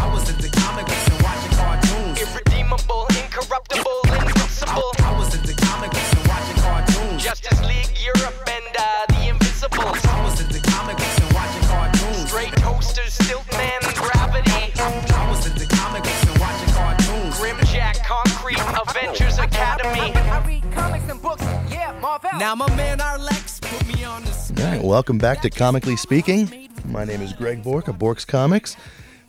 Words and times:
I 0.00 0.08
was 0.12 0.24
at 0.30 0.38
the 0.40 0.48
comic 0.48 0.86
books 0.86 1.08
and 1.12 1.20
watching 1.22 1.52
cartoons. 1.60 2.16
Irredeemable, 2.24 3.04
incorruptible, 3.20 4.00
invincible. 4.16 4.90
I 5.04 5.12
was 5.18 5.34
at 5.36 5.44
the 5.44 5.52
comic 5.52 5.90
books 5.92 6.12
and 6.16 6.26
watching 6.26 6.58
cartoons. 6.64 7.22
Justice 7.22 7.60
League, 7.68 7.92
Europe, 8.00 8.40
and 8.48 8.72
uh, 8.80 9.04
the 9.12 9.28
Invisibles. 9.28 10.00
I 10.08 10.24
was 10.24 10.40
at 10.40 10.48
the 10.48 10.60
comic 10.72 10.96
books 10.96 11.18
and 11.20 11.32
watching 11.36 11.64
cartoons. 11.68 12.28
Straight 12.32 12.56
toasters, 12.64 13.12
Stiltman, 13.18 13.80
Gravity. 13.92 14.72
I 14.80 15.22
was 15.28 15.44
at 15.44 15.56
the 15.60 15.68
comic 15.68 16.02
books 16.02 16.24
and 16.24 16.38
watching 16.40 16.72
cartoons. 16.72 17.36
Grimjack, 17.36 18.00
Concrete, 18.00 18.64
Avengers 18.80 19.38
Academy. 19.38 20.16
I 20.16 20.40
read 20.46 20.64
comics 20.72 21.08
and 21.10 21.20
books, 21.20 21.44
yeah, 21.68 21.92
Marvel. 22.00 22.30
Now 22.38 22.54
my 22.54 22.74
man 22.74 23.02
our 23.02 23.18
Lex 23.18 23.60
put 23.60 23.86
me 23.86 24.02
on 24.04 24.24
the 24.24 24.32
All 24.64 24.64
right, 24.64 24.82
welcome 24.82 25.18
back 25.18 25.42
to 25.42 25.50
Comically 25.50 25.96
Speaking. 25.96 26.70
My 26.86 27.04
name 27.04 27.20
is 27.20 27.34
Greg 27.34 27.62
Bork 27.62 27.88
of 27.88 27.98
Bork's 27.98 28.24
Comics. 28.24 28.76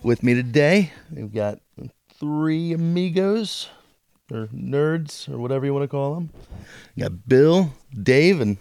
With 0.03 0.23
me 0.23 0.33
today, 0.33 0.93
we've 1.11 1.31
got 1.31 1.59
three 2.11 2.73
amigos, 2.73 3.69
or 4.31 4.47
nerds, 4.47 5.29
or 5.29 5.37
whatever 5.37 5.63
you 5.63 5.75
want 5.75 5.83
to 5.83 5.87
call 5.87 6.15
them. 6.15 6.31
We 6.95 7.03
got 7.03 7.27
Bill, 7.27 7.73
Dave, 7.93 8.41
and 8.41 8.57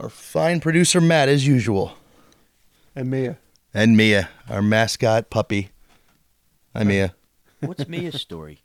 our 0.00 0.08
fine 0.08 0.58
producer 0.58 1.00
Matt, 1.00 1.28
as 1.28 1.46
usual. 1.46 1.96
And 2.96 3.08
Mia. 3.08 3.38
And 3.72 3.96
Mia, 3.96 4.30
our 4.48 4.62
mascot 4.62 5.30
puppy. 5.30 5.70
Hi, 6.74 6.82
Mia. 6.82 7.14
What's 7.60 7.86
Mia's 7.86 8.20
story? 8.20 8.62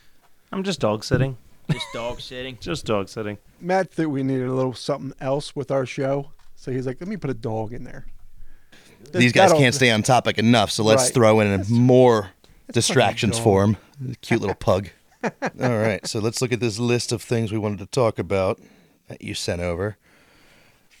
I'm 0.52 0.64
just 0.64 0.80
dog 0.80 1.04
sitting. 1.04 1.36
Just 1.70 1.86
dog 1.94 2.20
sitting. 2.20 2.58
Just 2.60 2.86
dog 2.86 3.08
sitting. 3.08 3.38
Matt 3.60 3.92
thought 3.92 4.08
we 4.08 4.24
needed 4.24 4.48
a 4.48 4.52
little 4.52 4.74
something 4.74 5.12
else 5.20 5.54
with 5.54 5.70
our 5.70 5.86
show. 5.86 6.32
So 6.56 6.72
he's 6.72 6.88
like, 6.88 7.00
let 7.00 7.06
me 7.06 7.16
put 7.16 7.30
a 7.30 7.34
dog 7.34 7.72
in 7.72 7.84
there. 7.84 8.06
These 9.12 9.32
guys 9.32 9.48
That'll- 9.50 9.58
can't 9.58 9.74
stay 9.74 9.90
on 9.90 10.02
topic 10.02 10.38
enough, 10.38 10.70
so 10.70 10.84
let's 10.84 11.04
Right. 11.04 11.14
throw 11.14 11.40
in 11.40 11.64
more 11.68 12.30
distractions 12.72 13.38
for 13.38 13.64
him. 13.64 13.76
Cute 14.22 14.40
little 14.40 14.54
pug. 14.54 14.88
All 15.24 15.78
right, 15.78 16.06
so 16.06 16.18
let's 16.20 16.40
look 16.40 16.52
at 16.52 16.60
this 16.60 16.78
list 16.78 17.12
of 17.12 17.20
things 17.22 17.52
we 17.52 17.58
wanted 17.58 17.78
to 17.80 17.86
talk 17.86 18.18
about 18.18 18.60
that 19.08 19.20
you 19.22 19.34
sent 19.34 19.60
over, 19.60 19.96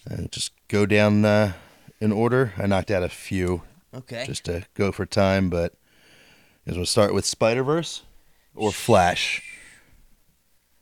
and 0.04 0.30
just 0.32 0.52
go 0.68 0.84
down 0.86 1.24
uh, 1.24 1.52
in 2.00 2.12
order. 2.12 2.52
I 2.58 2.66
knocked 2.66 2.90
out 2.90 3.02
a 3.02 3.08
few 3.08 3.62
Okay. 3.94 4.24
just 4.26 4.44
to 4.44 4.64
go 4.74 4.92
for 4.92 5.06
time, 5.06 5.48
but 5.48 5.74
is 6.66 6.76
we'll 6.76 6.86
start 6.86 7.14
with 7.14 7.24
Spider 7.24 7.62
Verse 7.62 8.02
or 8.54 8.72
Flash. 8.72 9.42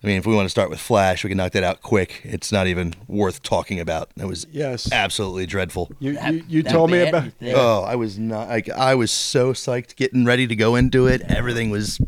I 0.02 0.06
mean, 0.06 0.16
if 0.16 0.26
we 0.26 0.34
want 0.34 0.46
to 0.46 0.50
start 0.50 0.70
with 0.70 0.78
Flash, 0.78 1.24
we 1.24 1.28
can 1.28 1.36
knock 1.38 1.52
that 1.52 1.64
out 1.64 1.82
quick. 1.82 2.20
It's 2.22 2.52
not 2.52 2.68
even 2.68 2.94
worth 3.08 3.42
talking 3.42 3.80
about. 3.80 4.10
It 4.16 4.26
was 4.26 4.46
Yes. 4.52 4.90
absolutely 4.92 5.44
dreadful. 5.46 5.90
You, 5.98 6.14
That- 6.14 6.34
you, 6.34 6.44
you 6.48 6.62
that 6.62 6.70
told 6.72 6.90
me 6.92 7.00
about. 7.06 7.32
Yeah. 7.40 7.54
Oh, 7.56 7.82
I 7.82 7.96
was 7.96 8.16
not 8.18 8.48
like 8.48 8.68
I 8.70 8.94
was 8.94 9.10
so 9.10 9.52
psyched 9.52 9.96
getting 9.96 10.24
ready 10.24 10.46
to 10.46 10.54
go 10.54 10.76
into 10.76 11.06
it. 11.08 11.22
Everything 11.22 11.70
was 11.70 11.98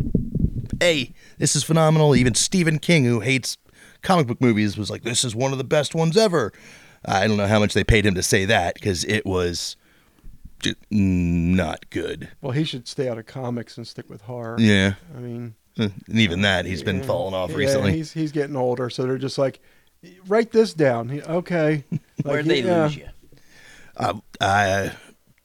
hey, 0.81 1.13
this 1.39 1.55
is 1.57 1.63
phenomenal. 1.65 2.15
Even 2.17 2.35
Stephen 2.35 2.79
King, 2.79 3.05
who 3.05 3.21
hates 3.21 3.59
comic 4.03 4.27
book 4.29 4.41
movies, 4.41 4.79
was 4.79 4.89
like, 4.89 5.03
This 5.03 5.25
is 5.25 5.35
one 5.35 5.53
of 5.53 5.59
the 5.59 5.65
best 5.65 5.95
ones 5.95 6.17
ever. 6.17 6.53
I 7.05 7.27
don't 7.27 7.37
know 7.39 7.47
how 7.49 7.59
much 7.59 7.75
they 7.75 7.83
paid 7.85 8.07
him 8.07 8.15
to 8.15 8.23
say 8.23 8.45
that 8.45 8.75
because 8.75 9.05
it 9.05 9.27
was 9.27 9.77
not 10.91 11.89
good. 11.91 12.29
Well, 12.41 12.53
he 12.53 12.65
should 12.65 12.87
stay 12.87 13.09
out 13.09 13.19
of 13.19 13.27
comics 13.27 13.77
and 13.77 13.87
stick 13.87 14.09
with 14.11 14.23
horror. 14.23 14.57
Yeah. 14.59 14.95
I 15.17 15.21
mean, 15.21 15.55
And 15.81 16.19
even 16.19 16.43
that, 16.43 16.67
he's 16.67 16.83
been 16.83 17.03
falling 17.03 17.35
off 17.35 17.51
yeah, 17.51 17.57
recently. 17.57 17.93
he's 17.93 18.13
he's 18.13 18.33
getting 18.33 18.57
older, 18.57 18.91
so 18.91 19.03
they're 19.05 19.19
just 19.19 19.39
like, 19.39 19.61
write 20.27 20.53
this 20.53 20.75
down. 20.75 21.09
He, 21.09 21.23
okay. 21.23 21.85
Where'd 22.23 22.47
Like, 22.47 22.57
they 22.57 22.63
yeah. 22.63 22.83
lose 22.85 22.97
you? 22.97 23.09
Uh, 23.97 24.15
uh, 24.41 24.91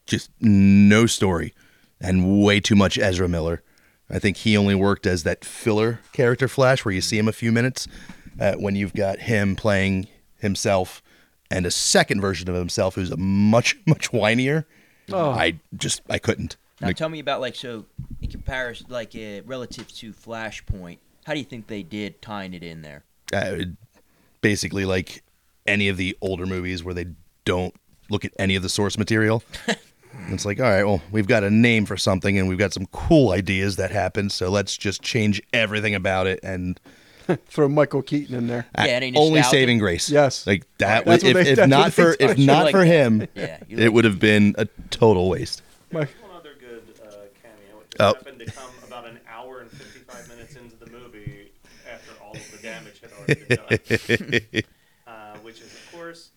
just 0.06 0.30
no 0.40 1.06
story 1.06 1.54
and 2.00 2.42
way 2.44 2.60
too 2.60 2.76
much 2.76 2.98
Ezra 2.98 3.28
Miller. 3.28 3.62
I 4.10 4.20
think 4.20 4.38
he 4.38 4.56
only 4.56 4.76
worked 4.76 5.08
as 5.08 5.24
that 5.24 5.44
filler 5.44 6.00
character 6.14 6.48
Flash 6.48 6.86
where 6.86 6.94
you 6.94 7.02
see 7.02 7.18
him 7.18 7.28
a 7.28 7.34
few 7.34 7.52
minutes 7.52 7.88
uh, 8.40 8.54
when 8.54 8.76
you've 8.76 8.94
got 8.94 9.20
him 9.20 9.56
playing 9.56 10.08
himself 10.38 11.02
and 11.50 11.66
a 11.66 11.72
second 11.72 12.22
version 12.22 12.48
of 12.50 12.56
himself 12.56 12.96
who's 12.96 13.12
a 13.12 13.18
much, 13.18 13.78
much 13.88 14.12
whinier. 14.12 14.66
Oh. 15.12 15.32
I 15.32 15.60
just, 15.76 16.02
I 16.10 16.20
couldn't. 16.20 16.58
Now 16.82 16.88
Like, 16.88 16.98
tell 16.98 17.10
me 17.10 17.20
about 17.20 17.42
like 17.42 17.56
so 17.56 17.86
in 18.26 18.32
comparison, 18.32 18.88
like 18.90 19.16
uh, 19.16 19.42
relative 19.46 19.88
to 19.96 20.12
Flashpoint. 20.14 20.98
How 21.26 21.34
do 21.34 21.40
you 21.40 21.46
think 21.46 21.68
they 21.68 21.84
did 21.84 22.22
tying 22.22 22.54
it 22.54 22.64
in 22.64 22.82
there? 22.82 23.04
uh, 23.34 23.58
basically 24.42 24.86
like 24.86 25.24
any 25.66 25.88
of 25.90 25.98
the 25.98 26.16
older 26.22 26.46
movies 26.46 26.84
where 26.84 26.94
they 26.94 27.08
don't 27.44 27.74
look 28.10 28.24
at 28.24 28.32
any 28.38 28.56
of 28.56 28.62
the 28.62 28.70
source 28.70 28.98
material. 29.00 29.42
it's 30.30 30.46
like, 30.46 30.60
all 30.60 30.66
right, 30.70 30.84
well, 30.84 31.02
we've 31.12 31.28
got 31.28 31.44
a 31.44 31.50
name 31.50 31.86
for 31.88 31.98
something 31.98 32.38
and 32.38 32.48
we've 32.48 32.60
got 32.60 32.72
some 32.74 32.86
cool 32.92 33.32
ideas 33.32 33.78
that 33.78 33.90
happen, 33.92 34.30
so 34.30 34.50
let's 34.50 34.78
just 34.78 35.02
change 35.02 35.42
everything 35.54 35.96
about 35.96 36.28
it 36.28 36.40
and 36.44 36.80
Throw 37.48 37.68
Michael 37.68 38.04
Keaton 38.04 38.36
in 38.36 38.46
there. 38.46 38.68
Yeah, 38.78 39.00
only 39.16 39.40
nostalgia? 39.40 39.50
saving 39.50 39.80
grace. 39.80 40.12
Yes. 40.12 40.46
like 40.46 40.64
that. 40.78 41.06
That's 41.06 41.24
Was, 41.24 41.36
if, 41.36 41.46
they- 41.56 41.64
if 41.64 41.68
not 41.68 41.92
for 41.92 42.04
they 42.04 42.10
if 42.26 42.28
touched. 42.30 42.40
You 42.40 42.46
not 42.46 42.66
like 42.66 42.72
for 42.72 42.86
him, 42.86 43.28
Yeah, 43.34 43.58
you 43.68 43.78
it 43.80 43.84
like 43.86 43.94
would 43.94 44.06
have 44.06 44.20
been 44.20 44.54
a 44.60 44.66
total 44.92 45.28
waste. 45.28 45.64
My, 45.92 46.02
One 46.02 46.08
other 46.36 46.54
good 46.60 46.84
uh, 47.04 47.10
cameo. 47.42 47.80
It 47.82 47.85
just 47.85 47.85
Oh. 48.00 48.14
happened 48.14 48.40
to 48.40 48.46
come 48.46 48.70
about 48.88 49.08
an 49.08 49.20
hour 49.30 49.62
and 49.62 49.72
55 49.72 50.28
minutes 50.30 50.56
into 50.56 50.76
the 50.78 50.90
movie 50.92 51.52
after 51.92 52.12
all 52.24 52.32
of 52.36 52.52
the 52.52 52.58
damage 52.58 53.02
had 53.02 53.12
already 53.14 53.44
been 53.46 53.58
done. 54.54 54.64
uh, 55.08 55.38
which 55.40 55.62
is, 55.62 55.68
of 55.74 55.92
course, 55.94 56.30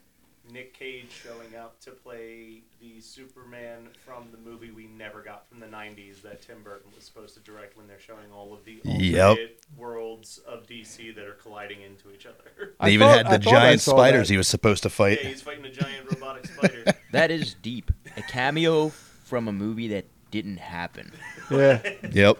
Nick 0.53 0.73
Cage 0.73 1.11
showing 1.11 1.57
up 1.57 1.79
to 1.81 1.91
play 1.91 2.63
the 2.81 3.01
Superman 3.01 3.89
from 4.05 4.29
the 4.33 4.39
movie 4.39 4.71
we 4.71 4.87
never 4.87 5.21
got 5.23 5.47
from 5.49 5.61
the 5.61 5.67
90s 5.67 6.23
that 6.23 6.41
Tim 6.41 6.63
Burton 6.63 6.91
was 6.95 7.05
supposed 7.05 7.35
to 7.35 7.41
direct 7.41 7.77
when 7.77 7.87
they're 7.87 8.01
showing 8.01 8.33
all 8.35 8.55
of 8.55 8.65
the 8.65 8.81
Yep. 8.85 9.37
worlds 9.77 10.39
of 10.47 10.67
DC 10.67 11.15
that 11.17 11.25
are 11.27 11.35
colliding 11.35 11.83
into 11.83 12.11
each 12.15 12.25
other. 12.25 12.75
I 12.81 12.89
even 12.91 13.09
thought- 13.09 13.27
had 13.27 13.43
the 13.43 13.49
I 13.49 13.53
giant 13.53 13.81
spiders 13.83 14.29
that. 14.29 14.35
he 14.35 14.39
was 14.39 14.49
supposed 14.49 14.83
to 14.85 14.91
fight. 14.91 15.19
yeah, 15.23 15.29
he's 15.31 15.43
fighting 15.43 15.65
a 15.67 15.71
giant 15.71 16.11
robotic 16.11 16.47
spider. 16.47 16.85
That 17.13 17.31
is 17.31 17.55
deep. 17.55 17.91
A 18.19 18.23
cameo 18.23 18.91
from 19.25 19.49
a 19.49 19.53
movie 19.53 19.89
that 19.89 20.05
didn't 20.31 20.59
happen. 20.59 21.13
yeah. 21.51 21.81
Yep. 22.11 22.39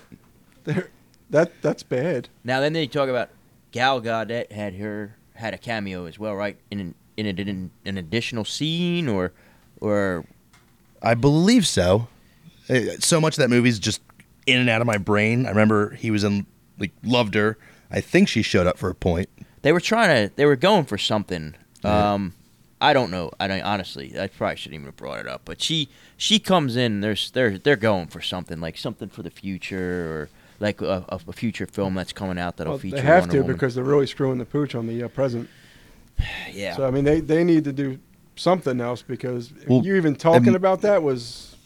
They're- 0.65 0.91
That 1.31 1.53
that's 1.63 1.83
bad. 1.83 2.29
Now 2.45 2.61
then 2.61 2.73
they 2.73 2.87
talk 2.87 3.09
about 3.09 3.29
Gal 3.73 4.01
Gadot 4.01 4.51
had 4.51 4.75
her 4.77 5.15
had 5.35 5.53
a 5.55 5.59
cameo 5.59 6.07
as 6.07 6.19
well, 6.19 6.35
right? 6.35 6.57
In 6.71 6.81
an, 6.81 6.95
in, 7.17 7.27
a, 7.27 7.31
in 7.31 7.71
an 7.85 7.99
additional 7.99 8.45
scene 8.45 9.09
or 9.09 9.33
or 9.81 10.25
I 11.03 11.15
believe 11.15 11.67
so. 11.67 12.09
Uh, 12.69 12.81
So 12.99 13.21
much 13.21 13.35
of 13.39 13.43
that 13.43 13.51
movie's 13.51 13.79
just 13.79 14.01
in 14.47 14.59
and 14.59 14.69
out 14.71 14.81
of 14.81 14.87
my 14.87 14.97
brain. 14.99 15.45
I 15.47 15.51
remember 15.51 15.91
he 15.91 16.11
was 16.11 16.25
in, 16.25 16.47
like, 16.79 16.93
loved 17.05 17.35
her. 17.35 17.59
I 17.91 18.01
think 18.01 18.29
she 18.29 18.43
showed 18.43 18.67
up 18.67 18.79
for 18.79 18.89
a 18.91 18.95
point. 18.95 19.29
they 19.63 19.73
were 19.73 19.81
trying 19.81 20.29
to 20.29 20.35
they 20.37 20.47
were 20.47 20.57
going 20.57 20.85
for 20.87 20.97
something. 20.99 21.55
Um, 21.85 22.33
I 22.81 22.93
don't 22.93 23.11
know. 23.11 23.31
I 23.41 23.49
don't 23.49 23.61
honestly. 23.63 24.19
I 24.19 24.29
probably 24.29 24.57
shouldn't 24.57 24.75
even 24.75 24.87
have 24.87 24.97
brought 24.97 25.19
it 25.21 25.27
up. 25.27 25.43
But 25.45 25.61
she 25.63 25.89
she 26.17 26.39
comes 26.39 26.77
in. 26.77 27.01
There's 27.01 27.31
they're 27.33 27.59
they're 27.59 27.77
going 27.77 28.07
for 28.09 28.21
something 28.21 28.61
like 28.61 28.77
something 28.79 29.09
for 29.09 29.23
the 29.23 29.31
future 29.31 30.13
or 30.13 30.29
like 30.61 30.81
a, 30.81 31.05
a, 31.09 31.21
a 31.29 31.33
future 31.33 31.67
film 31.67 31.95
that's 31.95 32.13
coming 32.13 32.39
out 32.39 32.57
that'll 32.57 32.73
Well, 32.75 32.79
feature 32.81 32.97
they 32.97 33.03
have 33.03 33.23
Wonder 33.23 33.33
to 33.37 33.41
Woman. 33.43 33.57
because 33.57 33.75
they're 33.75 33.85
really 33.85 34.07
screwing 34.07 34.39
the 34.39 34.45
pooch 34.45 34.75
on 34.75 34.87
the 34.87 35.03
uh, 35.05 35.09
present. 35.09 35.49
yeah. 36.53 36.77
So 36.77 36.87
I 36.87 36.91
mean, 36.91 37.05
they 37.05 37.21
they 37.21 37.45
need 37.45 37.65
to 37.65 37.73
do 37.73 37.99
something 38.37 38.81
else 38.81 39.03
because 39.03 39.53
Well, 39.67 39.85
you 39.85 39.97
even 39.97 40.15
talking 40.15 40.55
about 40.55 40.81
that 40.83 41.03
was 41.03 41.57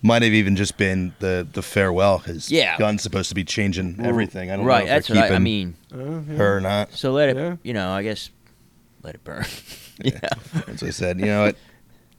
Might 0.00 0.22
have 0.22 0.32
even 0.32 0.56
just 0.56 0.76
been 0.78 1.12
the 1.18 1.46
the 1.52 1.62
farewell 1.62 2.18
because 2.18 2.50
Yeah. 2.50 2.78
Gunn's 2.78 3.02
supposed 3.02 3.28
to 3.28 3.34
be 3.34 3.44
changing 3.44 4.00
everything. 4.02 4.50
I 4.50 4.56
don't 4.56 4.64
right. 4.64 4.78
know 4.78 4.82
if 4.84 4.88
That's 4.88 5.08
they're 5.08 5.22
what 5.22 5.32
I, 5.32 5.36
I 5.36 5.38
mean. 5.38 5.76
Uh, 5.94 5.98
yeah. 5.98 6.36
her 6.36 6.56
or 6.56 6.60
not. 6.62 6.92
So 6.94 7.12
let 7.12 7.28
it. 7.28 7.36
Yeah. 7.36 7.56
You 7.62 7.74
know, 7.74 7.90
I 7.90 8.02
guess 8.02 8.30
let 9.02 9.14
it 9.14 9.24
burn. 9.24 9.44
yeah. 10.04 10.20
As 10.68 10.82
I 10.82 10.90
said, 10.90 11.20
you 11.20 11.26
know 11.26 11.44
what? 11.44 11.56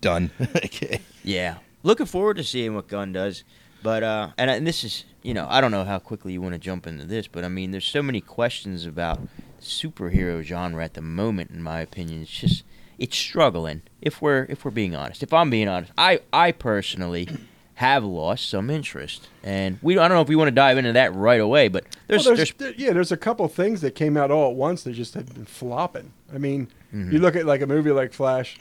Done. 0.02 0.32
okay. 0.58 1.02
Yeah. 1.24 1.58
Looking 1.84 2.06
forward 2.06 2.38
to 2.38 2.44
seeing 2.44 2.76
what 2.76 2.88
Gunn 2.88 3.14
does. 3.14 3.44
But 3.82 4.04
uh 4.04 4.32
and, 4.38 4.50
and 4.50 4.66
this 4.68 4.84
is 4.84 5.06
you 5.22 5.34
know, 5.34 5.48
I 5.50 5.62
don't 5.62 5.72
know 5.72 5.86
how 5.86 6.00
quickly 6.00 6.34
you 6.34 6.42
want 6.42 6.54
to 6.54 6.60
jump 6.60 6.86
into 6.88 7.06
this, 7.06 7.28
but 7.28 7.44
I 7.44 7.48
mean 7.48 7.72
there's 7.72 7.88
so 7.88 8.04
many 8.04 8.22
questions 8.22 8.86
about 8.86 9.20
superhero 9.62 10.42
genre 10.44 10.84
at 10.84 10.94
the 10.94 11.02
moment 11.02 11.52
in 11.52 11.62
my 11.64 11.80
opinion. 11.80 12.22
It's 12.22 12.32
just 12.32 12.64
it's 12.98 13.18
struggling 13.18 13.82
if 14.02 14.22
we're 14.22 14.46
if 14.50 14.64
we're 14.64 14.72
being 14.72 14.96
honest. 14.96 15.24
If 15.24 15.34
I'm 15.34 15.50
being 15.50 15.68
honest. 15.68 15.92
I 15.98 16.22
I 16.32 16.52
personally 16.52 17.28
have 17.76 18.04
lost 18.04 18.50
some 18.50 18.70
interest. 18.70 19.28
And 19.44 19.80
we 19.82 19.98
I 19.98 20.08
don't 20.08 20.16
know 20.16 20.22
if 20.22 20.28
we 20.30 20.36
want 20.36 20.48
to 20.48 20.52
dive 20.56 20.78
into 20.78 20.94
that 20.94 21.14
right 21.16 21.42
away, 21.42 21.68
but 21.68 21.86
there's 22.08 22.26
Well, 22.26 22.36
there's, 22.36 22.54
there- 22.54 22.74
yeah, 22.78 22.94
there's 22.94 23.12
a 23.12 23.18
couple 23.18 23.48
things 23.48 23.82
that 23.82 23.96
came 23.96 24.16
out 24.18 24.30
all 24.32 24.52
at 24.52 24.56
once 24.56 24.84
that 24.84 24.94
just 24.94 25.14
have 25.16 25.34
been 25.34 25.46
flopping. 25.46 26.14
I 26.34 26.38
mean, 26.38 26.68
Mm-hmm. 26.94 27.12
you 27.12 27.18
look 27.20 27.36
at 27.36 27.48
like 27.48 27.62
a 27.62 27.66
movie 27.66 27.90
like 27.90 28.14
Flash, 28.14 28.56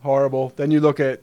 horrible. 0.00 0.52
Then 0.56 0.70
you 0.70 0.80
look 0.80 1.00
at 1.00 1.20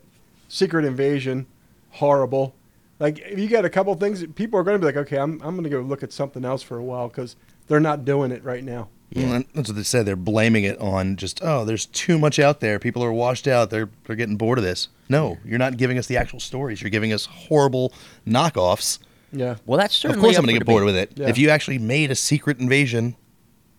Secret 0.47 0.85
Invasion, 0.85 1.47
horrible. 1.89 2.53
Like 3.00 3.17
if 3.19 3.39
you 3.39 3.47
got 3.47 3.65
a 3.65 3.69
couple 3.69 3.94
things, 3.95 4.25
people 4.35 4.59
are 4.59 4.63
going 4.63 4.75
to 4.75 4.79
be 4.79 4.85
like, 4.85 4.97
okay, 5.07 5.17
I'm 5.17 5.41
I'm 5.41 5.56
going 5.56 5.63
to 5.63 5.69
go 5.69 5.81
look 5.81 6.03
at 6.03 6.11
something 6.13 6.45
else 6.45 6.61
for 6.61 6.77
a 6.77 6.83
while 6.83 7.07
because 7.07 7.35
they're 7.67 7.79
not 7.79 8.06
doing 8.06 8.31
it 8.31 8.44
right 8.44 8.63
now. 8.63 8.89
Well, 9.15 9.44
that's 9.53 9.69
what 9.69 9.75
they 9.75 9.83
said. 9.83 10.06
They're 10.06 10.15
blaming 10.15 10.63
it 10.65 10.77
on 10.79 11.15
just 11.15 11.41
oh, 11.44 11.65
there's 11.65 11.85
too 11.88 12.19
much 12.19 12.38
out 12.38 12.59
there. 12.59 12.77
People 12.79 13.03
are 13.03 13.11
washed 13.11 13.47
out. 13.47 13.69
They're 13.71 13.89
they're 14.06 14.15
getting 14.15 14.38
bored 14.38 14.57
of 14.59 14.63
this. 14.63 14.89
No, 15.09 15.38
you're 15.44 15.57
not 15.57 15.77
giving 15.77 15.97
us 15.97 16.06
the 16.07 16.17
actual 16.17 16.39
stories. 16.39 16.81
You're 16.81 16.91
giving 16.91 17.11
us 17.11 17.25
horrible 17.25 17.91
knockoffs. 18.27 19.00
Yeah, 19.31 19.56
well 19.65 19.79
that's 19.79 19.95
certainly. 19.95 20.19
Of 20.19 20.23
course, 20.23 20.38
I'm 20.38 20.44
going 20.45 20.56
to 20.56 20.59
get 20.59 20.65
bored 20.67 20.83
with 20.83 20.95
it. 20.95 21.11
Yeah. 21.15 21.27
If 21.29 21.38
you 21.38 21.50
actually 21.50 21.79
made 21.79 22.11
a 22.11 22.15
Secret 22.15 22.59
Invasion 22.59 23.15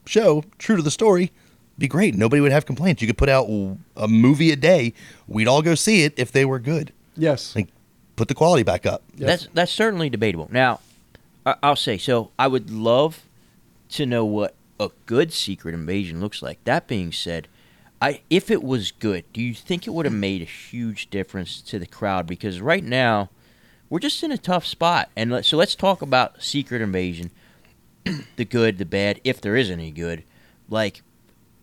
show 0.06 0.44
true 0.58 0.76
to 0.76 0.82
the 0.82 0.90
story, 0.90 1.30
be 1.78 1.86
great. 1.88 2.14
Nobody 2.16 2.40
would 2.40 2.52
have 2.52 2.66
complaints. 2.66 3.00
You 3.00 3.06
could 3.06 3.18
put 3.18 3.28
out 3.28 3.48
a 3.96 4.08
movie 4.08 4.50
a 4.50 4.56
day. 4.56 4.92
We'd 5.28 5.46
all 5.48 5.62
go 5.62 5.74
see 5.76 6.02
it 6.02 6.14
if 6.16 6.32
they 6.32 6.44
were 6.44 6.58
good. 6.58 6.92
yes, 7.16 7.54
Like, 7.54 7.68
put 8.16 8.28
the 8.28 8.34
quality 8.34 8.62
back 8.64 8.84
up. 8.86 9.02
Yes. 9.16 9.28
That's 9.28 9.48
that's 9.54 9.72
certainly 9.72 10.10
debatable. 10.10 10.48
Now, 10.52 10.80
I'll 11.46 11.76
say 11.76 11.98
so. 11.98 12.30
I 12.38 12.48
would 12.48 12.70
love 12.70 13.22
to 13.90 14.06
know 14.06 14.24
what 14.24 14.54
a 14.80 14.90
good 15.04 15.32
Secret 15.32 15.74
Invasion 15.74 16.20
looks 16.20 16.42
like. 16.42 16.64
That 16.64 16.88
being 16.88 17.12
said, 17.12 17.46
I 18.00 18.22
if 18.30 18.50
it 18.50 18.62
was 18.62 18.90
good, 18.90 19.24
do 19.32 19.42
you 19.42 19.54
think 19.54 19.86
it 19.86 19.90
would 19.90 20.06
have 20.06 20.14
made 20.14 20.40
a 20.40 20.46
huge 20.46 21.10
difference 21.10 21.60
to 21.62 21.78
the 21.78 21.86
crowd? 21.86 22.26
Because 22.26 22.60
right 22.60 22.82
now, 22.82 23.28
we're 23.90 23.98
just 23.98 24.22
in 24.22 24.32
a 24.32 24.38
tough 24.38 24.64
spot. 24.64 25.10
And 25.14 25.30
let, 25.30 25.44
so 25.44 25.58
let's 25.58 25.74
talk 25.74 26.00
about 26.00 26.42
Secret 26.42 26.80
Invasion, 26.80 27.30
the 28.36 28.44
good, 28.46 28.78
the 28.78 28.86
bad, 28.86 29.20
if 29.22 29.40
there 29.40 29.54
is 29.54 29.70
any 29.70 29.90
good. 29.90 30.24
Like, 30.70 31.02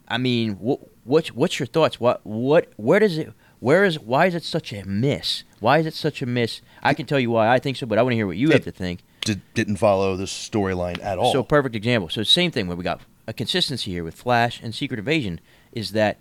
I 0.08 0.20
mean, 0.20 0.54
what 0.54 0.82
what's 1.04 1.34
what's 1.34 1.60
your 1.60 1.68
thoughts? 1.68 2.00
What 2.00 2.24
what 2.24 2.72
where 2.78 3.00
does 3.00 3.18
it? 3.18 3.34
Where 3.60 3.84
is 3.84 4.00
why 4.00 4.28
is 4.28 4.36
it 4.36 4.44
such 4.44 4.72
a 4.72 4.86
miss? 4.86 5.44
Why 5.60 5.80
is 5.80 5.88
it 5.88 5.96
such 5.96 6.22
a 6.22 6.28
miss? 6.28 6.62
I 6.84 6.94
can 6.94 7.08
tell 7.08 7.20
you 7.20 7.32
why 7.32 7.48
I 7.48 7.58
think 7.58 7.78
so, 7.78 7.88
but 7.88 7.98
I 7.98 8.04
want 8.04 8.12
to 8.12 8.18
hear 8.18 8.28
what 8.28 8.38
you 8.38 8.52
have 8.52 8.64
to 8.66 8.72
think. 8.72 9.02
Did, 9.28 9.42
didn't 9.54 9.76
follow 9.78 10.16
the 10.16 10.24
storyline 10.26 11.02
at 11.04 11.18
all. 11.18 11.32
So 11.32 11.44
perfect 11.44 11.76
example. 11.76 12.10
So 12.10 12.24
same 12.24 12.52
thing 12.52 12.68
where 12.68 12.76
we 12.78 12.84
got 12.84 13.02
a 13.28 13.34
consistency 13.34 13.92
here 13.92 14.04
with 14.04 14.16
Flash 14.16 14.60
and 14.62 14.74
Secret 14.74 15.00
Invasion 15.00 15.40
is 15.72 15.92
that 15.92 16.18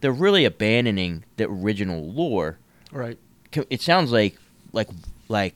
they're 0.00 0.12
really 0.12 0.44
abandoning 0.44 1.24
the 1.36 1.44
original 1.44 2.10
lore. 2.12 2.58
right. 2.92 3.18
It 3.70 3.80
sounds 3.82 4.10
like 4.10 4.36
like 4.72 4.88
like 5.28 5.54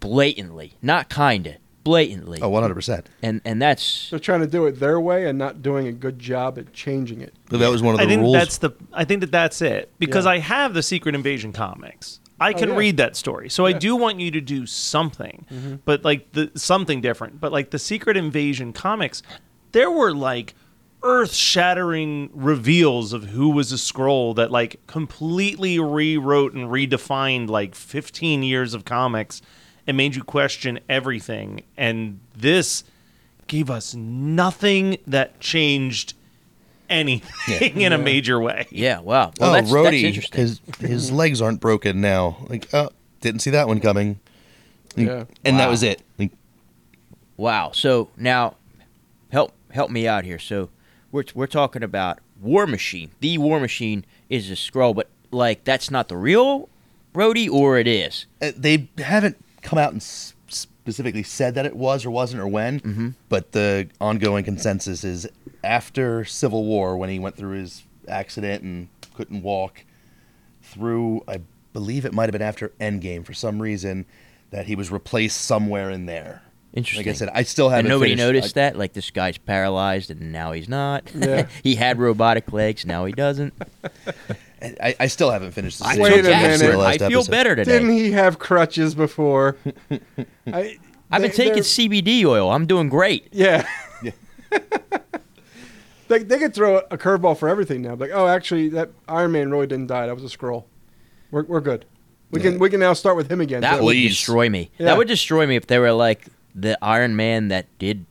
blatantly, 0.00 0.74
not 0.82 1.08
kinda, 1.08 1.56
blatantly. 1.84 2.38
oh, 2.42 2.48
100. 2.48 2.74
percent 2.74 3.06
And 3.22 3.40
and 3.44 3.60
that's 3.60 4.10
They're 4.10 4.18
trying 4.18 4.40
to 4.40 4.46
do 4.46 4.66
it 4.66 4.72
their 4.80 5.00
way 5.00 5.26
and 5.26 5.38
not 5.38 5.62
doing 5.62 5.86
a 5.86 5.92
good 5.92 6.18
job 6.18 6.58
at 6.58 6.72
changing 6.72 7.20
it. 7.20 7.34
But 7.48 7.58
That 7.60 7.68
was 7.70 7.82
one 7.82 7.94
of 7.94 7.98
the 7.98 8.04
I 8.04 8.08
think 8.08 8.20
rules. 8.22 8.34
that's 8.34 8.58
the. 8.58 8.70
I 8.92 9.04
think 9.04 9.20
that 9.22 9.32
that's 9.32 9.60
it 9.62 9.90
because 9.98 10.24
Yeah. 10.24 10.32
I 10.32 10.38
have 10.38 10.74
the 10.74 10.82
Secret 10.82 11.14
Invasion 11.14 11.52
comics. 11.52 12.19
I 12.40 12.52
oh, 12.52 12.58
can 12.58 12.70
yeah. 12.70 12.76
read 12.76 12.96
that 12.96 13.16
story, 13.16 13.50
so 13.50 13.66
I 13.66 13.72
do 13.72 13.94
want 13.94 14.18
you 14.18 14.30
to 14.30 14.40
do 14.40 14.64
something, 14.64 15.46
mm-hmm. 15.52 15.76
but 15.84 16.04
like 16.04 16.32
the 16.32 16.50
something 16.54 17.02
different. 17.02 17.38
But 17.38 17.52
like 17.52 17.70
the 17.70 17.78
Secret 17.78 18.16
Invasion 18.16 18.72
comics, 18.72 19.22
there 19.72 19.90
were 19.90 20.14
like 20.14 20.54
earth-shattering 21.02 22.30
reveals 22.32 23.12
of 23.12 23.24
who 23.24 23.50
was 23.50 23.72
a 23.72 23.76
Skrull 23.76 24.34
that 24.36 24.50
like 24.50 24.84
completely 24.86 25.78
rewrote 25.78 26.54
and 26.54 26.68
redefined 26.68 27.48
like 27.48 27.74
15 27.74 28.42
years 28.42 28.74
of 28.74 28.84
comics 28.84 29.40
and 29.86 29.96
made 29.96 30.14
you 30.14 30.22
question 30.22 30.80
everything. 30.88 31.62
And 31.76 32.20
this 32.36 32.84
gave 33.46 33.70
us 33.70 33.94
nothing 33.94 34.98
that 35.06 35.40
changed 35.40 36.14
anything 36.90 37.80
in 37.80 37.92
a 37.92 37.98
major 37.98 38.38
way. 38.40 38.66
yeah, 38.70 38.98
wow. 39.00 39.32
Well, 39.38 39.50
oh, 39.50 39.52
that's, 39.52 39.72
that's 39.72 39.72
Rhodey, 39.72 40.02
interesting. 40.02 40.40
his 40.40 40.60
his 40.78 41.12
legs 41.12 41.40
aren't 41.40 41.60
broken 41.60 42.00
now. 42.00 42.36
Like, 42.48 42.68
oh, 42.74 42.90
didn't 43.20 43.40
see 43.40 43.50
that 43.50 43.68
one 43.68 43.80
coming. 43.80 44.20
Like, 44.96 45.06
Yeah. 45.06 45.24
and 45.44 45.58
that 45.58 45.70
was 45.70 45.82
it. 45.82 46.02
Like, 46.18 46.32
Wow. 47.36 47.70
So 47.72 48.08
now, 48.16 48.56
help 49.32 49.52
help 49.70 49.90
me 49.90 50.06
out 50.06 50.24
here. 50.24 50.38
So 50.38 50.68
we're 51.12 51.24
we're 51.34 51.46
talking 51.46 51.82
about 51.82 52.18
War 52.40 52.66
Machine. 52.66 53.10
The 53.20 53.38
War 53.38 53.60
Machine 53.60 54.04
is 54.28 54.50
a 54.50 54.54
Skrull, 54.54 54.94
but 54.94 55.08
like 55.30 55.64
that's 55.64 55.90
not 55.90 56.08
the 56.08 56.16
real 56.16 56.68
Rhodey, 57.14 57.50
or 57.50 57.78
it 57.78 57.88
is. 57.88 58.26
uh, 58.42 58.52
they 58.56 58.88
haven't 58.98 59.36
come 59.62 59.78
out 59.78 59.92
and 59.92 60.00
s- 60.02 60.34
specifically 60.82 61.22
said 61.22 61.54
that 61.54 61.66
it 61.66 61.76
was 61.76 62.04
or 62.04 62.10
wasn't 62.10 62.40
or 62.42 62.48
when, 62.48 62.80
Mm-hmm. 62.80 63.08
but 63.28 63.52
the 63.52 63.88
ongoing 64.00 64.44
consensus 64.44 65.04
is 65.04 65.28
after 65.62 66.24
Civil 66.24 66.64
War 66.64 66.96
when 66.96 67.10
he 67.10 67.18
went 67.18 67.36
through 67.36 67.58
his 67.58 67.84
accident 68.08 68.62
and 68.62 68.88
couldn't 69.14 69.42
walk 69.42 69.84
through 70.62 71.22
I 71.28 71.40
believe 71.72 72.04
it 72.04 72.12
might 72.12 72.24
have 72.24 72.32
been 72.32 72.42
after 72.42 72.70
Endgame 72.80 73.24
for 73.24 73.32
some 73.34 73.60
reason 73.62 74.06
that 74.50 74.66
he 74.66 74.74
was 74.74 74.90
replaced 74.90 75.40
somewhere 75.42 75.90
in 75.90 76.06
there. 76.06 76.42
Interesting. 76.72 77.04
Like 77.06 77.14
I 77.14 77.18
said, 77.18 77.28
I 77.34 77.42
still 77.42 77.68
haven't. 77.68 77.86
and 77.86 77.88
nobody 77.90 78.12
finished- 78.12 78.26
noticed 78.26 78.56
I- 78.56 78.60
that. 78.60 78.76
Like 78.78 78.92
this 78.92 79.10
guy's 79.10 79.38
paralyzed, 79.38 80.10
and 80.10 80.32
now 80.32 80.52
he's 80.52 80.68
not. 80.68 81.10
Yeah. 81.14 81.48
he 81.62 81.74
had 81.74 81.98
robotic 81.98 82.52
legs, 82.52 82.86
now 82.86 83.04
he 83.04 83.12
doesn't. 83.12 83.52
I, 84.62 84.94
I 85.00 85.06
still 85.06 85.30
haven't 85.30 85.52
finished 85.52 85.78
the 85.78 85.86
I 85.86 85.94
series. 85.94 86.10
Wait 86.12 86.16
took 86.22 86.30
a 86.30 86.34
I 86.34 86.38
acid. 86.40 86.66
minute. 86.68 86.76
the 86.78 86.84
I 86.86 86.98
feel 86.98 87.06
episode. 87.20 87.30
better 87.30 87.56
today. 87.56 87.72
Didn't 87.72 87.92
he 87.92 88.12
have 88.12 88.38
crutches 88.38 88.94
before? 88.94 89.56
I, 90.46 90.76
I've 91.10 91.22
been 91.22 91.30
taking 91.30 91.54
they're- 91.54 91.62
CBD 91.62 92.24
oil. 92.24 92.50
I'm 92.50 92.66
doing 92.66 92.88
great. 92.88 93.28
Yeah. 93.32 93.66
they 96.08 96.18
they 96.18 96.38
could 96.38 96.54
throw 96.54 96.78
a 96.78 96.98
curveball 96.98 97.38
for 97.38 97.48
everything 97.48 97.82
now. 97.82 97.94
Like, 97.94 98.10
oh, 98.12 98.26
actually, 98.26 98.68
that 98.70 98.90
Iron 99.08 99.32
Man 99.32 99.50
really 99.50 99.66
didn't 99.66 99.86
die. 99.86 100.06
That 100.06 100.14
was 100.14 100.24
a 100.24 100.36
Skrull. 100.36 100.64
We're, 101.30 101.44
we're 101.44 101.60
good. 101.60 101.84
We 102.30 102.40
can 102.40 102.58
we 102.58 102.70
can 102.70 102.80
now 102.80 102.92
start 102.92 103.16
with 103.16 103.30
him 103.30 103.40
again. 103.40 103.60
That 103.62 103.78
too. 103.78 103.84
would 103.84 103.94
Please. 103.94 104.10
destroy 104.10 104.48
me. 104.48 104.70
Yeah. 104.78 104.86
That 104.86 104.98
would 104.98 105.08
destroy 105.08 105.46
me 105.46 105.56
if 105.56 105.66
they 105.66 105.78
were 105.78 105.92
like 105.92 106.26
the 106.54 106.78
Iron 106.82 107.16
Man 107.16 107.48
that 107.48 107.66
did 107.78 108.06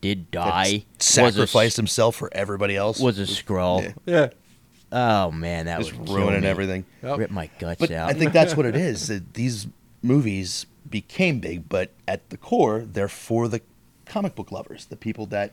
did 0.00 0.30
die 0.30 0.84
was 0.98 0.98
a, 0.98 1.02
sacrificed 1.02 1.76
himself 1.76 2.16
for 2.16 2.30
everybody 2.32 2.74
else. 2.76 2.98
was 3.00 3.18
a 3.18 3.24
Skrull. 3.24 3.82
Yeah. 3.82 3.92
yeah. 4.06 4.28
Oh 4.92 5.30
man, 5.30 5.66
that 5.66 5.78
was 5.78 5.92
ruining 5.92 6.44
everything. 6.44 6.84
Yep. 7.02 7.18
Rip 7.18 7.30
my 7.30 7.48
guts 7.58 7.80
But 7.80 7.90
out. 7.92 8.10
I 8.10 8.12
think 8.14 8.32
that's 8.32 8.56
what 8.56 8.66
it 8.66 8.74
is. 8.76 9.08
that 9.08 9.34
These 9.34 9.68
movies 10.02 10.66
became 10.88 11.38
big, 11.40 11.68
but 11.68 11.90
at 12.08 12.30
the 12.30 12.36
core, 12.36 12.80
they're 12.80 13.08
for 13.08 13.46
the 13.48 13.60
comic 14.06 14.34
book 14.34 14.50
lovers, 14.50 14.86
the 14.86 14.96
people 14.96 15.26
that 15.26 15.52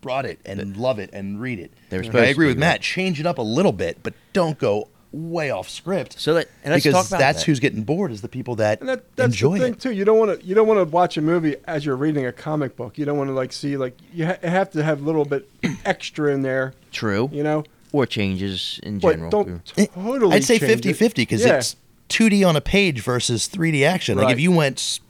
brought 0.00 0.24
it 0.24 0.38
and 0.44 0.76
love 0.76 0.98
it 1.00 1.10
and 1.12 1.40
read 1.40 1.58
it. 1.58 1.72
I 1.90 1.96
agree 1.96 2.46
with 2.46 2.56
right? 2.56 2.58
Matt. 2.58 2.80
Change 2.82 3.18
it 3.18 3.26
up 3.26 3.38
a 3.38 3.42
little 3.42 3.72
bit, 3.72 3.98
but 4.02 4.14
don't 4.32 4.56
go 4.58 4.88
way 5.10 5.50
off 5.50 5.68
script. 5.70 6.20
so 6.20 6.34
let, 6.34 6.48
and 6.62 6.74
because 6.74 6.92
talk 6.92 7.06
about 7.08 7.18
that's 7.18 7.38
that. 7.40 7.46
who's 7.46 7.58
getting 7.60 7.82
bored 7.82 8.12
is 8.12 8.20
the 8.20 8.28
people 8.28 8.56
that, 8.56 8.80
And 8.80 8.88
that, 8.90 9.16
that's 9.16 9.28
enjoy 9.32 9.58
the 9.58 9.64
thing 9.64 9.72
it. 9.72 9.80
too. 9.80 9.90
You 9.90 10.04
don't 10.04 10.18
want 10.18 10.38
to 10.38 10.46
you 10.46 10.54
don't 10.54 10.68
want 10.68 10.78
to 10.78 10.84
watch 10.84 11.16
a 11.16 11.22
movie 11.22 11.56
as 11.66 11.84
you're 11.86 11.96
reading 11.96 12.26
a 12.26 12.32
comic 12.32 12.76
book. 12.76 12.98
You 12.98 13.06
don't 13.06 13.16
want 13.18 13.28
to 13.28 13.34
like 13.34 13.52
see 13.52 13.76
like 13.78 13.96
you 14.12 14.26
ha- 14.26 14.36
have 14.42 14.70
to 14.72 14.84
have 14.84 15.00
a 15.00 15.04
little 15.04 15.24
bit 15.24 15.48
extra 15.86 16.32
in 16.32 16.42
there. 16.42 16.74
true 16.92 17.30
You 17.32 17.42
know, 17.42 17.64
or 17.92 18.06
changes 18.06 18.80
in 18.82 18.98
but 18.98 19.12
general. 19.12 19.30
don't 19.30 19.64
totally. 19.94 20.36
I'd 20.36 20.44
say 20.44 20.58
change 20.58 20.84
it. 20.86 20.96
50-50 20.96 21.14
because 21.16 21.44
Yeah. 21.44 21.56
it's 21.56 21.76
2D 22.08 22.44
on 22.46 22.56
a 22.56 22.60
page 22.60 23.00
versus 23.02 23.48
3D 23.48 23.84
action. 23.84 24.16
Like 24.16 24.26
Right. 24.26 24.32
if 24.32 24.40
you 24.40 24.52
went 24.52 24.78
s- 24.78 25.00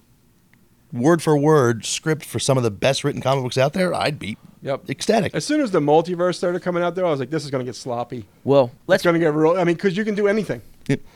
word 0.92 1.22
for 1.22 1.36
word 1.36 1.84
script 1.84 2.24
for 2.24 2.38
some 2.38 2.56
of 2.56 2.62
the 2.64 2.70
best 2.70 3.04
written 3.04 3.20
comic 3.20 3.42
books 3.44 3.58
out 3.58 3.72
there, 3.72 3.92
I'd 3.94 4.18
be 4.18 4.36
Yep. 4.62 4.90
ecstatic. 4.90 5.34
As 5.34 5.44
soon 5.44 5.60
as 5.60 5.70
the 5.70 5.80
multiverse 5.80 6.34
started 6.36 6.62
coming 6.62 6.82
out 6.82 6.94
there, 6.96 7.06
I 7.06 7.10
was 7.10 7.20
like, 7.20 7.30
this 7.30 7.44
is 7.44 7.50
going 7.50 7.64
to 7.64 7.68
get 7.68 7.76
sloppy. 7.76 8.24
well, 8.42 8.64
It's 8.64 8.74
let's 8.88 9.02
going 9.04 9.14
to 9.14 9.20
get 9.20 9.32
real. 9.34 9.52
I 9.56 9.64
mean, 9.64 9.76
because 9.76 9.96
you 9.96 10.04
can 10.04 10.14
do 10.16 10.26
anything 10.26 10.62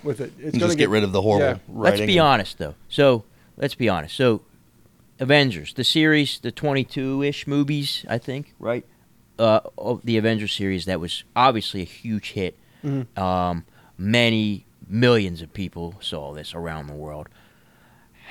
with 0.04 0.20
it. 0.20 0.32
It's 0.38 0.52
And 0.52 0.60
gonna 0.60 0.66
just 0.66 0.78
get 0.78 0.90
rid 0.90 1.02
of 1.02 1.12
the 1.12 1.22
horrible 1.22 1.46
Yeah. 1.46 1.56
let's 1.68 1.98
be 2.00 2.18
and- 2.18 2.20
honest 2.28 2.58
though. 2.58 2.74
So 2.88 3.24
let's 3.56 3.74
be 3.74 3.88
honest. 3.88 4.14
So 4.14 4.42
Avengers, 5.18 5.72
the 5.74 5.84
series, 5.84 6.38
the 6.40 6.52
22-ish 6.52 7.46
movies, 7.46 8.04
I 8.08 8.18
think, 8.18 8.54
right? 8.58 8.84
Uh, 9.38 9.60
of 9.78 10.02
the 10.04 10.18
Avengers 10.18 10.52
series 10.52 10.84
that 10.84 11.00
was 11.00 11.24
obviously 11.34 11.80
a 11.82 11.84
huge 11.84 12.32
hit. 12.32 12.56
Mm-hmm. 12.84 13.18
Um, 13.20 13.64
many 13.98 14.66
millions 14.86 15.42
of 15.42 15.52
people 15.52 15.94
saw 16.00 16.32
this 16.32 16.54
around 16.54 16.86
the 16.86 16.94
world. 16.94 17.28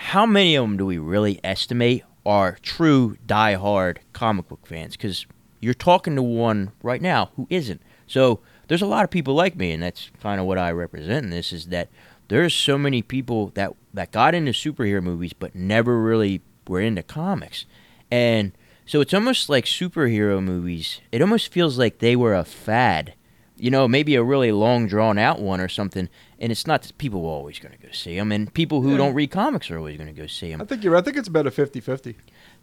how 0.09 0.25
many 0.25 0.55
of 0.55 0.63
them 0.63 0.77
do 0.77 0.85
we 0.85 0.97
really 0.97 1.39
estimate 1.43 2.03
are 2.25 2.57
true 2.61 3.17
die-hard 3.25 3.99
comic 4.13 4.47
book 4.47 4.65
fans? 4.65 4.95
Because 4.95 5.25
you're 5.59 5.73
talking 5.75 6.15
to 6.15 6.23
one 6.23 6.71
right 6.81 7.01
now 7.01 7.29
who 7.35 7.45
isn't. 7.49 7.81
So 8.07 8.39
there's 8.67 8.81
a 8.81 8.87
lot 8.87 9.03
of 9.03 9.11
people 9.11 9.35
like 9.35 9.55
me, 9.55 9.71
and 9.71 9.83
that's 9.83 10.09
kind 10.21 10.41
of 10.41 10.47
what 10.47 10.57
I 10.57 10.71
represent 10.71 11.25
in 11.25 11.29
this. 11.29 11.53
Is 11.53 11.67
that 11.67 11.89
there's 12.29 12.53
so 12.53 12.77
many 12.77 13.01
people 13.01 13.51
that 13.53 13.73
that 13.93 14.11
got 14.11 14.33
into 14.33 14.51
superhero 14.51 15.03
movies 15.03 15.33
but 15.33 15.53
never 15.53 16.01
really 16.01 16.41
were 16.67 16.81
into 16.81 17.03
comics, 17.03 17.65
and 18.09 18.53
so 18.91 18.99
it's 18.99 19.13
almost 19.13 19.47
like 19.47 19.63
superhero 19.63 20.43
movies. 20.43 20.99
It 21.13 21.21
almost 21.21 21.49
feels 21.49 21.77
like 21.77 21.99
they 21.99 22.13
were 22.17 22.33
a 22.35 22.43
fad. 22.43 23.13
You 23.55 23.71
know, 23.71 23.87
maybe 23.87 24.15
a 24.15 24.23
really 24.23 24.51
long 24.51 24.85
drawn 24.85 25.17
out 25.17 25.39
one 25.39 25.61
or 25.61 25.69
something, 25.69 26.09
and 26.39 26.51
it's 26.51 26.67
not 26.67 26.81
that 26.81 26.97
people 26.97 27.21
are 27.21 27.29
always 27.29 27.57
going 27.57 27.73
to 27.73 27.81
go 27.81 27.93
see 27.93 28.17
them, 28.17 28.33
and 28.33 28.53
people 28.53 28.81
who 28.81 28.91
Yeah. 28.91 28.97
don't 28.97 29.13
read 29.13 29.31
comics 29.31 29.71
are 29.71 29.77
always 29.77 29.95
going 29.95 30.13
to 30.13 30.21
go 30.21 30.27
see 30.27 30.51
them. 30.51 30.61
I 30.61 30.65
think 30.65 30.83
you're. 30.83 30.97
I 30.97 31.01
think 31.01 31.15
it's 31.15 31.29
about 31.29 31.47
a 31.47 31.51
50-50. 31.51 32.15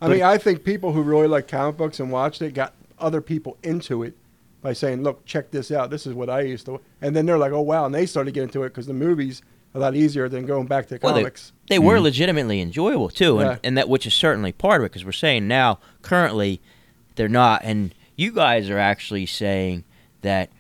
I 0.02 0.06
But- 0.06 0.10
mean, 0.10 0.22
I 0.22 0.36
think 0.36 0.64
people 0.64 0.92
who 0.92 1.00
really 1.00 1.28
like 1.28 1.48
comic 1.48 1.78
books 1.78 1.98
and 1.98 2.12
watched 2.12 2.42
it 2.42 2.52
got 2.52 2.74
other 2.98 3.22
people 3.22 3.56
into 3.62 4.02
it 4.02 4.12
by 4.60 4.74
saying, 4.74 5.02
"Look, 5.02 5.24
check 5.24 5.50
this 5.50 5.70
out. 5.70 5.88
This 5.88 6.06
is 6.06 6.12
what 6.12 6.28
I 6.28 6.42
used 6.42 6.66
to." 6.66 6.78
And 7.00 7.16
then 7.16 7.24
they're 7.24 7.38
like, 7.38 7.52
"Oh 7.52 7.62
wow!" 7.62 7.86
And 7.86 7.94
they 7.94 8.04
started 8.04 8.34
getting 8.34 8.48
into 8.48 8.64
it 8.64 8.70
because 8.70 8.86
the 8.86 8.92
movies 8.92 9.40
a 9.74 9.78
lot 9.78 9.94
easier 9.94 10.28
than 10.28 10.46
going 10.46 10.66
back 10.66 10.86
to 10.88 10.98
Well, 11.02 11.14
they- 11.14 11.20
comics. 11.22 11.52
They, 11.68 11.78
were 11.78 12.00
legitimately 12.00 12.60
enjoyable 12.60 13.10
too, 13.10 13.38
and, 13.40 13.50
Yeah. 13.50 13.58
and 13.62 13.76
that 13.76 13.88
which 13.88 14.06
is 14.06 14.14
certainly 14.14 14.52
part 14.52 14.80
of 14.80 14.86
it 14.86 14.90
because 14.92 15.04
we're 15.04 15.12
saying 15.12 15.46
now 15.48 15.78
currently 16.02 16.60
they're 17.16 17.28
not, 17.28 17.60
and 17.64 17.94
you 18.16 18.32
guys 18.32 18.70
are 18.70 18.78
actually 18.78 19.26
saying 19.26 19.84
that 20.22 20.50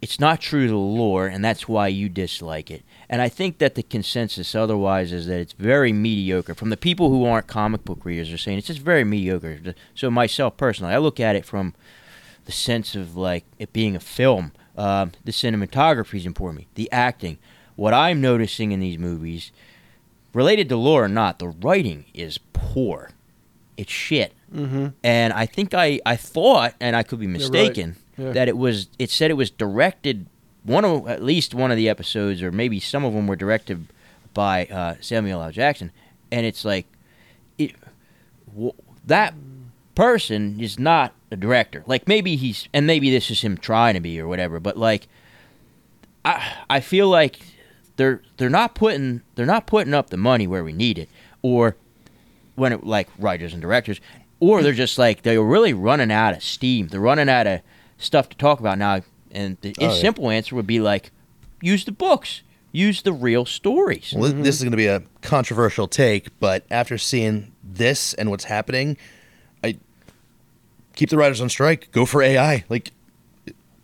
it's 0.00 0.18
not 0.18 0.40
true 0.40 0.66
to 0.66 0.70
the 0.72 0.76
lore, 0.76 1.26
and 1.26 1.44
that's 1.44 1.68
why 1.68 1.88
you 1.88 2.08
dislike 2.08 2.70
it. 2.70 2.82
And 3.08 3.20
I 3.22 3.28
think 3.28 3.58
that 3.58 3.74
the 3.74 3.82
consensus 3.82 4.54
otherwise 4.54 5.12
is 5.12 5.26
that 5.26 5.38
it's 5.38 5.52
very 5.54 5.92
mediocre. 5.92 6.54
From 6.54 6.70
the 6.70 6.76
people 6.76 7.10
who 7.10 7.24
aren't 7.24 7.46
comic 7.46 7.84
book 7.84 8.04
readers 8.04 8.32
are 8.32 8.38
saying 8.38 8.58
it's 8.58 8.66
just 8.66 8.80
very 8.80 9.04
mediocre. 9.04 9.74
So 9.94 10.10
myself 10.10 10.56
personally, 10.56 10.92
I 10.94 10.98
look 10.98 11.20
at 11.20 11.36
it 11.36 11.44
from 11.44 11.74
the 12.46 12.52
sense 12.52 12.94
of 12.94 13.16
like 13.16 13.44
it 13.58 13.72
being 13.72 13.96
a 13.96 14.00
film. 14.00 14.52
Um, 14.76 15.12
the 15.24 15.32
cinematography 15.32 16.14
is 16.14 16.26
important 16.26 16.60
to 16.60 16.62
me. 16.64 16.68
The 16.74 16.90
acting. 16.90 17.38
What 17.76 17.92
I'm 17.94 18.20
noticing 18.20 18.72
in 18.72 18.80
these 18.80 18.98
movies, 18.98 19.50
related 20.32 20.68
to 20.68 20.76
lore 20.76 21.04
or 21.04 21.08
not, 21.08 21.38
the 21.38 21.48
writing 21.48 22.04
is 22.14 22.38
poor. 22.52 23.10
It's 23.76 23.90
shit. 23.92 24.32
Mm-hmm. 24.54 24.88
And 25.02 25.32
I 25.32 25.46
think 25.46 25.74
I, 25.74 26.00
I 26.06 26.14
thought, 26.16 26.74
and 26.80 26.94
I 26.94 27.02
could 27.02 27.18
be 27.18 27.26
right. 27.26 27.32
mistaken, 27.32 27.96
Yeah. 28.16 28.30
that 28.32 28.48
it 28.48 28.56
was. 28.56 28.88
It 28.98 29.10
said 29.10 29.30
it 29.30 29.34
was 29.34 29.50
directed. 29.50 30.26
One 30.62 30.84
of 30.84 31.08
at 31.08 31.22
least 31.22 31.54
one 31.54 31.70
of 31.72 31.76
the 31.76 31.88
episodes, 31.88 32.42
or 32.42 32.52
maybe 32.52 32.78
some 32.80 33.04
of 33.04 33.12
them, 33.12 33.26
were 33.26 33.34
directed 33.36 33.86
by 34.32 34.66
uh, 34.66 34.94
Samuel 35.00 35.42
L. 35.42 35.50
Jackson, 35.50 35.90
and 36.30 36.46
it's 36.46 36.64
like, 36.64 36.86
it, 37.58 37.72
w- 38.52 38.72
that 39.04 39.34
person 39.96 40.58
is 40.60 40.78
not 40.78 41.12
a 41.30 41.36
director. 41.36 41.82
Like 41.86 42.06
maybe 42.08 42.36
he's, 42.36 42.68
and 42.72 42.86
maybe 42.86 43.10
this 43.10 43.30
is 43.30 43.42
him 43.42 43.58
trying 43.58 43.94
to 43.94 44.00
be 44.00 44.18
or 44.20 44.26
whatever. 44.28 44.58
But 44.60 44.76
like, 44.76 45.08
I 46.24 46.40
I 46.70 46.80
feel 46.80 47.08
like 47.08 47.40
they're 47.96 48.22
they're 48.36 48.50
not 48.50 48.74
putting 48.74 49.22
they're 49.34 49.46
not 49.46 49.66
putting 49.66 49.94
up 49.94 50.10
the 50.10 50.16
money 50.16 50.46
where 50.46 50.64
we 50.64 50.72
need 50.72 50.98
it, 50.98 51.08
or 51.42 51.76
when 52.56 52.72
it 52.72 52.84
like 52.84 53.08
writers 53.18 53.52
and 53.52 53.60
directors, 53.62 54.00
or 54.40 54.62
they're 54.62 54.72
just 54.72 54.98
like 54.98 55.22
they're 55.22 55.42
really 55.42 55.72
running 55.72 56.10
out 56.12 56.34
of 56.34 56.42
steam. 56.42 56.88
They're 56.88 57.00
running 57.00 57.28
out 57.28 57.46
of 57.46 57.60
stuff 57.98 58.28
to 58.30 58.36
talk 58.36 58.60
about 58.60 58.78
now. 58.78 59.00
And 59.30 59.56
the 59.62 59.74
Oh, 59.80 59.86
yeah. 59.86 60.00
simple 60.00 60.30
answer 60.30 60.54
would 60.54 60.66
be 60.66 60.78
like, 60.80 61.10
use 61.60 61.84
the 61.84 61.90
books, 61.92 62.42
use 62.70 63.02
the 63.02 63.12
real 63.12 63.44
stories. 63.44 64.12
Well, 64.16 64.30
thi- 64.30 64.42
this 64.42 64.56
is 64.56 64.62
going 64.62 64.70
to 64.70 64.76
be 64.76 64.86
a 64.86 65.02
controversial 65.22 65.88
take, 65.88 66.28
but 66.38 66.64
after 66.70 66.96
seeing 66.98 67.50
this 67.62 68.14
and 68.14 68.30
what's 68.30 68.44
happening, 68.44 68.96
I 69.64 69.76
keep 70.94 71.10
the 71.10 71.16
writers 71.16 71.40
on 71.40 71.48
strike. 71.48 71.90
Go 71.90 72.06
for 72.06 72.22
AI. 72.22 72.64
Like 72.68 72.92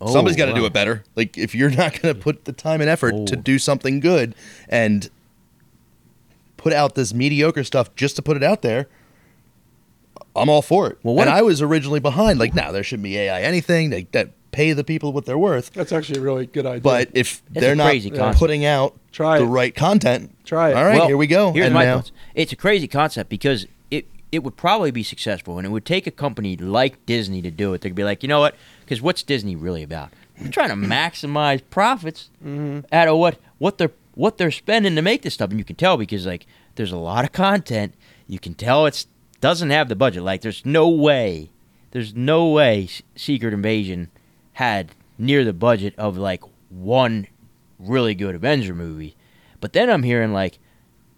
Oh, 0.00 0.12
somebody's 0.12 0.36
got 0.36 0.46
to 0.46 0.54
do 0.54 0.64
it 0.64 0.72
better. 0.72 1.04
Like 1.16 1.36
if 1.36 1.54
you're 1.54 1.70
not 1.70 2.00
going 2.00 2.14
to 2.14 2.20
put 2.20 2.44
the 2.46 2.52
time 2.52 2.80
and 2.80 2.88
effort 2.88 3.26
to 3.28 3.36
Oh. 3.36 3.40
do 3.40 3.58
something 3.58 4.00
good 4.00 4.34
and 4.68 5.10
put 6.56 6.72
out 6.72 6.94
this 6.94 7.12
mediocre 7.14 7.64
stuff 7.64 7.94
just 7.96 8.16
to 8.16 8.22
put 8.22 8.36
it 8.36 8.42
out 8.42 8.62
there, 8.62 8.86
I'm 10.36 10.48
all 10.48 10.62
for 10.62 10.88
it. 10.88 10.98
Well, 11.02 11.14
when 11.14 11.28
if- 11.28 11.34
I 11.34 11.42
was 11.42 11.60
originally 11.62 12.00
behind. 12.00 12.38
Like, 12.38 12.54
now 12.54 12.70
there 12.72 12.82
shouldn't 12.82 13.04
be 13.04 13.16
AI 13.18 13.40
anything. 13.42 13.90
They, 13.90 14.04
that 14.12 14.30
pay 14.52 14.72
the 14.72 14.84
people 14.84 15.12
what 15.12 15.26
they're 15.26 15.38
worth. 15.38 15.72
That's 15.72 15.92
actually 15.92 16.18
a 16.18 16.22
really 16.22 16.46
good 16.46 16.66
idea. 16.66 16.80
But 16.80 17.08
if 17.14 17.42
It's 17.52 17.60
they're 17.60 17.74
not 17.76 17.92
concept. 17.92 18.38
putting 18.38 18.64
out 18.64 18.96
Try 19.12 19.38
the 19.38 19.44
it. 19.44 19.48
right 19.48 19.74
content, 19.74 20.34
Try 20.44 20.70
it. 20.70 20.76
All 20.76 20.84
right, 20.84 20.98
Well, 20.98 21.06
here 21.08 21.16
we 21.16 21.26
go. 21.26 21.52
Here's 21.52 21.66
and 21.66 21.74
my 21.74 21.84
now, 21.84 21.96
thoughts. 21.96 22.12
It's 22.34 22.52
a 22.52 22.56
crazy 22.56 22.88
concept 22.88 23.28
because 23.30 23.66
it 24.32 24.44
would 24.44 24.56
probably 24.56 24.90
be 24.90 25.02
successful, 25.02 25.58
and 25.58 25.66
it 25.66 25.70
would 25.70 25.84
take 25.84 26.06
a 26.06 26.10
company 26.10 26.56
like 26.56 27.04
Disney 27.06 27.42
to 27.42 27.50
do 27.50 27.74
it. 27.74 27.80
They'd 27.80 27.94
be 27.94 28.04
like, 28.04 28.22
you 28.22 28.28
know 28.28 28.40
what? 28.40 28.54
Because 28.80 29.02
what's 29.02 29.22
Disney 29.22 29.56
really 29.56 29.82
about? 29.82 30.10
They're 30.38 30.50
trying 30.50 30.68
to 30.68 30.74
maximize 30.88 31.62
profits 31.70 32.30
mm-hmm. 32.44 32.80
out 32.92 33.08
of 33.08 33.18
what 33.18 33.38
what 33.58 33.78
they're 33.78 33.92
what 34.14 34.38
they're 34.38 34.50
spending 34.50 34.94
to 34.96 35.02
make 35.02 35.22
this 35.22 35.34
stuff, 35.34 35.50
and 35.50 35.58
you 35.58 35.64
can 35.64 35.76
tell 35.76 35.96
because 35.96 36.26
like 36.26 36.46
there's 36.76 36.92
a 36.92 36.96
lot 36.96 37.24
of 37.24 37.32
content. 37.32 37.94
You 38.26 38.38
can 38.38 38.54
tell 38.54 38.86
it's 38.86 39.06
doesn't 39.40 39.70
have 39.70 39.88
the 39.88 39.96
budget. 39.96 40.22
Like 40.22 40.42
there's 40.42 40.64
no 40.64 40.88
way, 40.88 41.50
there's 41.90 42.14
no 42.14 42.48
way 42.48 42.88
Secret 43.16 43.52
Invasion 43.52 44.10
had 44.54 44.92
near 45.18 45.44
the 45.44 45.52
budget 45.52 45.94
of 45.98 46.16
like 46.16 46.42
one 46.68 47.26
really 47.78 48.14
good 48.14 48.34
Avenger 48.34 48.74
movie. 48.74 49.16
But 49.60 49.72
then 49.72 49.90
I'm 49.90 50.02
hearing 50.02 50.32
like 50.32 50.58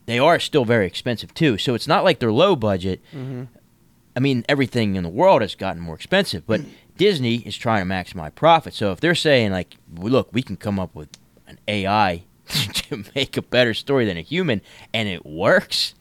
they 0.06 0.18
are 0.18 0.38
still 0.40 0.64
very 0.64 0.86
expensive 0.86 1.32
too. 1.34 1.58
So 1.58 1.74
it's 1.74 1.86
not 1.88 2.04
like 2.04 2.18
they're 2.18 2.32
low 2.32 2.56
budget. 2.56 3.00
Mm-hmm. 3.14 3.44
I 4.14 4.20
mean, 4.20 4.44
everything 4.48 4.96
in 4.96 5.02
the 5.04 5.08
world 5.08 5.40
has 5.42 5.54
gotten 5.54 5.80
more 5.80 5.94
expensive, 5.94 6.46
but 6.46 6.60
Disney 6.96 7.36
is 7.36 7.56
trying 7.56 7.86
to 7.86 7.94
maximize 7.94 8.34
profit. 8.34 8.74
So 8.74 8.92
if 8.92 9.00
they're 9.00 9.14
saying 9.14 9.52
like, 9.52 9.76
"Look, 9.94 10.28
we 10.32 10.42
can 10.42 10.56
come 10.56 10.78
up 10.78 10.94
with 10.94 11.08
an 11.46 11.58
AI 11.66 12.24
to 12.48 13.04
make 13.14 13.36
a 13.36 13.42
better 13.42 13.74
story 13.74 14.04
than 14.04 14.16
a 14.18 14.22
human," 14.22 14.60
and 14.92 15.08
it 15.08 15.24
works, 15.24 15.94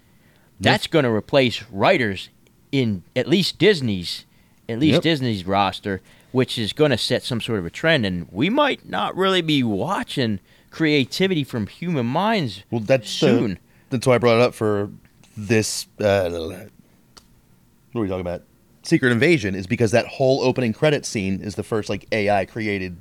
that's 0.59 0.87
going 0.87 1.03
to 1.05 1.11
replace 1.11 1.63
writers 1.71 2.29
in 2.71 3.03
at 3.15 3.27
least 3.27 3.57
Disney's, 3.59 4.25
at 4.67 4.79
least 4.79 4.95
Yep. 4.95 5.03
Disney's 5.03 5.45
roster, 5.45 6.01
which 6.31 6.57
is 6.57 6.73
going 6.73 6.91
to 6.91 6.97
set 6.97 7.23
some 7.23 7.41
sort 7.41 7.59
of 7.59 7.65
a 7.65 7.69
trend, 7.69 8.05
and 8.05 8.27
we 8.31 8.49
might 8.49 8.87
not 8.87 9.15
really 9.15 9.41
be 9.41 9.63
watching 9.63 10.39
creativity 10.69 11.43
from 11.43 11.67
human 11.67 12.05
minds 12.05 12.63
well, 12.71 12.79
that's 12.81 13.07
the- 13.19 13.27
soon. 13.27 13.59
That's 13.91 14.07
why 14.07 14.15
I 14.15 14.17
brought 14.17 14.37
it 14.37 14.41
up 14.41 14.53
for 14.55 14.89
this. 15.37 15.85
Uh, 15.99 16.29
what 16.29 17.99
are 17.99 18.03
we 18.03 18.07
talking 18.07 18.21
about? 18.21 18.43
Secret 18.83 19.11
Invasion 19.11 19.53
is 19.53 19.67
because 19.67 19.91
that 19.91 20.07
whole 20.07 20.41
opening 20.41 20.73
credit 20.73 21.05
scene 21.05 21.39
is 21.41 21.53
the 21.55 21.63
first 21.63 21.89
like 21.89 22.07
AI 22.11 22.45
created 22.45 22.97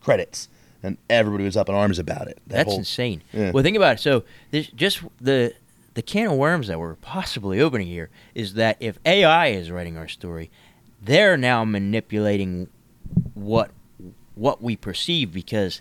credits, 0.00 0.48
and 0.82 0.96
everybody 1.10 1.44
was 1.44 1.56
up 1.56 1.68
in 1.68 1.74
arms 1.74 1.98
about 1.98 2.28
it. 2.28 2.38
That 2.46 2.56
That's 2.56 2.68
whole- 2.68 2.78
insane. 2.78 3.22
Yeah. 3.32 3.50
Well, 3.50 3.64
think 3.64 3.76
about 3.76 3.94
it. 3.96 4.00
So, 4.00 4.22
there's 4.52 4.68
just 4.68 5.02
the 5.20 5.52
the 5.94 6.02
can 6.02 6.26
of 6.26 6.36
worms 6.36 6.68
that 6.68 6.78
we're 6.78 6.94
possibly 6.96 7.60
opening 7.60 7.86
here 7.88 8.10
is 8.34 8.54
that 8.54 8.76
if 8.80 8.98
AI 9.06 9.48
is 9.48 9.70
writing 9.70 9.96
our 9.96 10.08
story, 10.08 10.50
they're 11.02 11.36
now 11.36 11.64
manipulating 11.64 12.68
what 13.34 13.70
what 14.34 14.62
we 14.62 14.76
perceive 14.76 15.32
because 15.32 15.80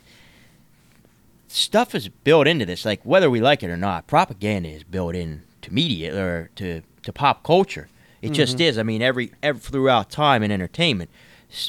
stuff 1.47 1.95
is 1.95 2.09
built 2.09 2.47
into 2.47 2.65
this. 2.65 2.85
Like 2.85 3.01
whether 3.03 3.29
we 3.29 3.41
like 3.41 3.63
it 3.63 3.69
or 3.69 3.77
not, 3.77 4.07
propaganda 4.07 4.69
is 4.69 4.83
built 4.83 5.15
in 5.15 5.43
to 5.61 5.73
media 5.73 6.15
or 6.15 6.49
to 6.55 6.81
to 7.03 7.13
pop 7.13 7.43
culture. 7.43 7.87
It 8.21 8.31
just 8.31 8.53
mm-hmm. 8.53 8.63
is. 8.63 8.77
I 8.79 8.83
mean, 8.83 9.03
every, 9.03 9.33
every 9.43 9.61
throughout 9.61 10.09
time 10.09 10.41
in 10.41 10.51
entertainment, 10.51 11.11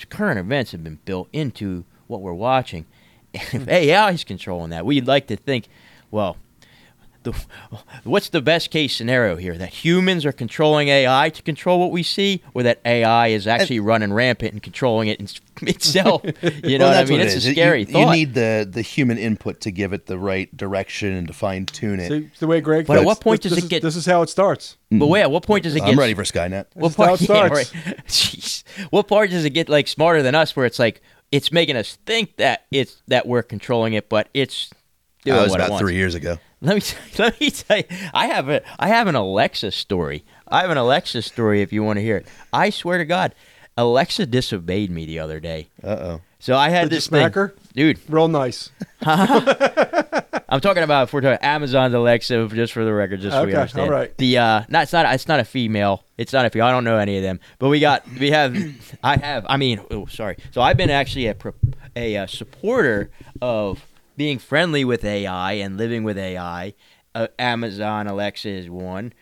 current 0.08 0.38
events 0.38 0.72
have 0.72 0.82
been 0.82 0.98
built 1.04 1.28
into 1.32 1.84
what 2.06 2.20
we're 2.20 2.32
watching. 2.32 2.86
If 3.34 3.52
mm-hmm. 3.52 3.68
AI 3.68 4.12
is 4.12 4.24
controlling 4.24 4.70
that, 4.70 4.86
we'd 4.86 5.06
like 5.06 5.26
to 5.26 5.36
think, 5.36 5.68
well, 6.10 6.38
the, 7.32 7.78
what's 8.04 8.28
the 8.30 8.40
best 8.40 8.70
case 8.70 8.94
scenario 8.96 9.36
here? 9.36 9.56
That 9.56 9.68
humans 9.68 10.24
are 10.24 10.32
controlling 10.32 10.88
AI 10.88 11.30
to 11.30 11.42
control 11.42 11.78
what 11.78 11.90
we 11.90 12.02
see, 12.02 12.42
or 12.54 12.62
that 12.62 12.80
AI 12.84 13.28
is 13.28 13.46
actually 13.46 13.80
running 13.80 14.12
rampant 14.12 14.52
and 14.52 14.62
controlling 14.62 15.08
it 15.08 15.20
in, 15.20 15.28
itself? 15.68 16.22
You 16.24 16.32
know 16.32 16.40
Well, 16.42 16.62
what 16.62 16.82
I 16.82 16.92
that's 16.94 17.10
mean? 17.10 17.20
it 17.20 17.24
It's 17.26 17.34
a 17.34 17.36
is. 17.38 17.46
You- 17.48 17.52
scary 17.54 17.80
you, 17.80 17.86
thought. 17.86 18.12
need 18.12 18.34
the 18.34 18.68
the 18.70 18.82
human 18.82 19.18
input 19.18 19.60
to 19.62 19.70
give 19.70 19.92
it 19.92 20.06
the 20.06 20.18
right 20.18 20.54
direction 20.56 21.12
and 21.12 21.26
to 21.28 21.32
fine 21.34 21.66
tune 21.66 22.00
it. 22.00 22.08
See, 22.08 22.28
it's 22.30 22.40
the 22.40 22.46
way 22.46 22.60
Greg. 22.60 22.86
But 22.86 22.98
at 22.98 23.04
what 23.04 23.20
point 23.20 23.42
This- 23.42 23.50
does 23.52 23.56
this 23.56 23.64
it 23.64 23.66
is- 23.66 23.70
get- 23.70 23.82
This 23.82 23.96
is 23.96 24.06
how 24.06 24.22
it 24.22 24.28
starts. 24.28 24.76
but 24.90 25.06
wait, 25.08 25.22
at 25.22 25.30
what 25.30 25.42
point 25.42 25.64
does 25.64 25.74
it 25.74 25.80
get? 25.80 25.88
I'm 25.90 25.98
ready 25.98 26.14
for 26.14 26.22
Skynet. 26.24 26.66
What 26.74 26.90
is 26.90 26.96
how 26.96 27.06
part? 27.06 27.20
it 27.20 27.20
yeah, 27.28 27.36
starts. 27.36 27.74
right. 27.74 27.96
Jeez. 28.06 28.62
What 28.90 29.08
part 29.08 29.30
does 29.30 29.44
it 29.44 29.50
get 29.50 29.68
like 29.68 29.88
smarter 29.88 30.22
than 30.22 30.34
us? 30.34 30.54
Where 30.56 30.66
it's 30.66 30.78
like 30.78 31.02
it's 31.32 31.50
making 31.50 31.76
us 31.76 31.98
think 32.06 32.36
that 32.36 32.66
it's 32.70 33.02
that 33.08 33.26
we're 33.26 33.42
controlling 33.42 33.94
it, 33.94 34.08
but 34.08 34.28
it's 34.32 34.70
doing 35.26 35.36
That 35.36 35.42
was 35.42 35.50
what 35.50 35.60
it 35.60 35.64
about 35.64 35.70
wants. 35.72 35.82
three 35.82 35.94
years 35.96 36.14
ago. 36.14 36.38
Let 36.62 36.76
me 36.76 36.82
let 37.18 37.38
me 37.40 37.50
tell 37.50 37.76
you, 37.76 37.84
I 38.14 38.26
have 38.28 38.48
a 38.48 38.62
I 38.78 38.88
have 38.88 39.06
an 39.08 39.14
Alexa 39.14 39.70
story. 39.72 40.24
I 40.48 40.62
have 40.62 40.70
an 40.70 40.78
Alexa 40.78 41.20
story 41.22 41.60
if 41.60 41.72
you 41.72 41.82
want 41.84 41.98
to 41.98 42.02
hear 42.02 42.16
it. 42.16 42.26
I 42.52 42.70
swear 42.70 42.96
to 42.98 43.04
God, 43.04 43.34
Alexa 43.76 44.24
disobeyed 44.26 44.90
me 44.90 45.04
the 45.04 45.18
other 45.18 45.38
day. 45.40 45.68
Uh 45.84 45.88
oh. 45.88 46.20
So 46.38 46.56
I 46.56 46.68
had 46.70 46.82
Did 46.84 46.92
you 46.92 46.96
this 46.98 47.04
smack 47.04 47.32
thing, 47.34 47.42
her? 47.42 47.54
dude. 47.74 47.98
Real 48.08 48.28
nice. 48.28 48.70
I'm 50.48 50.60
talking 50.60 50.82
about 50.84 51.04
if 51.08 51.12
we're 51.12 51.20
talking 51.22 51.44
Amazon's 51.44 51.92
Alexa, 51.94 52.48
just 52.48 52.72
for 52.72 52.84
the 52.84 52.92
record, 52.92 53.20
just 53.20 53.34
so 53.36 53.42
we 53.44 53.50
Okay, 53.50 53.60
understand. 53.60 53.86
all 53.86 53.90
right. 53.92 54.16
The 54.16 54.38
uh, 54.38 54.62
not 54.68 54.84
it's 54.84 54.92
not 54.92 55.12
it's 55.14 55.26
not 55.28 55.40
a 55.40 55.44
female. 55.44 56.04
It's 56.16 56.32
not 56.32 56.46
a 56.46 56.50
female. 56.50 56.68
I 56.68 56.70
don't 56.70 56.84
know 56.84 56.98
any 56.98 57.16
of 57.16 57.22
them, 57.22 57.40
but 57.58 57.68
we 57.68 57.80
got 57.80 58.06
we 58.18 58.30
have 58.30 58.56
I 59.02 59.16
have 59.16 59.44
I 59.48 59.56
mean 59.56 59.80
oh 59.90 60.06
sorry. 60.06 60.36
So 60.52 60.60
I've 60.60 60.76
been 60.76 60.90
actually 60.90 61.26
a 61.26 61.34
pro- 61.34 61.54
a 61.96 62.16
uh, 62.16 62.26
supporter 62.26 63.10
of 63.42 63.84
being 64.16 64.38
friendly 64.38 64.84
with 64.84 65.04
AI 65.04 65.52
and 65.52 65.76
living 65.76 66.04
with 66.04 66.18
AI. 66.18 66.74
Uh, 67.14 67.28
Amazon 67.38 68.06
Alexa 68.06 68.48
is 68.48 68.68
one. 68.68 69.12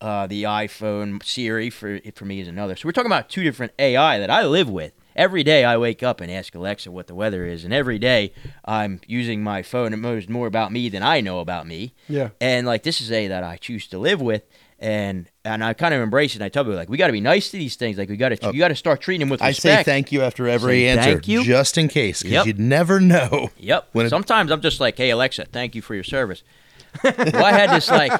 Uh, 0.00 0.26
the 0.26 0.44
iPhone 0.44 1.22
Siri 1.22 1.68
for 1.68 2.00
for 2.14 2.24
me 2.24 2.40
is 2.40 2.48
another. 2.48 2.74
So 2.74 2.86
we're 2.86 2.92
talking 2.92 3.10
about 3.10 3.28
two 3.28 3.42
different 3.42 3.72
AI 3.78 4.18
that 4.18 4.30
I 4.30 4.44
live 4.44 4.68
with. 4.70 4.92
Every 5.16 5.42
day 5.42 5.64
I 5.64 5.76
wake 5.76 6.02
up 6.02 6.20
and 6.20 6.30
ask 6.30 6.54
Alexa 6.54 6.90
what 6.90 7.06
the 7.06 7.14
weather 7.14 7.44
is, 7.44 7.64
and 7.64 7.74
every 7.74 7.98
day 7.98 8.32
I'm 8.64 9.00
using 9.06 9.42
my 9.42 9.62
phone. 9.62 9.92
It 9.92 9.98
knows 9.98 10.28
more 10.28 10.46
about 10.46 10.72
me 10.72 10.88
than 10.88 11.02
I 11.02 11.20
know 11.20 11.40
about 11.40 11.66
me. 11.66 11.94
Yeah. 12.08 12.30
And 12.40 12.66
like 12.66 12.84
this 12.84 13.00
is 13.00 13.12
a 13.12 13.26
that 13.28 13.44
I 13.44 13.56
choose 13.56 13.86
to 13.88 13.98
live 13.98 14.22
with, 14.22 14.44
and 14.80 15.28
and 15.44 15.62
I 15.62 15.74
kind 15.74 15.94
of 15.94 16.00
embrace 16.00 16.32
it. 16.32 16.36
And 16.36 16.44
I 16.44 16.48
tell 16.48 16.64
people 16.64 16.76
like 16.76 16.88
we 16.88 16.96
got 16.96 17.06
to 17.06 17.12
be 17.12 17.20
nice 17.20 17.50
to 17.50 17.58
these 17.58 17.76
things. 17.76 17.98
Like 17.98 18.08
we 18.08 18.16
got 18.16 18.30
to 18.30 18.38
oh. 18.42 18.52
you 18.52 18.58
got 18.58 18.68
to 18.68 18.74
start 18.76 19.00
treating 19.00 19.20
them 19.20 19.28
with 19.28 19.42
I 19.42 19.52
say 19.52 19.82
thank 19.82 20.10
you 20.10 20.22
after 20.22 20.48
every 20.48 20.80
Say 20.80 20.88
answer, 20.88 21.12
thank 21.12 21.28
you. 21.28 21.44
just 21.44 21.78
in 21.78 21.88
case, 21.88 22.22
because 22.22 22.32
Yep. 22.32 22.46
you'd 22.46 22.58
never 22.58 22.98
know. 22.98 23.50
Yep. 23.58 23.88
When 23.92 24.06
it- 24.06 24.10
Sometimes 24.10 24.50
I'm 24.50 24.60
just 24.62 24.80
like, 24.80 24.96
hey 24.96 25.10
Alexa, 25.10 25.46
thank 25.52 25.74
you 25.74 25.82
for 25.82 25.94
your 25.94 26.04
service. 26.04 26.42
well, 27.04 27.44
I 27.44 27.52
had 27.52 27.70
this 27.70 27.88
like, 27.88 28.10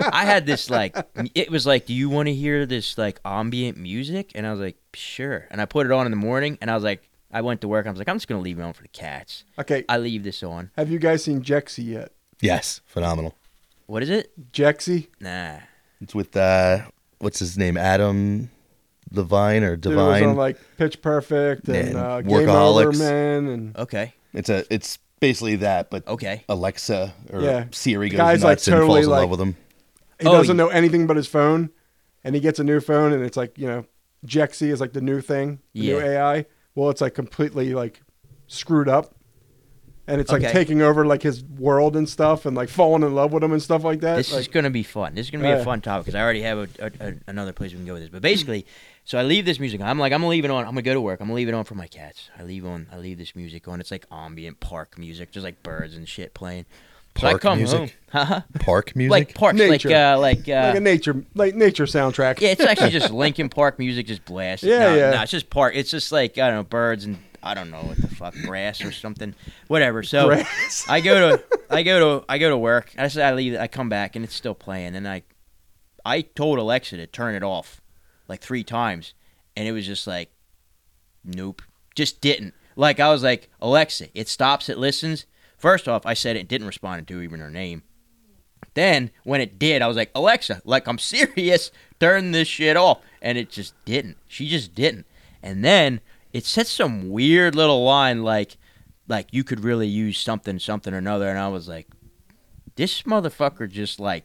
I 0.00 0.24
had 0.24 0.46
this 0.46 0.70
like, 0.70 0.96
it 1.34 1.50
was 1.50 1.66
like, 1.66 1.84
do 1.86 1.92
you 1.92 2.08
want 2.08 2.28
to 2.28 2.34
hear 2.34 2.64
this 2.64 2.96
like 2.96 3.20
ambient 3.24 3.76
music? 3.76 4.32
And 4.34 4.46
I 4.46 4.50
was 4.50 4.60
like, 4.60 4.76
sure. 4.94 5.46
And 5.50 5.60
I 5.60 5.66
put 5.66 5.84
it 5.84 5.92
on 5.92 6.06
in 6.06 6.10
the 6.10 6.16
morning, 6.16 6.56
and 6.62 6.70
I 6.70 6.74
was 6.74 6.84
like, 6.84 7.10
I 7.30 7.42
went 7.42 7.60
to 7.62 7.68
work. 7.68 7.86
I 7.86 7.90
was 7.90 7.98
like, 7.98 8.08
I'm 8.08 8.16
just 8.16 8.26
gonna 8.28 8.40
leave 8.40 8.58
it 8.58 8.62
on 8.62 8.72
for 8.72 8.82
the 8.82 8.88
cats. 8.88 9.44
Okay. 9.58 9.84
I 9.88 9.98
leave 9.98 10.22
this 10.22 10.42
on. 10.42 10.70
Have 10.76 10.90
you 10.90 10.98
guys 10.98 11.24
seen 11.24 11.42
Jexi 11.42 11.84
yet? 11.86 12.12
Yes, 12.40 12.80
phenomenal. 12.86 13.34
What 13.86 14.02
is 14.02 14.08
it? 14.08 14.52
Jexi? 14.52 15.08
Nah. 15.20 15.58
It's 16.04 16.14
with 16.14 16.36
uh, 16.36 16.82
what's 17.18 17.38
his 17.38 17.56
name, 17.56 17.78
Adam 17.78 18.50
Levine 19.10 19.62
or 19.64 19.74
Dude 19.74 19.96
was 19.96 20.16
Devine. 20.18 20.28
on 20.30 20.36
like 20.36 20.58
Pitch 20.76 21.00
Perfect 21.00 21.66
and 21.68 21.76
And 21.88 21.96
uh, 21.96 22.20
Game 22.20 22.30
Over 22.30 22.46
Workaholics. 22.46 22.98
Man 22.98 23.46
and 23.46 23.76
Okay. 23.78 24.12
it's 24.34 24.50
a, 24.50 24.64
it's 24.72 24.98
basically 25.18 25.56
that, 25.56 25.88
but 25.88 26.06
Okay. 26.06 26.44
Alexa 26.46 27.14
or 27.32 27.40
Yeah. 27.40 27.64
Siri 27.70 28.10
goes 28.10 28.18
guy's, 28.18 28.42
like, 28.44 28.50
nuts 28.52 28.68
and 28.68 28.74
totally, 28.74 28.88
falls 29.00 29.04
in 29.06 29.10
like- 29.12 29.20
love 29.22 29.30
with 29.30 29.40
him. 29.40 29.56
he 30.20 30.26
Oh, 30.28 30.32
doesn't 30.32 30.58
y- 30.58 30.62
know 30.62 30.68
anything 30.68 31.06
but 31.06 31.16
his 31.16 31.26
phone, 31.26 31.70
and 32.22 32.34
he 32.34 32.40
gets 32.42 32.58
a 32.58 32.64
new 32.64 32.80
phone, 32.80 33.14
and 33.14 33.24
it's 33.24 33.36
like 33.38 33.56
you 33.58 33.66
know, 33.66 33.86
Jexi 34.26 34.68
is 34.70 34.78
like 34.78 34.92
the 34.92 35.00
new 35.00 35.22
thing, 35.22 35.60
the 35.72 35.80
new 35.80 35.98
Yeah. 35.98 36.04
AI. 36.34 36.46
Well, 36.74 36.90
it's 36.90 37.00
like 37.00 37.14
completely 37.14 37.72
like 37.72 38.02
screwed 38.46 38.90
up, 38.90 39.13
and 40.06 40.20
it's 40.20 40.30
like 40.30 40.42
Okay. 40.42 40.52
taking 40.52 40.82
over 40.82 41.06
like 41.06 41.22
his 41.22 41.42
world 41.44 41.96
and 41.96 42.08
stuff, 42.08 42.46
and 42.46 42.56
like 42.56 42.68
falling 42.68 43.02
in 43.02 43.14
love 43.14 43.32
with 43.32 43.42
him 43.42 43.52
and 43.52 43.62
stuff 43.62 43.84
like 43.84 44.00
that. 44.00 44.16
This 44.16 44.32
like, 44.32 44.40
is 44.42 44.48
going 44.48 44.64
to 44.64 44.70
be 44.70 44.82
fun. 44.82 45.14
This 45.14 45.26
is 45.26 45.30
going 45.30 45.42
to 45.42 45.48
be 45.48 45.52
Yeah. 45.54 45.60
a 45.60 45.64
fun 45.64 45.80
topic 45.80 46.06
because 46.06 46.14
I 46.14 46.22
already 46.22 46.42
have 46.42 46.58
a, 46.58 46.68
a, 46.78 47.08
a, 47.08 47.14
another 47.26 47.52
place 47.52 47.72
we 47.72 47.78
can 47.78 47.86
go 47.86 47.94
with 47.94 48.02
this. 48.02 48.10
But 48.10 48.22
basically, 48.22 48.66
so 49.04 49.18
I 49.18 49.22
leave 49.22 49.44
this 49.44 49.58
music 49.60 49.80
on. 49.80 49.86
I'm 49.88 49.98
like, 49.98 50.12
I'm 50.12 50.20
gonna 50.20 50.28
leave 50.30 50.44
it 50.44 50.50
on. 50.50 50.60
I'm 50.64 50.70
gonna 50.70 50.82
go 50.82 50.94
to 50.94 51.00
work. 51.00 51.20
I'm 51.20 51.26
gonna 51.26 51.36
leave 51.36 51.48
it 51.48 51.54
on 51.54 51.64
for 51.64 51.74
my 51.74 51.86
cats. 51.86 52.30
I 52.38 52.42
leave 52.42 52.64
on. 52.66 52.86
I 52.92 52.98
leave 52.98 53.18
this 53.18 53.34
music 53.36 53.68
on. 53.68 53.80
It's 53.80 53.90
like 53.90 54.06
ambient 54.10 54.60
park 54.60 54.96
music, 54.98 55.30
just 55.30 55.44
like 55.44 55.62
birds 55.62 55.94
and 55.94 56.08
shit 56.08 56.32
playing. 56.32 56.64
so 57.18 57.26
I 57.26 57.30
Park 57.32 57.42
come 57.42 57.58
music? 57.58 57.78
home, 57.78 57.90
Haha. 58.12 58.40
Park 58.60 58.96
music. 58.96 59.10
like 59.10 59.34
parks, 59.34 59.58
Nature. 59.58 59.88
like 59.90 59.96
uh, 59.96 60.18
like 60.18 60.48
uh, 60.48 60.68
like 60.68 60.76
a 60.76 60.80
nature 60.80 61.22
like 61.34 61.54
nature 61.54 61.84
soundtrack. 61.84 62.40
yeah, 62.40 62.48
it's 62.50 62.62
actually 62.62 62.90
just 62.98 63.10
Linkin 63.12 63.48
Park 63.50 63.78
music, 63.78 64.06
just 64.06 64.24
blasted. 64.24 64.70
Yeah, 64.70 64.78
no, 64.78 64.94
yeah. 64.96 65.10
No, 65.10 65.22
it's 65.22 65.30
just 65.30 65.50
park. 65.50 65.74
It's 65.76 65.90
just 65.90 66.10
like 66.10 66.38
I 66.38 66.46
don't 66.48 66.56
know, 66.56 66.62
birds 66.64 67.04
and 67.04 67.18
I 67.44 67.54
don't 67.54 67.70
know 67.70 67.82
what 67.82 67.98
the 67.98 68.08
fuck, 68.08 68.34
grass 68.44 68.82
or 68.82 68.90
something, 68.90 69.34
whatever. 69.68 70.02
So 70.02 70.28
Grass. 70.28 70.86
I 70.88 71.00
go 71.00 71.36
to 71.36 71.44
I 71.70 71.82
go 71.82 72.20
to 72.20 72.24
I 72.28 72.38
go 72.38 72.48
to 72.50 72.56
work. 72.56 72.92
I 72.96 73.08
say 73.08 73.22
I 73.22 73.34
leave. 73.34 73.56
I 73.56 73.66
come 73.66 73.88
back 73.88 74.16
and 74.16 74.24
it's 74.24 74.34
still 74.34 74.54
playing. 74.54 74.96
And 74.96 75.06
I 75.06 75.22
I 76.04 76.22
told 76.22 76.58
Alexa 76.58 76.96
to 76.96 77.06
turn 77.06 77.34
it 77.34 77.42
off 77.42 77.82
like 78.28 78.40
three 78.40 78.64
times, 78.64 79.12
and 79.56 79.68
it 79.68 79.72
was 79.72 79.86
just 79.86 80.06
like, 80.06 80.30
nope, 81.22 81.62
just 81.94 82.20
didn't. 82.20 82.54
Like 82.76 82.98
I 82.98 83.10
was 83.10 83.22
like 83.22 83.50
Alexa, 83.60 84.08
it 84.14 84.28
stops, 84.28 84.68
it 84.68 84.78
listens. 84.78 85.26
First 85.58 85.86
off, 85.86 86.04
I 86.06 86.14
said 86.14 86.36
it 86.36 86.48
didn't 86.48 86.66
respond 86.66 87.06
to 87.08 87.20
even 87.20 87.40
her 87.40 87.50
name. 87.50 87.82
Then 88.74 89.10
when 89.22 89.40
it 89.40 89.58
did, 89.58 89.82
I 89.82 89.86
was 89.86 89.96
like, 89.96 90.10
Alexa, 90.14 90.62
like 90.64 90.86
I'm 90.86 90.98
serious, 90.98 91.70
turn 92.00 92.32
this 92.32 92.48
shit 92.48 92.76
off. 92.76 93.00
And 93.22 93.38
it 93.38 93.50
just 93.50 93.74
didn't. 93.84 94.18
She 94.26 94.48
just 94.48 94.74
didn't. 94.74 95.06
And 95.42 95.64
then 95.64 96.00
it 96.34 96.44
said 96.44 96.66
some 96.66 97.08
weird 97.08 97.54
little 97.54 97.82
line 97.84 98.22
like 98.22 98.58
like 99.08 99.28
you 99.32 99.42
could 99.44 99.60
really 99.60 99.86
use 99.88 100.18
something, 100.18 100.58
something 100.58 100.92
or 100.92 100.98
another. 100.98 101.28
And 101.28 101.38
I 101.38 101.48
was 101.48 101.68
like, 101.68 101.86
this 102.76 103.02
motherfucker 103.02 103.70
just 103.70 103.98
like 104.00 104.24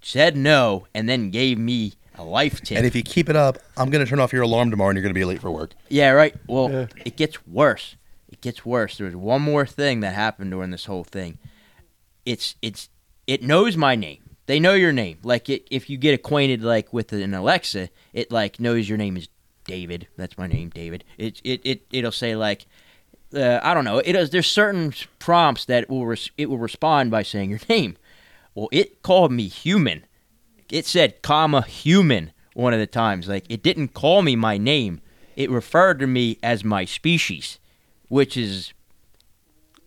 said 0.00 0.36
no 0.36 0.86
and 0.94 1.08
then 1.08 1.30
gave 1.30 1.58
me 1.58 1.92
a 2.18 2.24
life 2.24 2.60
tip. 2.62 2.78
and 2.78 2.86
if 2.86 2.96
you 2.96 3.02
keep 3.02 3.28
it 3.28 3.36
up, 3.36 3.58
I'm 3.76 3.90
gonna 3.90 4.06
turn 4.06 4.18
off 4.20 4.32
your 4.32 4.42
alarm 4.42 4.70
tomorrow, 4.70 4.90
and 4.90 4.96
you're 4.96 5.02
gonna 5.02 5.12
be 5.14 5.24
late 5.24 5.40
for 5.40 5.50
work. 5.50 5.72
Yeah, 5.88 6.10
right. 6.10 6.34
Well, 6.48 6.70
Yeah. 6.70 6.86
it 7.04 7.16
gets 7.16 7.46
worse. 7.46 7.96
It 8.30 8.40
gets 8.40 8.64
worse. 8.64 8.96
There 8.96 9.06
was 9.06 9.14
one 9.16 9.42
more 9.42 9.66
thing 9.66 10.00
that 10.00 10.14
happened 10.14 10.50
during 10.50 10.70
this 10.70 10.86
whole 10.86 11.04
thing. 11.04 11.38
It's 12.24 12.54
it's 12.62 12.88
it 13.26 13.42
knows 13.42 13.76
my 13.76 13.94
name. 13.96 14.22
They 14.46 14.58
know 14.60 14.74
your 14.74 14.92
name. 14.92 15.18
Like 15.24 15.48
it, 15.50 15.66
if 15.70 15.90
you 15.90 15.98
get 15.98 16.14
acquainted 16.14 16.62
like 16.62 16.92
with 16.92 17.12
an 17.12 17.34
Alexa, 17.34 17.88
it 18.12 18.30
like 18.32 18.58
knows 18.60 18.88
your 18.88 18.96
name 18.98 19.16
is 19.16 19.28
David. 19.66 20.08
That's 20.16 20.38
my 20.38 20.46
name, 20.46 20.70
David. 20.70 21.04
It 21.18 21.40
it 21.44 21.60
it 21.64 21.82
it'll 21.90 22.12
say 22.12 22.36
like 22.36 22.66
uh, 23.34 23.60
I 23.62 23.74
don't 23.74 23.84
know. 23.84 23.98
It 23.98 24.14
is 24.14 24.30
there's 24.30 24.46
certain 24.46 24.94
prompts 25.18 25.64
that 25.66 25.88
will 25.88 26.06
res- 26.06 26.30
it 26.36 26.48
will 26.48 26.58
respond 26.58 27.10
by 27.10 27.22
saying 27.22 27.50
your 27.50 27.60
name. 27.68 27.96
Well, 28.54 28.68
it 28.72 29.02
called 29.02 29.32
me 29.32 29.48
human. 29.48 30.04
It 30.70 30.86
said 30.86 31.22
comma 31.22 31.62
human 31.62 32.32
one 32.54 32.72
of 32.72 32.80
the 32.80 32.86
times. 32.86 33.28
Like 33.28 33.44
it 33.48 33.62
didn't 33.62 33.88
call 33.88 34.22
me 34.22 34.36
my 34.36 34.58
name. 34.58 35.00
It 35.36 35.50
referred 35.50 35.98
to 35.98 36.06
me 36.06 36.38
as 36.42 36.64
my 36.64 36.86
species, 36.86 37.58
which 38.08 38.36
is 38.36 38.72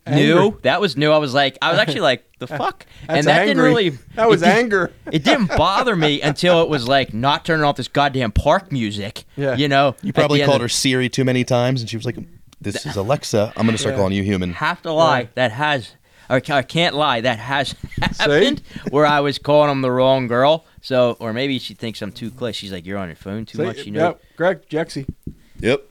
new. 0.08 0.58
That 0.64 0.82
was 0.82 0.96
new. 0.98 1.12
I 1.12 1.18
was 1.18 1.34
like, 1.34 1.58
I 1.62 1.72
was 1.72 1.80
actually 1.80 2.02
like, 2.02 2.26
the 2.40 2.48
fuck, 2.62 2.86
That's 3.08 3.18
and 3.20 3.28
that 3.28 3.40
didn't 3.46 3.58
angry. 3.64 3.68
really. 3.70 3.90
That 4.16 4.30
was 4.30 4.42
it 4.42 4.46
didn't- 4.46 4.60
anger. 4.60 4.92
It 5.12 5.24
didn't 5.24 5.48
bother 5.58 5.96
me 5.96 6.22
until 6.30 6.62
it 6.64 6.70
was 6.70 6.88
like 6.88 7.14
not 7.14 7.44
turning 7.46 7.64
off 7.66 7.76
this 7.76 7.88
goddamn 7.88 8.32
park 8.32 8.72
music. 8.72 9.24
Yeah. 9.36 9.56
You 9.56 9.68
know, 9.68 9.96
You 10.02 10.14
probably 10.14 10.40
called 10.44 10.58
of- 10.58 10.62
her 10.62 10.70
Siri 10.70 11.10
too 11.10 11.26
many 11.26 11.44
times, 11.44 11.82
and 11.82 11.90
she 11.90 11.98
was 11.98 12.06
like, 12.06 12.18
"This 12.62 12.86
is 12.86 12.96
Alexa. 12.96 13.54
I'm 13.58 13.66
gonna 13.66 13.78
start 13.78 13.94
Yeah. 13.94 13.98
calling 14.00 14.14
you 14.14 14.24
human." 14.24 14.54
have 14.54 14.82
to 14.84 14.92
lie. 14.94 15.30
That 15.36 15.52
has, 15.52 15.92
I 16.30 16.40
can't 16.40 16.96
lie. 16.96 17.22
That 17.22 17.40
has 17.40 17.76
happened 18.02 18.62
where 18.92 19.06
I 19.06 19.20
was 19.20 19.38
calling 19.40 19.70
him 19.72 19.82
the 19.82 19.92
wrong 19.92 20.28
girl. 20.28 20.66
So, 20.82 21.18
or 21.20 21.34
maybe 21.34 21.60
she 21.60 21.74
thinks 21.74 22.02
I'm 22.02 22.12
too 22.14 22.32
close. 22.32 22.56
She's 22.56 22.72
like, 22.72 22.86
"You're 22.86 22.98
on 23.00 23.10
your 23.10 23.16
phone 23.18 23.46
too 23.46 23.58
Say- 23.58 23.66
much," 23.66 23.86
you 23.86 23.92
know. 23.92 24.00
Yep, 24.10 24.22
Greg 24.38 24.70
Jexi. 24.70 25.08
Yep. 25.60 25.90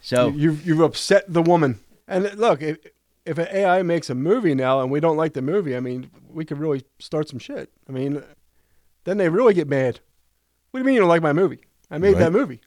So 0.00 0.28
You- 0.28 0.38
You've 0.38 0.66
you've 0.66 0.80
upset 0.80 1.24
the 1.32 1.42
woman. 1.42 1.80
And 2.08 2.32
look, 2.38 2.62
if 2.62 2.78
if 3.24 3.38
an 3.38 3.46
AI 3.52 3.82
makes 3.82 4.10
a 4.10 4.14
movie 4.14 4.54
now 4.54 4.80
and 4.80 4.90
we 4.90 5.00
don't 5.00 5.16
like 5.16 5.32
the 5.34 5.42
movie, 5.42 5.76
I 5.76 5.80
mean, 5.80 6.10
we 6.28 6.44
could 6.44 6.58
really 6.58 6.84
start 6.98 7.28
some 7.28 7.38
shit. 7.38 7.70
I 7.88 7.92
mean, 7.92 8.22
then 9.04 9.16
they 9.18 9.28
really 9.28 9.54
get 9.54 9.68
mad. 9.68 10.00
What 10.70 10.78
do 10.78 10.82
you 10.82 10.84
mean 10.86 10.94
you 10.94 11.00
don't 11.00 11.08
like 11.08 11.22
my 11.22 11.32
movie? 11.32 11.60
I 11.90 11.98
made 11.98 12.14
Right. 12.14 12.20
that 12.20 12.32
movie. 12.32 12.60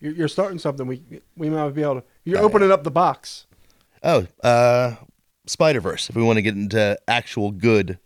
You're, 0.00 0.12
you're 0.12 0.28
starting 0.28 0.58
something. 0.58 0.86
We 0.86 1.02
we 1.36 1.48
might 1.48 1.70
be 1.70 1.82
able 1.82 1.96
to. 1.96 2.04
You're 2.24 2.38
Oh, 2.40 2.44
opening 2.44 2.70
up 2.70 2.84
the 2.84 2.90
box. 2.90 3.46
Oh, 4.02 4.26
uh, 4.42 4.96
Spider 5.46 5.80
Verse. 5.80 6.10
If 6.10 6.16
we 6.16 6.22
want 6.22 6.36
to 6.36 6.42
get 6.42 6.54
into 6.54 6.98
actual 7.08 7.50
good 7.50 7.98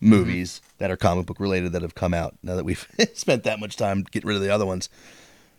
movies 0.00 0.60
that 0.78 0.90
are 0.90 0.96
comic 0.96 1.26
book 1.26 1.40
related 1.40 1.72
that 1.72 1.82
have 1.82 1.94
come 1.94 2.12
out, 2.14 2.36
now 2.42 2.54
that 2.54 2.64
we've 2.64 2.86
spent 3.14 3.44
that 3.44 3.58
much 3.58 3.76
time 3.76 4.04
getting 4.10 4.28
rid 4.28 4.36
of 4.36 4.42
the 4.42 4.50
other 4.50 4.66
ones, 4.66 4.88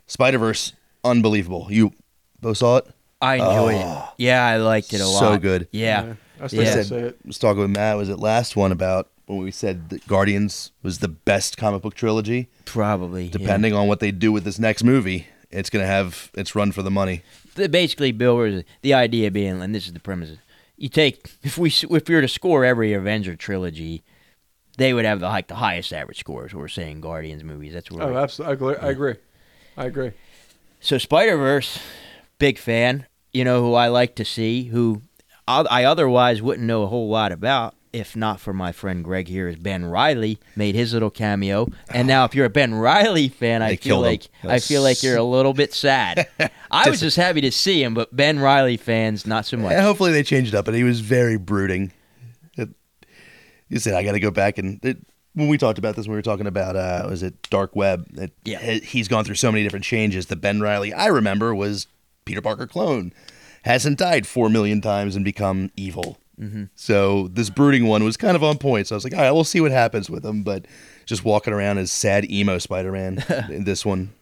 Spider 0.05 0.37
Verse, 0.37 0.73
unbelievable. 1.03 1.67
You 1.71 1.91
both 2.39 2.57
saw 2.57 2.77
it? 2.77 2.87
I 3.21 3.35
enjoyed 3.35 3.75
it. 3.75 3.83
Oh, 3.85 4.09
yeah, 4.17 4.45
I 4.45 4.57
liked 4.57 4.93
it 4.93 5.01
a 5.01 5.07
lot. 5.07 5.19
So 5.19 5.37
good. 5.37 5.67
Yeah. 5.71 6.13
I 6.41 6.47
still 6.47 6.63
Yeah. 6.63 6.83
gotta 6.83 7.07
it. 7.07 7.17
I 7.23 7.27
was 7.27 7.37
talking 7.37 7.61
with 7.61 7.71
Matt. 7.71 7.97
Was 7.97 8.09
it 8.09 8.17
last 8.19 8.55
one 8.55 8.71
about 8.71 9.09
when 9.25 9.39
we 9.39 9.51
said 9.51 9.89
that 9.89 10.07
Guardians 10.07 10.71
was 10.83 10.99
the 10.99 11.09
best 11.09 11.57
comic 11.57 11.81
book 11.81 11.95
trilogy? 11.95 12.47
Probably. 12.65 13.25
yeah. 13.25 13.31
Depending 13.31 13.73
on 13.73 13.87
what 13.87 13.99
they 13.99 14.11
do 14.11 14.31
with 14.31 14.45
this 14.45 14.57
next 14.57 14.83
movie, 14.83 15.27
it's 15.51 15.69
gonna 15.69 15.85
have 15.85 16.31
its 16.35 16.55
run 16.55 16.71
for 16.71 16.81
the 16.81 16.91
money. 16.91 17.23
The- 17.55 17.67
Basically, 17.67 18.11
Bill 18.13 18.37
was 18.37 18.63
the 18.83 18.93
idea 18.93 19.29
being, 19.31 19.61
and 19.61 19.75
this 19.75 19.85
is 19.87 19.91
the 19.93 19.99
premise: 19.99 20.37
you 20.77 20.87
take 20.87 21.29
if 21.43 21.57
we 21.57 21.69
if 21.69 21.89
we 22.07 22.15
were 22.15 22.21
to 22.21 22.27
score 22.29 22.63
every 22.63 22.93
Avenger 22.93 23.35
trilogy, 23.35 24.01
they 24.77 24.93
would 24.93 25.03
have 25.03 25.19
the 25.19 25.27
like 25.27 25.47
the 25.49 25.55
highest 25.55 25.91
average 25.91 26.19
scores. 26.19 26.53
We're 26.53 26.69
saying 26.69 27.01
Guardians 27.01 27.43
movies. 27.43 27.73
That's 27.73 27.91
where. 27.91 28.03
Oh, 28.07 28.15
absolutely. 28.17 28.77
I 28.77 28.79
agree. 28.79 28.85
I 28.85 28.89
agree. 28.91 29.15
I 29.75 29.85
agree. 29.87 30.11
So 30.79 30.97
Spider 30.97 31.35
Verse, 31.35 31.79
big 32.37 32.57
fan. 32.57 33.05
You 33.33 33.43
know 33.43 33.61
who 33.61 33.73
I 33.73 33.87
like 33.87 34.15
to 34.15 34.25
see, 34.25 34.63
who 34.65 35.01
I 35.47 35.61
I 35.61 35.83
otherwise 35.85 36.41
wouldn't 36.41 36.65
know 36.67 36.83
a 36.83 36.87
whole 36.87 37.09
lot 37.09 37.31
about 37.31 37.75
if 37.91 38.15
not 38.15 38.39
for 38.39 38.53
my 38.53 38.71
friend 38.71 39.03
Greg 39.03 39.27
here. 39.27 39.47
Is 39.47 39.55
Ben 39.55 39.85
Reilly 39.85 40.39
made 40.55 40.75
his 40.75 40.93
little 40.93 41.09
cameo, 41.09 41.67
and 41.91 42.07
now 42.07 42.25
if 42.25 42.35
you're 42.35 42.45
a 42.45 42.49
Ben 42.49 42.73
Reilly 42.75 43.29
fan, 43.29 43.61
I 43.61 43.69
They 43.69 43.75
feel 43.77 43.99
like 44.01 44.27
I 44.43 44.59
feel 44.59 44.81
like 44.83 45.01
you're 45.03 45.17
a 45.17 45.23
little 45.23 45.53
bit 45.53 45.73
sad. 45.73 46.27
I 46.71 46.89
was 46.89 46.99
just 46.99 47.17
happy 47.17 47.41
to 47.41 47.51
see 47.51 47.81
him, 47.83 47.93
but 47.95 48.15
Ben 48.15 48.39
Reilly 48.39 48.77
fans 48.77 49.25
not 49.25 49.45
so 49.45 49.57
much. 49.57 49.73
And 49.73 49.81
hopefully 49.83 50.11
they 50.11 50.21
changed 50.23 50.53
it 50.53 50.57
up, 50.57 50.65
but 50.65 50.73
he 50.75 50.83
was 50.83 50.99
very 50.99 51.37
brooding. 51.37 51.91
You 53.71 53.77
said 53.79 53.93
I 53.93 54.03
got 54.03 54.13
to 54.13 54.19
go 54.19 54.31
back 54.31 54.57
and 54.57 54.83
it, 54.83 54.97
when 55.33 55.47
we 55.47 55.57
talked 55.59 55.77
about 55.77 55.95
this, 55.95 56.07
when 56.07 56.13
we 56.13 56.17
were 56.17 56.23
talking 56.23 56.47
about 56.47 56.75
uh, 56.75 57.05
was 57.07 57.21
it 57.21 57.39
Dark 57.51 57.75
Web? 57.75 58.07
It, 58.17 58.31
Yeah. 58.43 58.57
he- 58.59 58.79
he's 58.79 59.07
gone 59.07 59.23
through 59.25 59.35
so 59.35 59.51
many 59.51 59.63
different 59.63 59.85
changes. 59.85 60.25
The 60.25 60.35
Ben 60.35 60.59
Reilly 60.59 60.91
I 60.91 61.05
remember 61.05 61.53
was 61.53 61.85
Peter 62.29 62.41
Parker 62.43 62.67
clone, 62.67 63.11
hasn't 63.63 63.97
died 63.97 64.27
four 64.27 64.49
million 64.49 64.81
times 64.81 65.15
and 65.15 65.25
become 65.25 65.71
evil. 65.75 66.19
Mm-hmm. 66.39 66.65
So 66.75 67.27
this 67.29 67.49
brooding 67.49 67.87
one 67.87 68.03
was 68.03 68.17
kind 68.17 68.35
of 68.35 68.43
on 68.43 68.59
point. 68.59 68.85
So 68.85 68.93
I 68.93 68.97
was 68.97 69.03
like, 69.03 69.15
all 69.15 69.21
right, 69.21 69.31
we'll 69.31 69.43
see 69.43 69.59
what 69.59 69.71
happens 69.71 70.11
with 70.11 70.23
him. 70.23 70.43
But 70.43 70.67
just 71.07 71.25
walking 71.25 71.53
around 71.53 71.79
as 71.79 71.91
sad 71.91 72.29
emo 72.29 72.59
Spider 72.59 72.91
Man 72.91 73.25
in 73.49 73.63
this 73.63 73.83
one. 73.83 74.13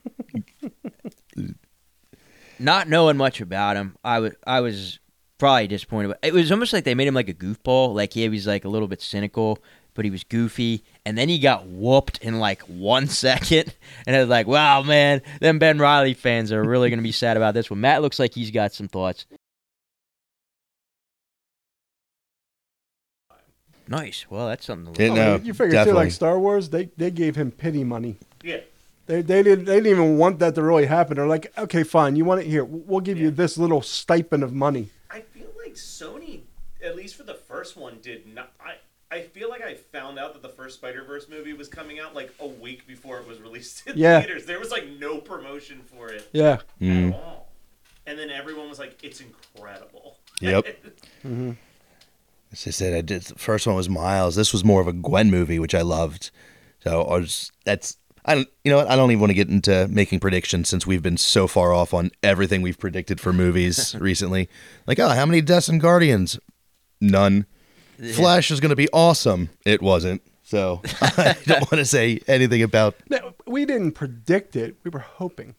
Not 2.58 2.88
knowing 2.88 3.18
much 3.18 3.42
about 3.42 3.76
him, 3.76 3.98
I 4.06 4.20
was 4.20 4.34
I 4.48 4.62
was 4.62 5.00
probably 5.38 5.68
disappointed. 5.68 6.16
It 6.24 6.34
was 6.34 6.50
almost 6.50 6.72
like 6.72 6.86
they 6.86 6.96
made 6.96 7.10
him 7.10 7.14
like 7.14 7.28
a 7.28 7.34
goofball. 7.34 7.94
Like 7.94 8.14
he 8.14 8.30
was 8.30 8.48
like 8.48 8.64
a 8.64 8.70
little 8.70 8.88
bit 8.88 9.02
cynical, 9.02 9.60
but 9.98 10.06
he 10.06 10.12
was 10.12 10.24
goofy. 10.24 10.84
And 11.06 11.18
then 11.18 11.28
he 11.28 11.40
got 11.40 11.66
whooped 11.66 12.20
in 12.20 12.40
like 12.40 12.62
one 12.62 13.08
second, 13.08 13.74
and 14.06 14.16
I 14.16 14.20
was 14.20 14.30
like, 14.30 14.48
"Wow, 14.48 14.84
man, 14.84 15.22
them 15.42 15.60
Ben 15.60 15.80
Reilly 15.80 16.14
fans 16.14 16.54
are 16.54 16.64
really 16.64 16.90
gonna 16.90 17.02
be 17.02 17.12
sad 17.12 17.36
about 17.36 17.54
this 17.54 17.70
one." 17.70 17.82
Matt 17.82 18.02
looks 18.02 18.20
like 18.20 18.34
he's 18.34 18.52
got 18.52 18.72
some 18.72 18.88
thoughts. 18.88 19.26
Nice. 23.90 24.26
Well, 24.30 24.48
that's 24.48 24.66
something 24.66 24.94
to 24.94 25.04
Yeah, 25.04 25.10
look. 25.10 25.20
I 25.20 25.24
mean, 25.24 25.38
no, 25.38 25.44
you 25.46 25.54
figure 25.54 25.84
too, 25.84 25.94
like 25.94 26.12
Star 26.12 26.40
Wars, 26.40 26.70
they 26.70 26.90
they 26.98 27.12
gave 27.12 27.36
him 27.36 27.52
pity 27.52 27.84
money. 27.84 28.18
Yeah. 28.44 28.60
They 29.08 29.22
they 29.22 29.42
didn't 29.42 29.66
they 29.66 29.76
didn't 29.76 29.92
even 29.92 30.18
want 30.18 30.40
that 30.40 30.56
to 30.56 30.62
really 30.62 30.86
happen. 30.86 31.16
They're 31.16 31.26
like, 31.26 31.52
okay, 31.58 31.84
fine, 31.84 32.16
you 32.16 32.26
want 32.26 32.42
it 32.42 32.48
here? 32.48 32.66
We'll 32.66 33.00
give 33.00 33.18
you 33.18 33.32
this 33.32 33.58
little 33.58 33.82
stipend 33.82 34.44
of 34.44 34.54
money. 34.54 34.90
I 35.10 35.22
feel 35.22 35.48
like 35.64 35.76
Sony, 35.76 36.42
at 36.84 36.96
least 36.96 37.16
for 37.16 37.24
the 37.24 37.34
first 37.34 37.78
one, 37.78 38.00
did 38.02 38.28
not. 38.28 38.52
I 38.60 38.76
I 39.10 39.22
feel 39.22 39.50
like 39.50 39.62
I 39.62 39.76
found 39.76 40.20
out 40.20 40.34
that 40.34 40.42
the 40.42 40.50
first 40.50 40.76
Spider 40.78 41.04
Verse 41.04 41.28
movie 41.30 41.54
was 41.54 41.68
coming 41.70 42.00
out 42.00 42.14
like 42.14 42.34
a 42.40 42.48
week 42.48 42.86
before 42.88 43.20
it 43.20 43.28
was 43.28 43.40
released 43.48 43.88
in 43.88 43.98
Yeah. 43.98 44.20
theaters. 44.22 44.46
There 44.46 44.60
was 44.60 44.70
like 44.72 44.88
no 45.00 45.20
promotion 45.20 45.82
for 45.86 46.10
it 46.10 46.28
Yeah, 46.34 46.58
Mm. 46.82 47.10
at 47.10 47.14
all, 47.16 47.50
and 48.06 48.20
then 48.20 48.30
everyone 48.30 48.68
was 48.70 48.80
like, 48.80 48.98
"It's 49.04 49.22
incredible." 49.22 50.18
Yep. 50.42 50.68
As 52.52 52.66
I 52.66 52.70
said, 52.70 52.94
I 52.94 53.02
did. 53.02 53.24
The 53.24 53.36
first 53.36 53.66
one 53.68 53.76
was 53.76 53.90
Miles. 53.90 54.36
This 54.36 54.54
was 54.54 54.64
more 54.64 54.80
of 54.82 54.88
a 54.88 54.94
Gwen 54.94 55.30
movie, 55.32 55.60
which 55.60 55.76
I 55.76 55.82
loved. 55.82 56.32
So 56.84 57.02
I 57.04 57.18
was. 57.20 57.52
That's. 57.66 57.98
I 58.24 58.36
don't. 58.36 58.48
You 58.64 58.72
know 58.72 58.78
what? 58.78 58.90
I 58.90 58.96
don't 58.96 59.12
even 59.12 59.20
want 59.22 59.32
to 59.32 59.36
get 59.36 59.50
into 59.50 59.88
making 59.90 60.20
predictions 60.20 60.70
since 60.70 60.86
we've 60.88 61.02
been 61.02 61.18
so 61.18 61.48
far 61.48 61.74
off 61.74 61.94
on 61.94 62.12
everything 62.24 62.62
we've 62.62 62.80
predicted 62.80 63.20
for 63.20 63.34
movies 63.34 63.96
recently. 64.00 64.48
Like, 64.86 65.00
oh, 65.00 65.10
how 65.10 65.26
many 65.26 65.42
deaths 65.42 65.68
in 65.70 65.80
Guardians? 65.80 66.40
None. 67.02 67.46
Flash 68.14 68.52
is 68.52 68.60
going 68.60 68.70
to 68.70 68.76
be 68.76 68.88
awesome. 68.94 69.50
It 69.66 69.82
wasn't. 69.82 70.22
So 70.44 70.82
I 71.02 71.36
don't 71.46 71.62
want 71.62 71.80
to 71.80 71.86
say 71.86 72.20
anything 72.28 72.64
about. 72.64 72.96
No, 73.10 73.34
we 73.46 73.66
didn't 73.66 73.92
predict 73.94 74.56
it. 74.56 74.76
We 74.84 74.90
were 74.92 75.00
hoping. 75.00 75.56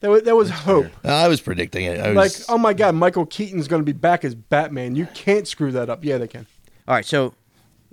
That 0.00 0.10
was, 0.10 0.22
there 0.24 0.34
was 0.36 0.50
hope. 0.50 0.86
I 1.04 1.28
was 1.28 1.40
predicting 1.40 1.84
it. 1.84 2.00
I 2.00 2.08
was, 2.12 2.16
Like, 2.16 2.32
oh 2.50 2.58
my 2.58 2.74
God, 2.74 2.94
Michael 2.96 3.24
Keaton's 3.24 3.68
going 3.68 3.80
to 3.80 3.86
be 3.86 3.96
back 3.96 4.24
as 4.24 4.34
Batman. 4.34 4.96
You 4.96 5.06
can't 5.14 5.46
screw 5.46 5.70
that 5.72 5.88
up. 5.88 6.04
Yeah, 6.04 6.18
they 6.18 6.26
can. 6.26 6.46
All 6.88 6.94
right, 6.96 7.04
so 7.06 7.34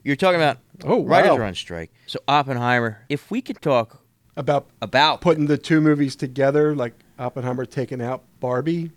you're 0.04 0.16
talking 0.16 0.40
about 0.42 0.58
Oh, 0.84 1.04
writers 1.04 1.30
wow. 1.32 1.38
are 1.38 1.44
on 1.44 1.54
strike. 1.56 1.92
So 2.08 2.20
Oppenheimer. 2.28 3.06
If 3.10 3.30
we 3.30 3.42
could 3.42 3.62
talk 3.62 4.02
About 4.36 4.68
about 4.82 5.22
putting 5.22 5.46
the 5.46 5.58
two 5.58 5.82
movies 5.82 6.16
together, 6.16 6.76
like 6.76 6.94
Oppenheimer 7.20 7.66
taking 7.66 8.02
out 8.02 8.24
Barbie. 8.40 8.92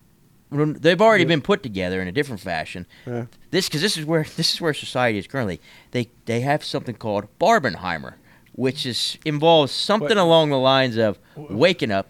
They've 0.53 1.01
already 1.01 1.25
been 1.25 1.41
put 1.41 1.63
together 1.63 2.01
in 2.03 2.09
a 2.09 2.13
different 2.13 2.41
fashion. 2.41 2.87
Yeah. 3.07 3.27
This 3.51 3.69
because 3.69 3.81
this 3.81 3.97
is 3.97 4.05
where 4.05 4.25
this 4.37 4.53
is 4.55 4.61
where 4.61 4.75
society 4.75 5.19
is 5.19 5.27
currently. 5.27 5.61
They 5.93 6.11
they 6.27 6.41
have 6.41 6.63
something 6.65 6.95
called 6.95 7.27
Barbenheimer, 7.39 8.15
which 8.53 8.85
is 8.87 9.19
involves 9.25 9.73
something 9.73 10.09
What? 10.09 10.19
along 10.19 10.51
the 10.51 10.59
lines 10.59 10.97
of 10.97 11.19
waking 11.37 11.91
up. 11.91 12.09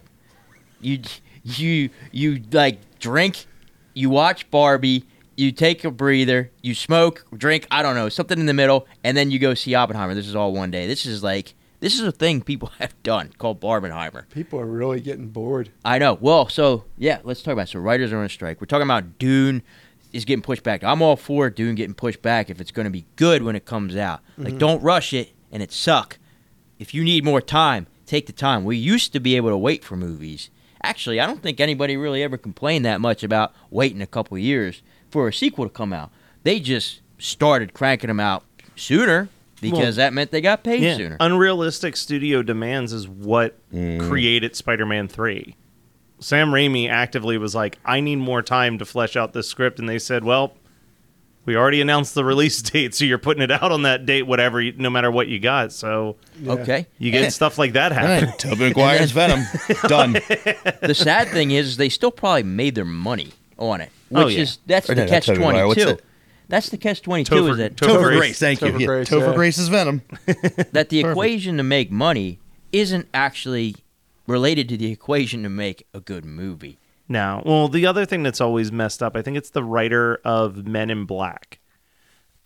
You 0.81 0.99
you 1.43 1.89
you 2.11 2.41
like 2.51 2.99
drink, 2.99 3.45
you 3.93 4.09
watch 4.09 4.49
Barbie, 4.51 5.05
you 5.35 5.51
take 5.51 5.83
a 5.83 5.91
breather, 5.91 6.51
you 6.61 6.75
smoke, 6.75 7.25
drink. 7.35 7.65
I 7.71 7.81
don't 7.81 7.95
know 7.95 8.09
something 8.09 8.39
in 8.39 8.45
the 8.45 8.53
middle, 8.53 8.87
and 9.03 9.15
then 9.15 9.31
you 9.31 9.39
go 9.39 9.53
see 9.53 9.73
Oppenheimer. 9.75 10.13
This 10.13 10.27
is 10.27 10.35
all 10.35 10.53
one 10.53 10.71
day. 10.71 10.87
This 10.87 11.05
is 11.05 11.23
like 11.23 11.53
this 11.83 11.95
is 11.95 12.07
a 12.07 12.13
thing 12.13 12.41
people 12.41 12.71
have 12.79 12.95
done 13.03 13.33
called 13.37 13.59
Barbenheimer. 13.59 14.29
People 14.29 14.59
are 14.59 14.65
really 14.65 15.01
getting 15.01 15.27
bored. 15.27 15.69
I 15.83 15.99
know. 15.99 16.17
Well, 16.19 16.47
so 16.47 16.85
yeah, 16.97 17.19
let's 17.23 17.43
talk 17.43 17.51
about 17.51 17.63
it. 17.63 17.71
So 17.71 17.79
writers 17.79 18.13
are 18.13 18.19
on 18.19 18.25
a 18.25 18.29
strike. 18.29 18.61
We're 18.61 18.67
talking 18.67 18.87
about 18.87 19.19
Dune 19.19 19.61
is 20.13 20.23
getting 20.23 20.41
pushed 20.41 20.63
back. 20.63 20.81
I'm 20.83 21.01
all 21.01 21.17
for 21.17 21.49
Dune 21.49 21.75
getting 21.75 21.93
pushed 21.93 22.21
back 22.21 22.49
if 22.49 22.61
it's 22.61 22.71
going 22.71 22.85
to 22.85 22.91
be 22.91 23.05
good 23.17 23.43
when 23.43 23.57
it 23.57 23.65
comes 23.65 23.97
out. 23.97 24.21
Like, 24.37 24.49
mm-hmm. 24.49 24.59
don't 24.59 24.81
rush 24.81 25.11
it 25.11 25.33
and 25.51 25.61
it 25.61 25.73
suck. 25.73 26.19
If 26.79 26.93
you 26.93 27.03
need 27.03 27.25
more 27.25 27.41
time, 27.41 27.87
take 28.05 28.27
the 28.27 28.33
time. 28.33 28.63
We 28.63 28.77
used 28.77 29.11
to 29.11 29.19
be 29.19 29.35
able 29.35 29.49
to 29.49 29.57
wait 29.57 29.83
for 29.83 29.97
movies. 29.97 30.49
Actually, 30.83 31.19
I 31.19 31.25
don't 31.25 31.41
think 31.41 31.59
anybody 31.59 31.97
really 31.97 32.23
ever 32.23 32.37
complained 32.37 32.85
that 32.85 33.01
much 33.01 33.23
about 33.23 33.53
waiting 33.69 34.01
a 34.01 34.07
couple 34.07 34.37
years 34.37 34.81
for 35.09 35.27
a 35.27 35.33
sequel 35.33 35.65
to 35.65 35.69
come 35.69 35.91
out. 35.91 36.11
They 36.43 36.61
just 36.61 37.01
started 37.17 37.73
cranking 37.73 38.07
them 38.07 38.19
out 38.21 38.43
sooner 38.75 39.27
because 39.71 39.95
that 39.97 40.13
meant 40.13 40.31
they 40.31 40.41
got 40.41 40.63
paid 40.63 40.81
Yeah. 40.81 40.97
sooner. 40.97 41.17
Unrealistic 41.19 41.95
studio 41.97 42.41
demands 42.43 42.93
is 42.93 43.07
what 43.07 43.55
mm. 43.71 43.99
created 44.07 44.55
Spider-Man 44.55 45.07
3. 45.07 45.55
Sam 46.19 46.51
Raimi 46.51 46.89
actively 46.89 47.37
was 47.37 47.53
like, 47.53 47.77
"I 47.85 47.99
need 47.99 48.17
more 48.17 48.41
time 48.41 48.77
to 48.79 48.85
flesh 48.85 49.15
out 49.17 49.33
this 49.33 49.47
script," 49.47 49.77
and 49.79 49.89
they 49.89 49.99
said, 49.99 50.23
"Well, 50.23 50.53
we 51.45 51.57
already 51.57 51.81
announced 51.81 52.15
the 52.15 52.23
release 52.33 52.61
date, 52.61 52.95
so 52.95 53.03
you're 53.03 53.17
putting 53.17 53.43
it 53.43 53.51
out 53.51 53.71
on 53.73 53.81
that 53.81 54.05
date, 54.05 54.23
whatever, 54.23 54.61
you- 54.61 54.73
no 54.77 54.89
matter 54.89 55.11
what 55.11 55.27
you 55.27 55.39
got." 55.39 55.73
So 55.73 56.15
Okay. 56.47 56.87
you 56.97 57.11
get 57.11 57.33
stuff 57.33 57.57
like 57.57 57.73
that 57.73 57.91
all 57.91 57.97
happen. 57.99 58.29
right, 58.29 58.39
Tobey 58.39 58.69
Maguire's 58.69 59.11
Venom. 59.19 59.43
Done. 59.87 60.13
the 60.81 60.95
sad 60.95 61.27
thing 61.27 61.51
is 61.51 61.75
they 61.75 61.89
still 61.89 62.11
probably 62.11 62.43
made 62.43 62.75
their 62.75 62.85
money 62.85 63.33
on 63.59 63.81
it, 63.81 63.89
oh, 64.13 64.19
which 64.19 64.25
Oh, 64.25 64.27
yeah. 64.29 64.41
is 64.43 64.59
that's 64.65 64.89
Or 64.89 64.95
the 64.95 65.03
no, 65.03 65.09
catch 65.09 65.25
Tobey 65.25 65.39
twenty 65.39 65.57
Maguire. 65.59 65.67
What's 65.67 65.83
two. 65.83 65.97
It? 66.53 66.55
That's 66.55 66.69
the 66.69 66.77
catch 66.77 67.01
twenty 67.01 67.23
two 67.23 67.35
Topher- 67.35 67.51
is 67.51 67.57
that 67.57 67.75
Topher 67.75 67.87
Topher 67.97 68.03
Grace. 68.03 68.17
Grace. 68.19 68.39
Thank 68.39 68.61
you. 68.61 68.67
Topher 68.67 68.79
Yeah, 68.79 68.85
Grace, 68.87 69.09
Topher 69.09 69.27
yeah. 69.29 69.35
Grace's 69.35 69.67
Venom. 69.69 70.01
that 70.71 70.89
the 70.89 70.99
equation 71.01 71.57
to 71.57 71.63
make 71.63 71.91
money 71.91 72.39
isn't 72.71 73.07
actually 73.13 73.75
related 74.27 74.69
to 74.69 74.77
the 74.77 74.91
equation 74.91 75.43
to 75.43 75.49
make 75.49 75.85
a 75.93 75.99
good 75.99 76.25
movie. 76.25 76.79
Now, 77.09 77.43
well, 77.45 77.67
the 77.67 77.85
other 77.85 78.05
thing 78.05 78.23
that's 78.23 78.39
always 78.39 78.71
messed 78.71 79.03
up, 79.03 79.15
I 79.17 79.21
think 79.21 79.35
it's 79.37 79.49
the 79.49 79.63
writer 79.63 80.21
of 80.23 80.65
Men 80.65 80.89
in 80.89 81.05
Black, 81.05 81.59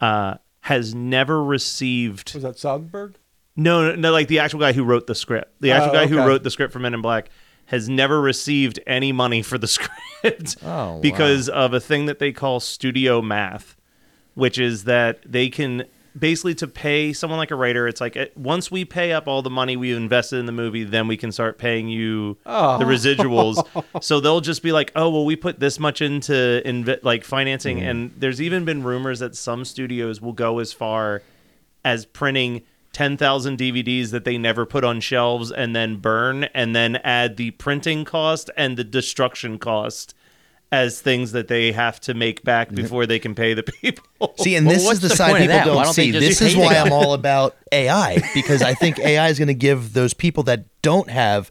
uh, 0.02 0.36
has 0.62 0.94
never 0.96 1.44
received. 1.44 2.34
Was 2.34 2.44
that 2.44 2.56
Soderbergh? 2.56 3.14
No, 3.56 3.90
no, 3.90 3.96
no, 3.96 4.12
like 4.12 4.28
the 4.28 4.40
actual 4.40 4.60
guy 4.60 4.74
who 4.74 4.84
wrote 4.84 5.08
the 5.08 5.16
script. 5.16 5.62
The 5.62 5.72
actual 5.72 5.92
Oh, 5.92 5.94
guy 5.94 6.08
who 6.08 6.18
wrote 6.18 6.44
the 6.44 6.50
script 6.52 6.74
for 6.74 6.80
Men 6.80 6.94
in 6.96 7.02
Black 7.02 7.30
has 7.66 7.88
never 7.88 8.20
received 8.20 8.80
any 8.88 9.12
money 9.12 9.42
for 9.44 9.58
the 9.58 9.68
script 9.68 10.58
Oh, 10.64 10.68
wow. 10.96 11.00
because 11.02 11.50
of 11.50 11.74
a 11.74 11.80
thing 11.80 12.08
that 12.08 12.18
they 12.20 12.32
call 12.32 12.60
studio 12.60 13.22
math, 13.22 13.77
which 14.38 14.60
is 14.60 14.84
that 14.84 15.20
they 15.26 15.50
can 15.50 15.84
basically 16.18 16.54
to 16.56 16.68
pay 16.68 17.12
someone 17.14 17.38
like 17.40 17.52
a 17.52 17.56
writer. 17.56 17.88
It's 17.88 18.00
like 18.02 18.16
eh, 18.16 18.28
once 18.36 18.70
we 18.72 18.86
pay 18.86 19.12
up 19.14 19.28
all 19.28 19.42
the 19.42 19.50
money 19.50 19.76
we've 19.78 19.98
invested 19.98 20.38
in 20.38 20.46
the 20.46 20.52
movie, 20.52 20.84
then 20.84 21.08
we 21.08 21.18
can 21.18 21.32
start 21.32 21.58
paying 21.58 21.90
you 21.90 22.38
Oh. 22.46 22.78
the 22.78 22.86
residuals. 22.86 23.66
so 24.04 24.20
they'll 24.20 24.42
just 24.42 24.62
be 24.64 24.72
like, 24.72 24.92
"Oh, 24.96 25.10
well, 25.10 25.26
we 25.26 25.36
put 25.36 25.60
this 25.60 25.80
much 25.80 26.02
into 26.02 26.62
inv- 26.66 27.04
like 27.04 27.24
financing," 27.24 27.82
and 27.82 28.12
there's 28.18 28.42
even 28.42 28.64
been 28.64 28.84
rumors 28.84 29.20
that 29.20 29.36
some 29.36 29.66
studios 29.66 30.22
will 30.22 30.34
go 30.34 30.60
as 30.60 30.72
far 30.74 31.22
as 31.84 32.06
printing 32.06 32.62
10,000 32.94 33.58
DVDs 33.60 34.10
that 34.12 34.24
they 34.26 34.38
never 34.38 34.66
put 34.66 34.84
on 34.84 35.00
shelves 35.00 35.52
and 35.52 35.76
then 35.76 35.98
burn 35.98 36.46
and 36.56 36.76
then 36.76 36.96
add 36.98 37.38
the 37.38 37.52
printing 37.52 38.04
cost 38.06 38.50
and 38.58 38.76
the 38.76 38.84
destruction 38.84 39.60
cost 39.60 40.16
as 40.72 41.00
things 41.02 41.32
that 41.32 41.48
they 41.48 41.72
have 41.72 42.00
to 42.02 42.14
make 42.14 42.44
back 42.44 42.74
before 42.74 43.06
they 43.06 43.20
can 43.20 43.34
pay 43.36 43.54
the 43.54 43.64
people. 43.82 44.34
See, 44.38 44.56
and 44.56 44.68
this 44.70 44.84
what's 44.84 44.98
is 44.98 45.02
the, 45.02 45.08
the 45.10 45.16
side 45.16 45.38
people 45.42 45.58
don't 45.76 45.84
don't 45.84 45.94
see. 45.94 46.12
This 46.12 46.42
is 46.42 46.56
why 46.56 46.74
guy? 46.74 46.82
I'm 46.86 46.92
all 46.92 47.14
about 47.14 47.56
AI 47.72 48.22
because 48.34 48.62
I 48.62 48.74
think 48.74 49.00
AI 49.00 49.30
is 49.30 49.40
going 49.40 49.48
to 49.48 49.54
give 49.54 49.94
those 49.94 50.14
people 50.14 50.44
that 50.44 50.66
don't 50.82 51.10
have 51.10 51.50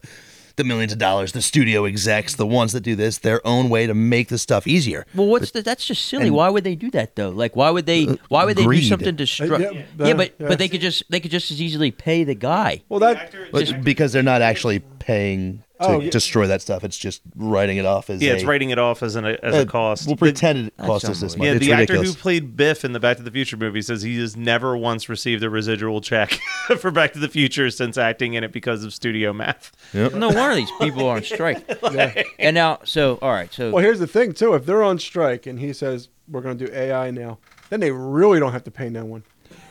the 0.57 0.63
millions 0.63 0.91
of 0.91 0.97
dollars, 0.97 1.33
the 1.33 1.41
studio 1.41 1.85
execs, 1.85 2.35
the 2.35 2.45
ones 2.45 2.73
that 2.73 2.81
do 2.81 2.95
this, 2.95 3.19
their 3.19 3.45
own 3.45 3.69
way 3.69 3.85
to 3.85 3.93
make 3.93 4.29
the 4.29 4.39
stuff 4.39 4.65
easier. 4.65 5.05
Well, 5.13 5.27
what's 5.27 5.51
the, 5.51 5.61
that's 5.61 5.85
just 5.85 6.05
silly. 6.05 6.27
and- 6.27 6.35
why 6.35 6.49
would 6.49 6.63
they 6.63 6.75
do 6.75 6.89
that 6.91 7.15
though? 7.15 7.29
Like, 7.29 7.55
why 7.55 7.69
would 7.69 7.85
they? 7.85 8.07
Uh, 8.07 8.15
why 8.29 8.43
would 8.43 8.57
they 8.57 8.65
do 8.65 8.81
something 8.81 9.15
destructive? 9.15 9.59
stru- 9.59 9.69
uh, 9.69 9.71
yeah, 9.73 9.79
yeah, 9.79 10.13
that- 10.13 10.17
but 10.17 10.33
yeah. 10.39 10.47
but 10.47 10.57
they 10.59 10.67
could 10.67 10.81
just 10.81 11.03
they 11.09 11.19
could 11.19 11.31
just 11.31 11.51
as 11.51 11.61
easily 11.61 11.91
pay 11.91 12.23
the 12.23 12.35
guy. 12.35 12.83
Well, 12.89 12.99
that 12.99 13.31
But 13.51 13.83
because 13.83 14.11
they're 14.13 14.23
not 14.23 14.41
actually 14.41 14.79
paying 14.79 15.63
to 15.79 15.85
Oh, 15.87 15.99
yeah. 15.99 16.09
destroy 16.09 16.47
that 16.47 16.61
stuff, 16.61 16.83
it's 16.83 16.97
just 16.97 17.21
writing 17.35 17.77
it 17.77 17.85
off 17.85 18.09
as 18.09 18.21
yeah, 18.21 18.31
a, 18.31 18.35
it's 18.35 18.43
writing 18.43 18.69
it 18.71 18.79
off 18.79 19.03
as, 19.03 19.15
an, 19.15 19.25
as 19.25 19.55
uh, 19.55 19.59
a 19.59 19.65
cost. 19.65 20.07
We'll 20.07 20.15
pretend 20.15 20.67
it 20.69 20.77
cost 20.77 21.05
us 21.05 21.21
this 21.21 21.37
much. 21.37 21.45
yeah, 21.45 21.53
it's 21.53 21.65
the 21.65 21.73
actor 21.73 21.95
who 22.03 22.13
played 22.13 22.55
Biff 22.55 22.83
in 22.83 22.93
the 22.93 22.99
Back 22.99 23.17
to 23.17 23.23
the 23.23 23.31
Future 23.31 23.57
movie 23.57 23.81
says 23.81 24.01
he 24.01 24.19
has 24.19 24.35
never 24.35 24.75
once 24.75 25.07
received 25.09 25.43
a 25.43 25.49
residual 25.49 26.01
check 26.01 26.31
for 26.79 26.91
Back 26.91 27.13
to 27.13 27.19
the 27.19 27.29
Future 27.29 27.69
since 27.69 27.97
acting 27.97 28.33
in 28.33 28.43
it 28.43 28.51
because 28.51 28.83
of 28.83 28.93
studio 28.93 29.33
math. 29.33 29.71
No 29.93 30.09
wonder 30.29 30.55
these 30.55 30.71
people 30.79 31.07
are 31.07 31.17
on 31.17 31.23
strike. 31.23 31.63
And 32.39 32.53
now, 32.55 32.79
so 32.83 33.17
all 33.21 33.31
right, 33.31 33.51
so 33.53 33.71
well, 33.71 33.83
here's 33.83 33.99
the 33.99 34.07
thing 34.07 34.33
too. 34.33 34.53
If 34.53 34.65
they're 34.65 34.83
on 34.83 34.99
strike 34.99 35.45
and 35.45 35.59
he 35.59 35.73
says 35.73 36.09
we're 36.29 36.41
going 36.41 36.57
to 36.57 36.67
do 36.67 36.73
AI 36.73 37.11
now, 37.11 37.39
then 37.69 37.79
they 37.79 37.91
really 37.91 38.39
don't 38.39 38.51
have 38.51 38.63
to 38.65 38.71
pay 38.71 38.89
no 38.89 39.05
one. 39.05 39.23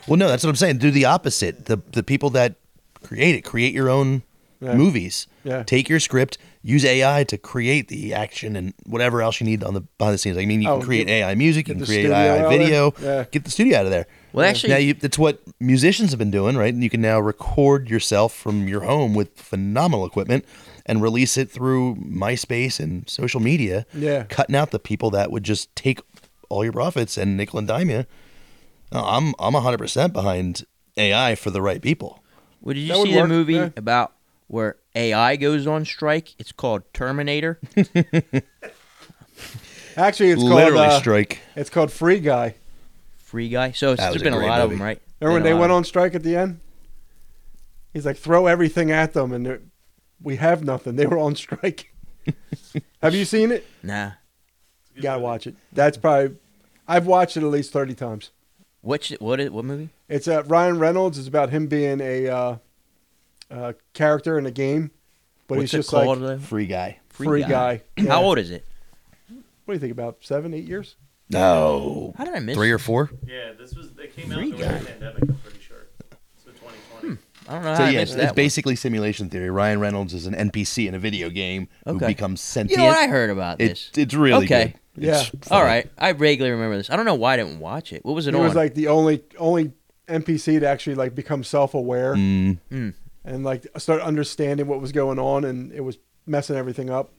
Well, 0.07 0.17
no, 0.17 0.27
that's 0.27 0.43
what 0.43 0.49
I'm 0.49 0.55
saying. 0.55 0.77
Do 0.77 0.91
the 0.91 1.05
opposite. 1.05 1.65
The 1.65 1.77
the 1.91 2.03
people 2.03 2.29
that 2.31 2.55
create 3.03 3.35
it, 3.35 3.41
create 3.41 3.73
your 3.73 3.89
own 3.89 4.23
Yeah. 4.59 4.73
movies. 4.73 5.27
Yeah. 5.43 5.63
Take 5.63 5.87
your 5.87 5.99
script, 5.99 6.37
use 6.63 6.83
AI 6.83 7.23
to 7.25 7.37
create 7.37 7.89
the 7.89 8.13
action 8.13 8.55
and 8.55 8.73
whatever 8.85 9.21
else 9.21 9.39
you 9.39 9.45
need 9.45 9.63
on 9.63 9.73
the 9.75 9.81
behind 9.81 10.15
the 10.15 10.17
scenes. 10.17 10.37
I 10.37 10.45
mean, 10.45 10.61
you 10.63 10.69
Oh, 10.69 10.77
can 10.79 10.85
create 10.87 11.07
get- 11.07 11.13
AI 11.13 11.35
music, 11.35 11.67
you 11.67 11.75
can 11.75 11.85
create 11.85 12.07
AI 12.09 12.49
video. 12.49 12.93
Yeah. 13.01 13.25
Get 13.31 13.43
the 13.45 13.51
studio 13.51 13.77
out 13.79 13.85
of 13.85 13.91
there. 13.91 14.07
Well, 14.33 14.45
actually- 14.49 14.69
now 14.73 14.77
you, 14.77 14.93
that's 14.95 15.17
what 15.17 15.41
musicians 15.59 16.09
have 16.11 16.17
been 16.19 16.31
doing, 16.31 16.57
right? 16.57 16.73
And 16.73 16.83
you 16.83 16.89
can 16.89 17.01
now 17.01 17.19
record 17.19 17.89
yourself 17.89 18.33
from 18.35 18.67
your 18.67 18.81
home 18.81 19.13
with 19.13 19.37
phenomenal 19.37 20.05
equipment 20.05 20.43
and 20.87 21.01
release 21.01 21.37
it 21.37 21.51
through 21.51 21.95
MySpace 21.95 22.79
and 22.79 23.07
social 23.09 23.39
media. 23.39 23.85
Yeah. 23.93 24.23
cutting 24.23 24.55
out 24.55 24.71
the 24.71 24.79
people 24.79 25.11
that 25.11 25.31
would 25.31 25.43
just 25.43 25.75
take 25.75 26.01
all 26.49 26.63
your 26.63 26.73
profits 26.73 27.17
and 27.17 27.37
nickel 27.37 27.59
and 27.59 27.67
dime 27.67 27.89
you. 27.89 28.05
No, 28.91 29.03
I'm 29.05 29.33
I'm 29.37 29.53
100 29.53 29.77
percent 29.77 30.13
behind 30.13 30.65
AI 30.95 31.35
for 31.35 31.51
the 31.51 31.61
right 31.61 31.81
people. 31.81 32.23
Well, 32.61 32.73
did 32.73 32.81
you 32.81 32.87
That 32.93 32.99
would 32.99 33.07
see 33.09 33.13
the 33.13 33.19
work, 33.19 33.29
movie 33.29 33.53
yeah. 33.53 33.69
about 33.75 34.13
where 34.47 34.77
AI 34.95 35.35
goes 35.35 35.67
on 35.67 35.85
strike? 35.85 36.35
It's 36.39 36.51
called 36.51 36.83
Terminator. 36.93 37.59
Actually, 39.95 40.29
it's 40.31 40.41
Literally 40.43 40.77
called 40.77 40.91
uh, 40.91 40.99
strike. 40.99 41.39
it's 41.55 41.69
called 41.69 41.91
Free 41.91 42.19
Guy. 42.19 42.55
Free 43.17 43.49
guy. 43.49 43.71
So 43.71 43.91
it's, 43.91 43.99
That 43.99 44.11
there's 44.11 44.13
was 44.15 44.21
a 44.21 44.25
been 44.25 44.33
a 44.33 44.37
great 44.37 44.47
lot 44.47 44.61
of 44.61 44.69
movie. 44.69 44.77
them, 44.77 44.85
right? 44.85 45.01
Remember 45.19 45.33
when 45.33 45.41
Been 45.43 45.47
a 45.47 45.49
they 45.49 45.53
lot 45.53 45.59
went 45.61 45.71
of 45.71 45.75
on 45.77 45.83
strike 45.83 46.15
at 46.15 46.23
the 46.23 46.35
end? 46.35 46.59
He's 47.93 48.05
like, 48.05 48.15
throw 48.17 48.45
everything 48.47 48.91
at 48.91 49.13
them, 49.13 49.33
and 49.33 49.45
they're- 49.45 49.61
we 50.21 50.37
have 50.37 50.63
nothing. 50.63 50.95
They 50.95 51.05
were 51.07 51.17
on 51.17 51.35
strike. 51.35 51.93
have 53.01 53.13
you 53.15 53.25
seen 53.25 53.51
it? 53.51 53.65
them. 53.83 53.89
Nah. 53.89 54.11
You 54.95 55.01
gotta 55.01 55.19
watch 55.21 55.45
it. 55.47 55.55
That's 55.73 55.97
probably 55.97 56.37
I've 56.87 57.05
watched 57.05 57.37
it 57.37 57.41
at 57.43 57.49
least 57.49 57.71
thirty 57.73 57.93
times. 57.93 58.31
What's 58.81 59.11
it- 59.11 59.21
what? 59.21 59.39
Is, 59.39 59.49
what 59.51 59.65
movie? 59.65 59.89
It's 60.09 60.27
uh, 60.27 60.43
Ryan 60.43 60.79
Reynolds. 60.79 61.17
It's 61.19 61.27
about 61.27 61.49
him 61.49 61.67
being 61.67 61.99
a 62.01 62.27
uh, 62.27 62.55
uh, 63.51 63.73
character 63.93 64.37
in 64.37 64.45
a 64.45 64.51
game, 64.51 64.91
but 65.47 65.57
What's 65.57 65.71
he's 65.71 65.73
it 65.73 65.77
just 65.79 65.89
called? 65.89 66.19
like? 66.21 66.39
Free 66.41 66.65
guy. 66.67 66.99
free, 67.09 67.41
guy. 67.43 67.81
Yeah. 67.97 68.09
How 68.09 68.23
old 68.23 68.37
is 68.39 68.51
it? 68.51 68.65
What 69.65 69.73
do 69.73 69.73
you 69.73 69.79
think 69.79 69.91
about 69.91 70.17
seven, 70.21 70.53
eight 70.53 70.65
years? 70.65 70.95
No, 71.29 72.13
How 72.17 72.23
did 72.23 72.33
I 72.35 72.39
miss 72.39 72.55
three 72.55 72.71
or 72.71 72.79
four. 72.79 73.11
Yeah, 73.25 73.51
this 73.57 73.75
was 73.75 73.91
they 73.91 74.07
came 74.07 74.31
out 74.31 74.35
Free 74.37 74.51
during 74.51 74.61
guy. 74.61 74.77
the 74.79 74.85
pandemic. 74.85 75.23
I'm 75.23 75.35
pretty 75.43 75.59
sure. 75.59 75.87
So 76.43 76.51
2020. 76.51 77.17
I 77.49 77.53
don't 77.53 77.63
know. 77.65 77.75
So 77.75 77.81
how 77.81 77.87
I 77.87 77.89
yeah, 77.89 77.99
missed 77.99 78.13
it's 78.13 78.21
that 78.21 78.25
one. 78.27 78.35
basically 78.35 78.75
simulation 78.77 79.29
theory. 79.29 79.49
Ryan 79.49 79.81
Reynolds 79.81 80.13
is 80.13 80.25
an 80.25 80.33
NPC 80.35 80.87
in 80.87 80.95
a 80.95 80.99
video 80.99 81.29
game 81.29 81.67
who 81.85 81.95
Okay. 81.97 82.07
becomes 82.07 82.39
sentient. 82.39 82.71
You 82.71 82.77
know 82.87 82.93
what 82.93 82.97
I 82.97 83.07
heard 83.07 83.29
about 83.29 83.57
this? 83.57 83.89
It's 83.89 83.97
it's 83.97 84.13
really 84.13 84.45
Okay. 84.45 84.75
good. 84.95 85.03
Yeah. 85.05 85.21
It's 85.33 85.51
All 85.51 85.59
fun. 85.59 85.67
right, 85.67 85.91
I 85.97 86.13
vaguely 86.13 86.49
remember 86.49 86.77
this. 86.77 86.89
I 86.89 86.95
don't 86.95 87.05
know 87.05 87.15
why 87.15 87.33
I 87.33 87.37
didn't 87.37 87.59
watch 87.59 87.91
it. 87.91 88.05
What 88.05 88.15
was 88.15 88.25
it 88.27 88.33
He 88.33 88.39
on? 88.39 88.45
was 88.45 88.55
like 88.55 88.73
the 88.73 88.87
only 88.87 89.21
only 89.37 89.73
NPC 90.07 90.61
to 90.61 90.65
actually 90.67 90.95
like 90.95 91.13
become 91.13 91.43
self 91.43 91.73
aware 91.73 92.15
Mm, 92.15 92.59
and 93.27 93.43
like 93.43 93.67
start 93.77 94.01
understanding 94.01 94.67
what 94.67 94.81
was 94.81 94.91
going 94.91 95.19
on, 95.19 95.43
and 95.43 95.71
it 95.73 95.81
was 95.81 95.97
messing 96.25 96.55
everything 96.55 96.89
up. 96.89 97.11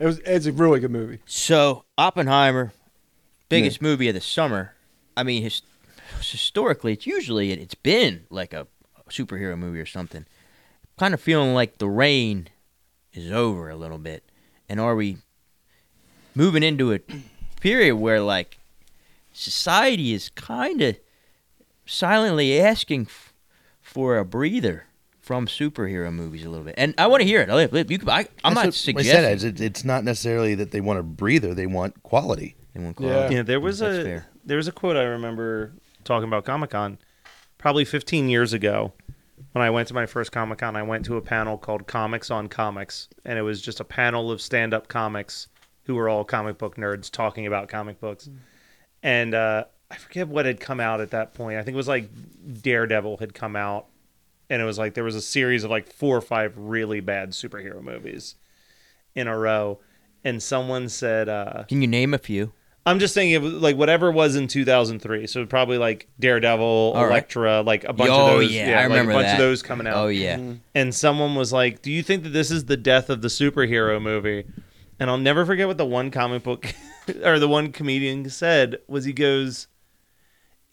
It 0.00 0.06
was 0.06 0.18
it's 0.20 0.46
a 0.46 0.52
really 0.52 0.80
good 0.80 0.90
movie. 0.90 1.20
So 1.26 1.84
Oppenheimer, 1.98 2.72
biggest 3.48 3.82
movie 3.82 4.08
of 4.08 4.14
the 4.14 4.20
summer. 4.20 4.74
I 5.16 5.22
mean, 5.22 5.42
his, 5.42 5.62
historically, 6.18 6.94
it's 6.94 7.06
usually 7.06 7.52
it, 7.52 7.58
it's 7.58 7.74
been 7.74 8.24
like 8.30 8.54
a 8.54 8.66
superhero 9.10 9.56
movie 9.56 9.78
or 9.78 9.86
something. 9.86 10.24
Kind 10.98 11.12
of 11.14 11.20
feeling 11.20 11.52
like 11.54 11.78
the 11.78 11.88
rain 11.88 12.48
is 13.12 13.30
over 13.30 13.68
a 13.68 13.76
little 13.76 13.98
bit, 13.98 14.24
and 14.68 14.80
are 14.80 14.96
we 14.96 15.18
moving 16.34 16.62
into 16.62 16.94
a 16.94 17.00
period 17.60 17.96
where 17.96 18.20
like 18.20 18.58
society 19.34 20.14
is 20.14 20.30
kind 20.30 20.80
of 20.80 20.96
silently 21.84 22.58
asking 22.58 23.02
f- 23.02 23.34
for 23.82 24.16
a 24.16 24.24
breather 24.24 24.86
from 25.22 25.46
superhero 25.46 26.12
movies 26.12 26.44
a 26.44 26.50
little 26.50 26.64
bit? 26.66 26.74
And 26.76 26.94
I 26.98 27.06
want 27.06 27.22
to 27.22 27.26
hear 27.26 27.40
it. 27.40 27.90
You, 27.90 27.98
could- 27.98 28.08
I, 28.08 28.26
I'm 28.44 28.52
not 28.54 28.66
what 28.66 28.66
I 28.66 28.70
suggesting. 28.70 29.04
said 29.12 29.32
is 29.36 29.44
it, 29.44 29.60
it's 29.60 29.84
not 29.84 30.04
necessarily 30.04 30.54
that 30.56 30.70
they 30.72 30.80
want 30.82 30.98
a 30.98 31.02
breather; 31.02 31.54
they 31.54 31.66
want 31.66 32.02
quality. 32.02 32.56
They 32.74 32.82
won't 32.82 33.00
Yeah. 33.00 33.30
Yeah, 33.30 33.42
there 33.42 33.60
was 33.60 33.80
a 33.80 34.02
fair. 34.04 34.26
there 34.44 34.56
was 34.56 34.68
a 34.68 34.72
quote 34.72 34.96
I 34.96 35.04
remember 35.04 35.72
talking 36.04 36.28
about 36.28 36.44
Comic 36.44 36.70
Con, 36.70 36.98
probably 37.58 37.84
15 37.84 38.28
years 38.28 38.52
ago. 38.52 38.92
When 39.52 39.62
I 39.62 39.70
went 39.70 39.88
to 39.88 39.94
my 39.94 40.06
first 40.06 40.32
Comic 40.32 40.58
Con, 40.58 40.76
I 40.76 40.82
went 40.82 41.04
to 41.06 41.16
a 41.16 41.20
panel 41.20 41.58
called 41.58 41.86
Comics 41.86 42.30
on 42.30 42.48
Comics, 42.48 43.08
and 43.24 43.38
it 43.38 43.42
was 43.42 43.60
just 43.60 43.80
a 43.80 43.84
panel 43.84 44.30
of 44.30 44.40
stand 44.40 44.72
up 44.72 44.88
comics 44.88 45.48
who 45.84 45.94
were 45.96 46.08
all 46.08 46.24
comic 46.24 46.58
book 46.58 46.76
nerds 46.76 47.10
talking 47.10 47.46
about 47.46 47.68
comic 47.68 48.00
books. 48.00 48.30
And 49.02 49.34
uh, 49.34 49.64
I 49.90 49.96
forget 49.96 50.28
what 50.28 50.46
had 50.46 50.60
come 50.60 50.80
out 50.80 51.00
at 51.00 51.10
that 51.10 51.34
point. 51.34 51.58
I 51.58 51.62
think 51.64 51.74
it 51.74 51.76
was 51.76 51.88
like 51.88 52.08
Daredevil 52.62 53.16
had 53.18 53.34
come 53.34 53.56
out, 53.56 53.86
and 54.52 54.60
it 54.60 54.66
was 54.66 54.78
like 54.78 54.92
there 54.92 55.02
was 55.02 55.14
a 55.14 55.22
series 55.22 55.64
of 55.64 55.70
like 55.70 55.90
four 55.90 56.14
or 56.14 56.20
five 56.20 56.52
really 56.58 57.00
bad 57.00 57.30
superhero 57.30 57.82
movies 57.82 58.34
in 59.14 59.26
a 59.26 59.36
row. 59.36 59.80
And 60.24 60.42
someone 60.42 60.90
said, 60.90 61.30
uh, 61.30 61.64
Can 61.64 61.80
you 61.80 61.88
name 61.88 62.12
a 62.12 62.18
few? 62.18 62.52
I'm 62.84 62.98
just 62.98 63.14
saying 63.14 63.30
it 63.30 63.40
was 63.40 63.54
like 63.54 63.76
whatever 63.76 64.12
was 64.12 64.36
in 64.36 64.48
2003. 64.48 65.26
So 65.26 65.46
probably 65.46 65.78
like 65.78 66.06
Daredevil, 66.20 66.92
right. 66.94 67.06
Elektra, 67.06 67.62
like 67.62 67.84
a 67.84 67.94
bunch 67.94 68.10
oh 68.10 68.26
of 68.26 68.40
those. 68.40 68.52
yeah, 68.52 68.68
yeah 68.68 68.78
I 68.80 68.82
like 68.82 68.90
remember 68.90 69.12
a 69.12 69.14
bunch 69.14 69.26
that. 69.28 69.32
of 69.34 69.38
those 69.38 69.62
coming 69.62 69.86
out. 69.86 69.96
Oh 69.96 70.08
yeah, 70.08 70.38
And 70.74 70.94
someone 70.94 71.34
was 71.34 71.50
like, 71.52 71.80
"Do 71.80 71.90
you 71.90 72.02
think 72.02 72.24
that 72.24 72.30
this 72.30 72.50
is 72.50 72.66
the 72.66 72.76
death 72.76 73.08
of 73.08 73.22
the 73.22 73.28
superhero 73.28 74.02
movie?" 74.02 74.44
And 75.00 75.08
I'll 75.08 75.16
never 75.16 75.46
forget 75.46 75.66
what 75.66 75.78
the 75.78 75.86
one 75.86 76.10
comic 76.10 76.42
book 76.42 76.66
or 77.24 77.38
the 77.38 77.48
one 77.48 77.72
comedian 77.72 78.28
said 78.28 78.78
was 78.86 79.04
he 79.06 79.12
goes, 79.14 79.68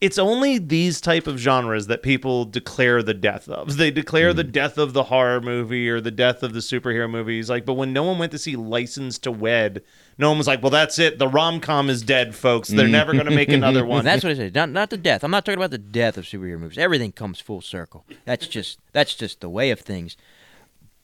"It's 0.01 0.17
only 0.17 0.57
these 0.57 1.01
type 1.01 1.27
of 1.27 1.37
genres 1.37 1.87
that 1.87 2.01
people 2.03 2.45
declare 2.45 3.03
the 3.03 3.13
death 3.13 3.49
of. 3.49 3.77
They 3.77 3.91
declare 3.91 4.33
the 4.33 4.43
hmm. 4.43 4.51
death 4.51 4.77
of 4.77 4.93
the 4.93 5.03
horror 5.03 5.41
movie 5.41 5.89
or 5.89 5.99
the 5.99 6.11
death 6.11 6.43
of 6.43 6.53
the 6.53 6.59
superhero 6.59 7.09
movies. 7.09 7.49
Like, 7.49 7.65
but 7.65 7.73
when 7.73 7.93
no 7.93 8.03
one 8.03 8.17
went 8.17 8.31
to 8.31 8.37
see 8.37 8.55
License 8.55 9.17
to 9.19 9.31
Wed, 9.31 9.83
no 10.17 10.29
one 10.29 10.37
was 10.37 10.47
like, 10.47 10.61
"Well, 10.61 10.69
that's 10.69 10.99
it. 10.99 11.17
The 11.17 11.27
rom 11.27 11.59
com 11.59 11.89
is 11.89 12.01
dead, 12.01 12.35
folks. 12.35 12.69
They're 12.69 12.87
never 12.87 13.13
going 13.13 13.25
to 13.25 13.31
make 13.31 13.49
another 13.49 13.85
one." 13.85 14.03
that's 14.05 14.23
what 14.23 14.31
I 14.31 14.35
said. 14.35 14.55
Not 14.55 14.69
not 14.69 14.89
the 14.89 14.97
death. 14.97 15.23
I'm 15.23 15.31
not 15.31 15.45
talking 15.45 15.59
about 15.59 15.71
the 15.71 15.77
death 15.77 16.17
of 16.17 16.25
superhero 16.25 16.59
movies. 16.59 16.77
Everything 16.77 17.11
comes 17.11 17.39
full 17.39 17.61
circle. 17.61 18.05
That's 18.25 18.47
just 18.47 18.79
that's 18.91 19.15
just 19.15 19.41
the 19.41 19.49
way 19.49 19.71
of 19.71 19.79
things. 19.79 20.17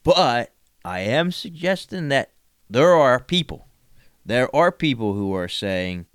But 0.02 0.52
I 0.84 1.00
am 1.00 1.32
suggesting 1.32 2.10
that 2.10 2.30
there 2.70 2.94
are 2.94 3.18
people, 3.18 3.66
there 4.24 4.54
are 4.54 4.70
people 4.70 5.14
who 5.14 5.34
are 5.34 5.48
saying, 5.48 6.06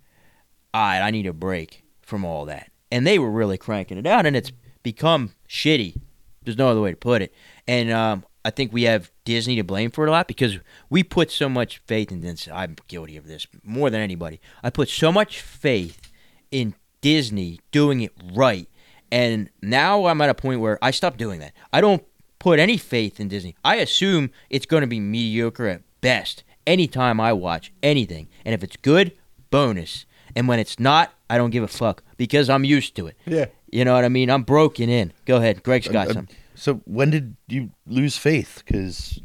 "All 0.74 0.82
right, 0.82 1.02
I 1.02 1.12
need 1.12 1.28
a 1.28 1.34
break 1.34 1.84
from 2.02 2.24
all 2.24 2.46
that," 2.46 2.71
and 2.92 3.08
they 3.08 3.18
were 3.18 3.32
really 3.32 3.58
cranking 3.58 3.98
it 3.98 4.06
out, 4.06 4.26
and 4.26 4.36
it's 4.36 4.52
become 4.84 5.34
shitty. 5.48 6.00
There's 6.44 6.58
no 6.58 6.70
other 6.70 6.82
way 6.82 6.92
to 6.92 6.98
put 6.98 7.22
it. 7.22 7.34
And 7.68 7.92
um, 7.92 8.26
I 8.44 8.50
think 8.50 8.74
we 8.74 8.84
have 8.84 9.12
Disney 9.26 9.56
to 9.58 9.64
blame 9.64 9.92
for 9.92 10.06
it 10.06 10.10
a 10.10 10.12
lot 10.12 10.28
because 10.28 10.58
we 10.90 11.04
put 11.04 11.32
so 11.32 11.48
much 11.48 11.80
faith 11.86 12.12
in 12.12 12.22
this. 12.22 12.48
I'm 12.52 12.76
guilty 12.88 13.18
of 13.18 13.28
this 13.28 13.48
more 13.64 13.90
than 13.90 14.02
anybody. 14.02 14.42
I 14.64 14.70
put 14.70 14.90
so 14.90 15.12
much 15.12 15.42
faith 15.42 16.12
in 16.50 16.74
Disney 17.02 17.60
doing 17.72 18.02
it 18.02 18.12
right. 18.34 18.68
And 19.12 19.50
now 19.62 20.06
I'm 20.06 20.22
at 20.22 20.30
a 20.30 20.34
point 20.34 20.62
where 20.62 20.80
I 20.82 20.92
stopped 20.92 21.18
doing 21.18 21.40
that. 21.42 21.54
I 21.72 21.82
don't 21.82 22.04
put 22.40 22.60
any 22.60 22.78
faith 22.78 23.20
in 23.20 23.28
Disney. 23.28 23.56
I 23.64 23.76
assume 23.76 24.32
it's 24.50 24.66
going 24.66 24.82
to 24.82 24.88
be 24.88 25.00
mediocre 25.00 25.68
at 25.68 25.84
best 26.02 26.44
anytime 26.66 27.20
I 27.20 27.34
watch 27.34 27.72
anything. 27.84 28.28
And 28.46 28.54
if 28.54 28.64
it's 28.64 28.78
good, 28.78 29.12
bonus. 29.52 30.06
And 30.36 30.48
when 30.48 30.60
it's 30.60 30.80
not, 30.80 31.14
I 31.30 31.38
don't 31.38 31.50
give 31.52 31.64
a 31.64 31.68
fuck 31.68 32.04
because 32.18 32.50
I'm 32.50 32.64
used 32.64 32.96
to 32.96 33.08
it. 33.08 33.18
Yeah. 33.26 33.46
You 33.72 33.86
know 33.86 33.94
what 33.94 34.04
I 34.06 34.10
mean? 34.10 34.30
I'm 34.30 34.44
broken 34.44 34.90
in. 34.90 35.14
Go 35.26 35.38
ahead. 35.38 35.64
Greg's 35.64 35.88
got 35.88 36.10
Uh, 36.10 36.14
some. 36.14 36.28
So 36.56 36.76
when 36.86 37.10
did 37.10 37.36
you 37.48 37.72
lose 37.88 38.18
faith? 38.18 38.62
Because 38.66 39.20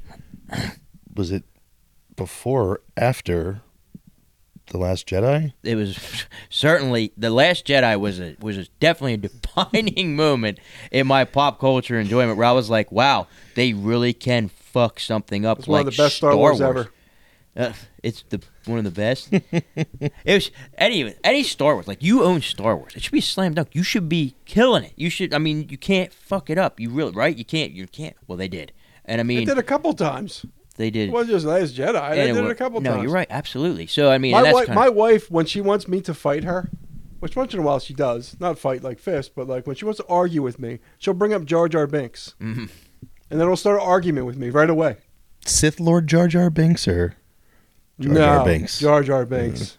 was 1.15 1.31
it 1.33 1.45
before 2.15 2.63
or 2.63 2.81
after 2.97 3.61
the 4.71 4.79
Last 4.79 5.07
Jedi? 5.09 5.53
it 5.63 5.75
was 5.77 6.27
certainly 6.51 7.13
the 7.17 7.31
last 7.31 7.65
jedi 7.67 7.99
was 8.01 8.19
a 8.21 8.37
was 8.41 8.57
a, 8.59 8.65
definitely 8.81 9.13
a 9.15 9.17
defining 9.29 10.17
moment 10.17 10.59
in 10.91 11.07
my 11.07 11.25
pop 11.25 11.61
culture 11.61 12.01
enjoyment 12.01 12.37
where 12.37 12.47
i 12.49 12.51
was 12.51 12.69
like 12.69 12.91
wow 12.91 13.29
they 13.55 13.73
really 13.73 14.13
can 14.13 14.49
fuck 14.49 14.99
something 14.99 15.47
up 15.47 15.61
It's 15.61 15.69
like 15.69 15.85
one 15.85 15.89
of 15.89 15.97
the 15.97 16.03
best 16.03 16.17
Star, 16.17 16.37
Wars, 16.37 16.59
Wars 16.61 16.79
ever. 16.79 16.91
Uh, 17.57 17.73
it's 18.03 18.23
the 18.29 18.41
one 18.67 18.79
of 18.79 18.85
the 18.85 18.91
best. 18.91 19.33
It 19.83 20.13
was 20.35 20.51
any 20.77 21.15
any 21.25 21.43
star 21.43 21.75
wars 21.75 21.89
like 21.89 22.03
you 22.03 22.23
own 22.23 22.43
star 22.43 22.77
wars. 22.77 22.95
It 22.95 23.03
should 23.03 23.13
be 23.13 23.21
a 23.21 23.23
slam 23.23 23.55
dunk. 23.55 23.69
You 23.73 23.83
should 23.83 24.09
be 24.09 24.35
killing 24.45 24.85
it. 24.85 24.93
You 24.97 25.09
should 25.11 25.33
i 25.33 25.39
mean 25.39 25.69
you 25.71 25.79
can't 25.79 26.13
fuck 26.13 26.51
it 26.51 26.59
up. 26.59 26.79
You 26.81 26.91
really 26.91 27.13
right? 27.13 27.35
You 27.37 27.45
can't 27.45 27.73
you 27.73 27.87
can't. 27.87 28.15
Well 28.27 28.37
they 28.37 28.49
did. 28.49 28.73
And 29.05 29.21
i 29.21 29.25
They 29.25 29.27
mean 29.37 29.47
did 29.47 29.57
a 29.59 29.63
couple 29.63 29.95
times. 29.95 30.45
they 30.77 30.91
did. 30.91 31.09
It 31.09 31.13
wasn't 31.13 31.31
just 31.31 31.47
Last 31.47 31.75
Jedi. 31.75 32.11
They 32.15 32.27
did 32.27 32.37
wa- 32.43 32.49
it 32.49 32.51
a 32.51 32.55
couple 32.55 32.81
no 32.83 32.91
times. 32.93 33.03
you're 33.05 33.13
right. 33.13 33.27
Absolutely. 33.31 33.87
So 33.87 34.11
i 34.11 34.19
mean 34.19 34.33
My 34.33 34.43
that's 34.43 34.55
wife, 34.55 34.67
kinda- 34.67 34.81
my 34.81 34.89
wife, 34.91 35.31
when 35.31 35.47
she 35.47 35.61
wants 35.63 35.89
me 35.89 36.01
to 36.03 36.13
fight 36.13 36.45
her, 36.45 36.71
which 37.21 37.37
once 37.37 37.55
in 37.55 37.61
a 37.61 37.63
while 37.63 37.79
she 37.79 37.95
does, 37.95 38.37
not 38.39 38.59
fight 38.59 38.83
like 38.83 38.99
fist, 38.99 39.35
but 39.35 39.47
like 39.49 39.67
when 39.67 39.77
she 39.77 39.85
wants 39.87 39.99
to 40.01 40.07
argue 40.09 40.43
with 40.43 40.59
me, 40.59 40.81
she'll 40.99 41.15
bring 41.15 41.33
up 41.33 41.45
Jar 41.47 41.69
Jar 41.69 41.87
Binks, 41.87 42.35
Mhm. 42.41 42.69
and 43.31 43.41
then 43.41 43.41
it'll 43.41 43.57
start 43.57 43.81
an 43.81 43.87
argument 43.87 44.27
with 44.27 44.37
me 44.37 44.51
right 44.51 44.69
away. 44.69 44.97
Sith 45.47 45.81
Lord 45.81 46.07
Jar 46.09 46.29
Jar 46.29 46.51
Binks 46.51 46.87
or 46.89 47.15
Jar 48.01 48.13
no, 48.13 48.21
Jar 48.21 48.45
Binks? 48.45 48.79
Jar 48.79 49.03
Jar 49.03 49.25
Binks, 49.25 49.79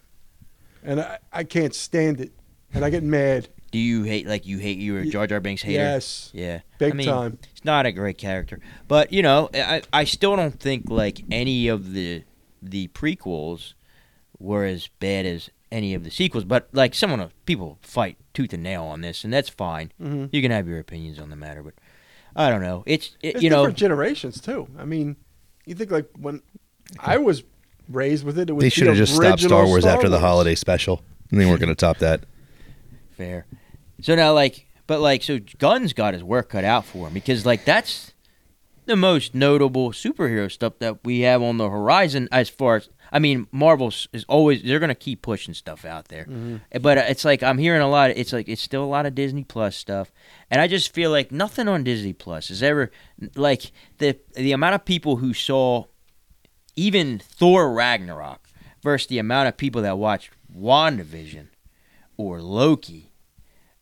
and 0.84 1.02
I, 1.02 1.20
I 1.32 1.44
can't 1.44 1.74
stand 1.76 2.20
it, 2.20 2.32
and 2.74 2.84
I 2.84 2.90
get 2.90 3.04
mad. 3.04 3.50
Do 3.72 3.80
you 3.80 4.04
hate 4.04 4.26
like 4.26 4.46
you 4.46 4.58
hate 4.58 4.80
you 4.80 4.94
were 4.94 5.00
a 5.00 5.06
Jar 5.06 5.28
Jar 5.28 5.40
Binks 5.40 5.62
hater? 5.62 5.84
Yes. 5.84 6.32
Yeah. 6.34 6.62
Big 6.80 6.94
I 6.94 6.96
mean, 6.96 7.08
time. 7.08 7.38
He's 7.54 7.66
not 7.66 7.86
a 7.86 7.92
great 7.92 8.18
character, 8.18 8.60
but 8.88 9.12
you 9.14 9.22
know, 9.22 9.50
I 9.54 9.82
I 9.94 10.04
still 10.06 10.36
don't 10.36 10.60
think 10.60 10.90
like 10.90 11.24
any 11.30 11.68
of 11.68 11.94
the 11.94 12.24
the 12.62 12.88
prequels 12.90 13.74
were 14.40 14.66
as 14.66 14.88
bad 15.00 15.26
as 15.26 15.50
any 15.72 15.94
of 15.94 16.04
the 16.04 16.12
sequels. 16.12 16.44
But 16.46 16.70
like 16.72 16.96
someone 16.96 17.30
people 17.46 17.78
fight 17.82 18.18
tooth 18.34 18.54
and 18.54 18.64
nail 18.64 18.84
on 18.84 19.02
this, 19.02 19.24
and 19.24 19.34
that's 19.34 19.50
fine. 19.50 19.92
Mhm. 20.02 20.30
You 20.32 20.42
can 20.42 20.52
have 20.52 20.68
your 20.68 20.80
opinions 20.80 21.20
on 21.20 21.30
the 21.30 21.36
matter, 21.36 21.62
but 21.62 21.74
I 22.36 22.50
don't 22.50 22.62
know. 22.62 22.84
It's 22.86 23.18
it, 23.22 23.36
It's 23.36 23.44
you 23.44 23.50
know 23.50 23.64
different 23.64 23.78
generations 23.78 24.40
too. 24.40 24.68
I 24.78 24.86
mean, 24.86 25.18
you 25.66 25.76
think 25.76 25.92
like 25.92 26.10
when 26.18 26.42
I 27.00 27.18
was 27.18 27.44
raised 27.90 28.24
with 28.26 28.38
it, 28.40 28.50
it 28.50 28.54
was 28.54 28.62
They 28.62 28.68
the 28.68 28.72
should 28.72 28.88
have 28.88 28.98
just 28.98 29.14
stopped 29.16 29.26
original 29.42 29.50
Star 29.50 29.66
Wars 29.66 29.86
after 29.86 30.10
the 30.10 30.20
holiday 30.20 30.56
special. 30.56 31.02
And 31.32 31.40
they 31.42 31.46
weren't 31.46 31.60
going 31.60 31.70
to 31.70 31.76
top 31.76 31.98
that. 31.98 32.24
Fair. 33.12 33.46
So 34.02 34.16
now, 34.16 34.34
like, 34.34 34.66
but 34.86 35.00
like, 35.02 35.24
so 35.24 35.40
Gunn's 35.58 35.94
got 35.94 36.14
his 36.14 36.24
work 36.24 36.50
cut 36.50 36.64
out 36.64 36.86
for 36.86 37.08
him 37.08 37.14
because, 37.14 37.46
like, 37.46 37.66
that's 37.66 38.14
the 38.86 38.96
most 38.96 39.36
notable 39.36 39.92
superhero 39.92 40.50
stuff 40.52 40.80
that 40.80 41.04
we 41.04 41.22
have 41.22 41.42
on 41.42 41.58
the 41.58 41.70
horizon. 41.70 42.30
As 42.32 42.48
far 42.48 42.78
as, 42.78 42.90
I 43.12 43.20
mean, 43.20 43.48
Marvel's 43.52 44.08
is 44.14 44.24
always 44.30 44.64
they're 44.64 44.80
gonna 44.80 44.96
keep 44.96 45.22
pushing 45.22 45.54
stuff 45.54 45.84
out 45.84 46.08
there, 46.08 46.24
Mhm. 46.26 46.62
but 46.82 46.98
it's 46.98 47.26
like 47.26 47.44
I'm 47.44 47.58
hearing 47.58 47.82
a 47.82 47.90
lot. 47.90 48.12
Of, 48.12 48.18
It's 48.18 48.32
like 48.32 48.48
it's 48.48 48.62
still 48.62 48.84
a 48.84 48.86
lot 48.86 49.06
of 49.06 49.14
Disney 49.16 49.44
Plus 49.44 49.76
stuff, 49.76 50.12
and 50.50 50.62
I 50.62 50.68
just 50.68 50.94
feel 50.94 51.12
like 51.12 51.32
nothing 51.34 51.68
on 51.68 51.84
Disney 51.84 52.14
Plus 52.14 52.50
is 52.50 52.64
ever 52.64 52.90
like 53.36 53.72
the 53.98 54.18
the 54.36 54.54
amount 54.54 54.76
of 54.76 54.86
people 54.86 55.18
who 55.18 55.34
saw 55.34 55.86
even 56.78 57.20
Thor 57.20 57.74
Ragnarok 57.74 58.48
versus 58.82 59.08
the 59.08 59.20
amount 59.20 59.50
of 59.50 59.58
people 59.58 59.82
that 59.82 59.98
watched 59.98 60.30
WandaVision 60.56 61.48
or 62.16 62.42
Loki 62.42 63.12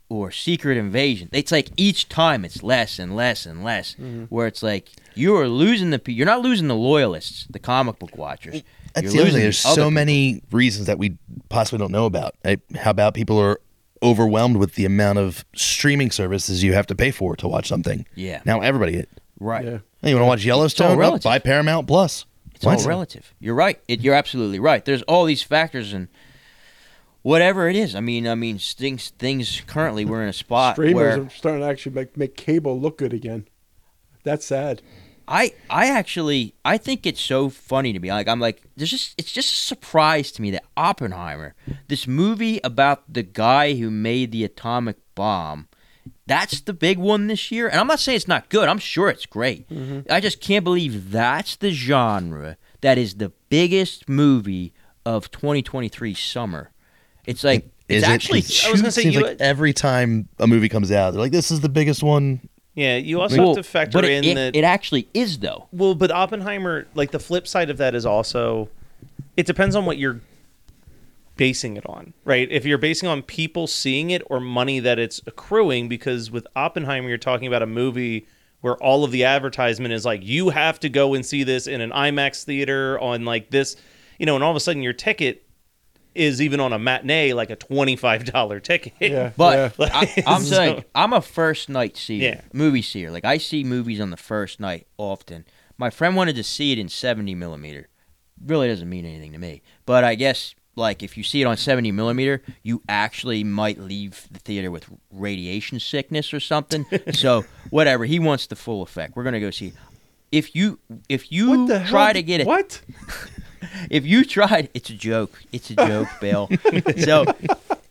or 0.10 0.32
Secret 0.32 0.78
Invasion. 0.78 1.30
It's 1.32 1.52
like 1.52 1.70
each 1.78 2.10
time 2.10 2.46
it's 2.46 2.64
less 2.64 2.98
and 3.00 3.16
less 3.16 3.46
and 3.46 3.64
less. 3.64 3.96
Mhm. 4.00 4.28
Where 4.30 4.48
it's 4.48 4.64
like 4.64 4.90
you 5.14 5.36
are 5.36 5.48
losing 5.48 5.90
the 5.92 6.02
you're 6.08 6.26
not 6.26 6.42
losing 6.42 6.68
the 6.68 6.76
loyalists, 6.76 7.46
the 7.50 7.60
comic 7.60 8.00
book 8.00 8.16
watchers. 8.18 8.64
That's 8.94 9.06
You're 9.06 9.12
the 9.14 9.24
losing. 9.26 9.42
There's 9.42 9.62
the 9.62 9.70
other 9.70 9.76
so 9.76 9.82
people. 9.84 9.92
many 9.92 10.42
reasons 10.52 10.88
that 10.88 10.98
we 10.98 11.18
possibly 11.50 11.80
don't 11.80 11.92
know 11.92 12.06
about. 12.06 12.36
I, 12.46 12.58
how 12.78 12.92
about 12.92 13.14
people 13.14 13.38
are 13.40 13.60
overwhelmed 14.04 14.58
with 14.58 14.76
the 14.76 14.86
amount 14.86 15.18
of 15.20 15.44
streaming 15.56 16.12
services 16.12 16.64
you 16.64 16.74
have 16.74 16.88
to 16.88 16.96
pay 16.96 17.12
for 17.12 17.36
to 17.38 17.48
watch 17.48 17.68
something? 17.68 18.06
Yeah. 18.16 18.42
Now 18.46 18.62
everybody. 18.62 19.06
Right. 19.40 19.66
Yeah. 19.66 19.78
You 20.04 20.16
want 20.16 20.22
to 20.24 20.28
watch 20.28 20.46
Yellowstone? 20.46 21.20
Buy 21.24 21.40
Paramount 21.40 21.88
Plus. 21.88 22.26
It's 22.56 22.65
What? 22.65 22.80
all 22.82 22.88
relative. 22.88 23.34
You're 23.39 23.56
right. 23.56 23.80
It, 23.88 24.02
you're 24.02 24.15
absolutely 24.15 24.60
right. 24.60 24.84
There's 24.84 25.02
all 25.04 25.26
these 25.26 25.44
factors 25.44 25.94
and 25.94 26.08
whatever 27.22 27.68
it 27.70 27.76
is. 27.76 27.96
I 27.96 28.00
mean, 28.00 28.28
I 28.28 28.36
mean, 28.36 28.58
things 28.58 29.10
things 29.12 29.62
currently 29.68 30.06
we're 30.06 30.24
in 30.24 30.30
a 30.30 30.34
spot 30.46 30.76
Streamers 30.76 30.96
where 30.96 31.22
are 31.24 31.30
starting 31.30 31.62
to 31.62 31.68
actually 31.68 31.94
make 31.96 32.18
make 32.18 32.36
cable 32.38 32.80
look 32.80 32.98
good 32.98 33.13
again. 33.13 33.48
That's 34.24 34.46
sad. 34.46 34.82
I 35.28 35.54
I 35.70 35.88
actually 35.88 36.54
I 36.63 36.78
think 36.78 37.06
it's 37.06 37.22
so 37.22 37.50
funny 37.50 37.94
to 37.94 38.00
me. 38.00 38.12
Like 38.12 38.28
I'm 38.28 38.39
like 38.39 38.62
there's 38.78 38.91
just 38.91 39.15
it's 39.18 39.32
just 39.32 39.52
a 39.52 39.56
surprise 39.56 40.32
to 40.34 40.41
me 40.41 40.52
that 40.52 40.63
Oppenheimer, 40.78 41.56
this 41.88 42.08
movie 42.08 42.60
about 42.63 43.12
the 43.12 43.24
guy 43.24 43.74
who 43.76 43.89
made 43.89 44.32
the 44.32 44.44
atomic 44.44 44.98
bomb, 45.15 45.68
that's 46.28 46.62
the 46.62 46.74
big 46.74 46.98
one 46.98 47.28
this 47.28 47.52
year. 47.52 47.68
And 47.68 47.80
I'm 47.80 47.88
not 47.88 48.00
saying 48.00 48.16
it's 48.18 48.28
not 48.28 48.50
good. 48.50 48.68
I'm 48.68 48.80
sure 48.80 49.10
it's 49.10 49.26
great. 49.26 49.70
Mm-hmm. 49.70 50.12
I 50.12 50.20
just 50.20 50.42
can't 50.42 50.64
believe 50.64 51.12
that's 51.12 51.56
the 51.56 51.72
genre 51.72 52.58
that 52.82 52.98
is 52.98 53.16
the 53.16 53.32
biggest 53.50 54.10
movie 54.10 54.74
of 55.06 55.30
2023 55.32 56.14
summer. 56.14 56.72
It's 57.26 57.44
like 57.44 57.66
Is 57.88 58.02
it's 58.04 58.08
it? 58.08 58.12
actually 58.12 58.40
It 58.40 58.64
I 58.68 58.72
was 58.72 58.82
gonna 58.82 58.92
say, 58.92 59.04
you- 59.10 59.22
like 59.22 59.38
every 59.40 59.74
time 59.74 60.28
a 60.40 60.48
movie 60.48 60.70
comes 60.70 60.92
out, 60.92 61.12
they're 61.12 61.22
like, 61.22 61.32
"This 61.32 61.52
is 61.52 61.62
the 61.62 61.70
biggest 61.70 62.02
one." 62.04 62.48
Yeah, 62.76 62.98
you 62.98 63.22
also 63.22 63.38
Well, 63.38 63.48
have 63.56 63.64
to 63.64 63.64
factor 63.64 63.98
but 63.98 64.04
it, 64.06 64.12
in 64.12 64.26
it, 64.26 64.36
that 64.36 64.56
it 64.58 64.64
actually 64.66 65.08
is 65.14 65.40
though. 65.40 65.68
Well, 65.72 65.96
but 65.96 66.12
Oppenheimer, 66.12 66.88
like 66.94 67.12
the 67.12 67.20
flip 67.20 67.48
side 67.48 67.70
of 67.70 67.78
that 67.78 67.96
is 67.96 68.06
also, 68.06 68.70
it 69.38 69.46
depends 69.46 69.76
on 69.78 69.86
what 69.86 69.98
you're 69.98 70.20
basing 71.38 71.78
it 71.78 71.86
on, 71.88 72.13
right? 72.24 72.48
If 72.52 72.65
you're 72.65 72.78
basing 72.78 73.10
on 73.10 73.21
people 73.21 73.67
seeing 73.67 74.10
it 74.12 74.21
or 74.28 74.39
money 74.39 74.80
that 74.80 75.00
it's 75.00 75.21
accruing, 75.28 75.88
because 75.89 76.32
with 76.32 76.48
Oppenheimer, 76.56 77.10
you're 77.10 77.17
talking 77.17 77.48
about 77.48 77.62
a 77.62 77.67
movie 77.67 78.28
where 78.62 78.76
all 78.78 79.04
of 79.04 79.12
the 79.12 79.24
advertisement 79.26 79.93
is 79.93 80.06
like, 80.06 80.24
you 80.26 80.50
have 80.50 80.80
to 80.80 80.89
go 80.89 81.13
and 81.13 81.26
see 81.26 81.43
this 81.43 81.67
in 81.67 81.82
an 81.82 81.91
IMAX 81.91 82.43
theater 82.45 83.00
on 83.00 83.26
like 83.26 83.50
this, 83.52 83.76
you 84.17 84.26
know, 84.26 84.36
and 84.36 84.43
all 84.43 84.50
of 84.52 84.56
a 84.58 84.60
sudden 84.60 84.82
your 84.82 84.93
ticket 84.93 85.43
is 86.15 86.41
even 86.41 86.62
on 86.62 86.71
a 86.71 86.80
matinee 86.80 87.34
like 87.34 87.50
a 87.50 87.58
$25 87.58 88.63
ticket. 88.63 88.93
Yeah. 89.00 89.32
But 89.38 89.76
yeah. 89.78 89.88
I, 89.93 90.24
I'm 90.26 90.41
So- 90.43 90.56
saying 90.56 90.86
I'm 90.95 91.13
a 91.13 91.21
first 91.21 91.67
night 91.69 91.98
seer, 91.98 92.24
Yeah. 92.36 92.41
movie 92.54 92.82
seer. 92.82 93.12
Like 93.12 93.26
I 93.26 93.38
see 93.38 93.63
movies 93.63 94.00
on 94.00 94.10
the 94.10 94.17
first 94.17 94.60
night 94.60 94.88
often. 94.98 95.45
My 95.78 95.89
friend 95.89 96.15
wanted 96.15 96.38
to 96.38 96.43
see 96.43 96.71
it 96.71 96.80
in 96.80 96.88
70 96.88 97.36
millimeter. 97.36 97.89
Really 98.43 98.67
doesn't 98.69 98.89
mean 98.89 99.06
anything 99.06 99.34
to 99.34 99.38
me. 99.38 99.62
But 99.86 100.04
I 100.06 100.15
guess 100.15 100.56
like 100.76 101.04
if 101.04 101.18
you 101.18 101.24
see 101.24 101.42
it 101.42 101.46
on 101.46 101.58
70 101.58 101.92
millimeter, 101.92 102.42
you 102.64 102.82
actually 102.90 103.44
might 103.44 103.80
leave 103.80 104.28
the 104.32 104.40
theater 104.40 104.70
with 104.72 104.86
radiation 105.12 105.80
sickness 105.80 106.34
or 106.34 106.40
something. 106.40 106.86
so 107.14 107.46
whatever, 107.70 108.06
he 108.06 108.20
wants 108.20 108.48
the 108.48 108.56
full 108.56 108.82
effect. 108.82 109.16
We're 109.16 109.24
gonna 109.24 109.40
go 109.40 109.52
see. 109.52 109.74
If 110.32 110.56
you 110.56 110.80
if 111.08 111.32
you 111.32 111.50
what 111.52 111.68
the 111.68 111.80
hell? 111.80 111.90
try 111.90 112.14
to 112.14 112.22
get 112.22 112.42
it, 112.42 112.48
What? 112.48 112.82
if 113.90 114.06
you 114.06 114.26
tried, 114.26 114.70
it's 114.74 114.90
a 114.90 114.94
joke. 114.94 115.42
It's 115.52 115.70
a 115.70 115.76
joke, 115.76 116.08
Bill. 116.22 116.50
so 116.98 117.26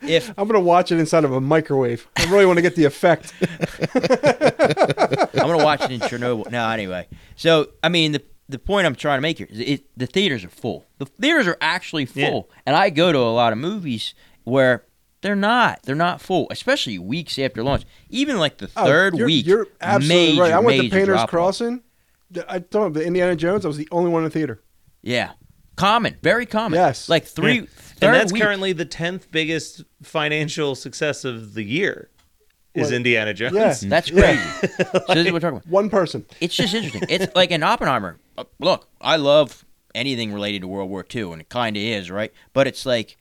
if 0.02 0.30
I'm 0.36 0.46
gonna 0.46 0.60
watch 0.60 0.92
it 0.92 0.98
inside 0.98 1.24
of 1.24 1.32
a 1.32 1.40
microwave. 1.40 2.06
I 2.16 2.24
really 2.30 2.44
want 2.46 2.58
to 2.58 2.62
get 2.62 2.76
the 2.76 2.84
effect. 2.84 3.32
I'm 5.34 5.48
gonna 5.48 5.64
watch 5.64 5.82
it 5.82 5.90
in 5.90 6.00
Chernobyl. 6.00 6.50
No, 6.50 6.68
anyway. 6.68 7.08
So 7.36 7.68
I 7.82 7.88
mean, 7.88 8.12
the 8.12 8.22
the 8.48 8.58
point 8.58 8.86
I'm 8.86 8.94
trying 8.94 9.18
to 9.18 9.22
make 9.22 9.38
here 9.38 9.46
is 9.50 9.60
it, 9.60 9.84
the 9.96 10.06
theaters 10.06 10.44
are 10.44 10.48
full. 10.50 10.86
The 10.98 11.06
theaters 11.06 11.46
are 11.46 11.56
actually 11.60 12.06
full, 12.06 12.50
and 12.66 12.76
I 12.76 12.90
go 12.90 13.12
to 13.12 13.18
a 13.18 13.32
lot 13.32 13.52
of 13.52 13.58
movies 13.58 14.14
where 14.44 14.84
they're 15.22 15.34
not. 15.36 15.82
They're 15.84 15.94
not 15.96 16.20
full, 16.20 16.46
especially 16.50 16.98
weeks 16.98 17.38
after 17.38 17.62
launch. 17.62 17.84
Even 18.10 18.38
like 18.38 18.58
the 18.58 18.70
Oh, 18.76 18.84
third 18.84 19.16
you're, 19.16 19.26
week. 19.26 19.46
You're 19.46 19.66
absolutely 19.80 20.26
major, 20.32 20.42
right. 20.42 20.52
I 20.52 20.58
went 20.60 20.82
to 20.82 20.88
Painters 20.90 21.06
drop-off. 21.06 21.30
Crossing. 21.30 21.82
The- 22.30 22.52
I 22.52 22.58
told 22.58 22.88
him 22.88 22.92
the 22.92 23.06
Indiana 23.06 23.34
Jones. 23.36 23.64
I 23.64 23.68
was 23.68 23.76
the 23.78 23.88
only 23.90 24.10
one 24.10 24.20
in 24.20 24.24
the 24.24 24.30
theater. 24.30 24.62
Yeah, 25.00 25.32
common, 25.76 26.16
very 26.22 26.44
common. 26.46 26.78
Yes. 26.78 27.08
like 27.08 27.24
three. 27.24 27.60
Yeah. 27.60 27.66
Third 27.96 28.06
and 28.08 28.14
that's 28.16 28.32
week. 28.32 28.42
currently 28.42 28.72
the 28.72 28.84
tenth 28.84 29.30
biggest 29.30 29.84
financial 30.02 30.74
success 30.74 31.24
of 31.24 31.54
the 31.54 31.62
year. 31.62 32.10
Is 32.74 32.88
What? 32.88 32.94
Indiana 32.94 33.32
Jones? 33.34 33.54
Yeah. 33.54 33.88
That's 33.88 34.10
Yeah. 34.10 34.20
crazy. 34.20 34.42
so 34.76 34.98
this 35.08 35.16
is 35.18 35.24
what 35.24 35.32
we're 35.32 35.40
talking 35.40 35.58
about. 35.58 35.68
One 35.68 35.88
person. 35.90 36.26
It's 36.40 36.54
just 36.56 36.74
interesting. 36.74 37.02
It's 37.08 37.34
like 37.36 37.50
an 37.52 37.62
Oppenheimer. 37.62 38.18
uh, 38.36 38.44
Look, 38.58 38.88
I 39.00 39.16
love 39.16 39.64
anything 39.94 40.32
related 40.32 40.62
to 40.62 40.68
World 40.68 40.90
War 40.90 41.04
II, 41.14 41.32
and 41.32 41.40
it 41.40 41.48
kind 41.48 41.76
of 41.76 41.82
is, 41.82 42.10
right? 42.10 42.32
But 42.52 42.66
it's 42.66 42.84
like 42.84 43.16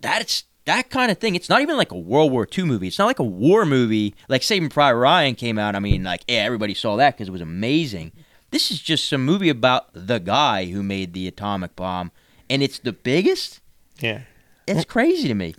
that's 0.00 0.44
that 0.66 0.90
kind 0.90 1.10
of 1.10 1.18
thing. 1.18 1.34
It's 1.34 1.48
not 1.48 1.60
even 1.60 1.76
like 1.76 1.90
a 1.92 1.98
World 1.98 2.30
War 2.32 2.46
II 2.56 2.64
movie. 2.64 2.86
It's 2.86 2.98
not 2.98 3.06
like 3.06 3.18
a 3.18 3.24
war 3.24 3.64
movie. 3.66 4.14
Like 4.28 4.42
Saving 4.42 4.68
Private 4.68 4.98
Ryan 4.98 5.34
came 5.34 5.58
out. 5.58 5.74
I 5.74 5.80
mean, 5.80 6.04
like 6.04 6.22
yeah, 6.28 6.38
everybody 6.44 6.74
saw 6.74 6.96
that 6.96 7.16
because 7.16 7.28
it 7.28 7.32
was 7.32 7.40
amazing. 7.40 8.12
This 8.50 8.70
is 8.70 8.80
just 8.80 9.08
some 9.08 9.24
movie 9.24 9.48
about 9.48 9.88
the 9.92 10.20
guy 10.20 10.66
who 10.66 10.82
made 10.84 11.12
the 11.14 11.26
atomic 11.26 11.74
bomb, 11.74 12.12
and 12.48 12.62
it's 12.62 12.78
the 12.78 12.92
biggest. 12.92 13.60
Yeah. 13.98 14.20
It's 14.68 14.84
crazy 14.84 15.26
to 15.28 15.34
me. 15.34 15.54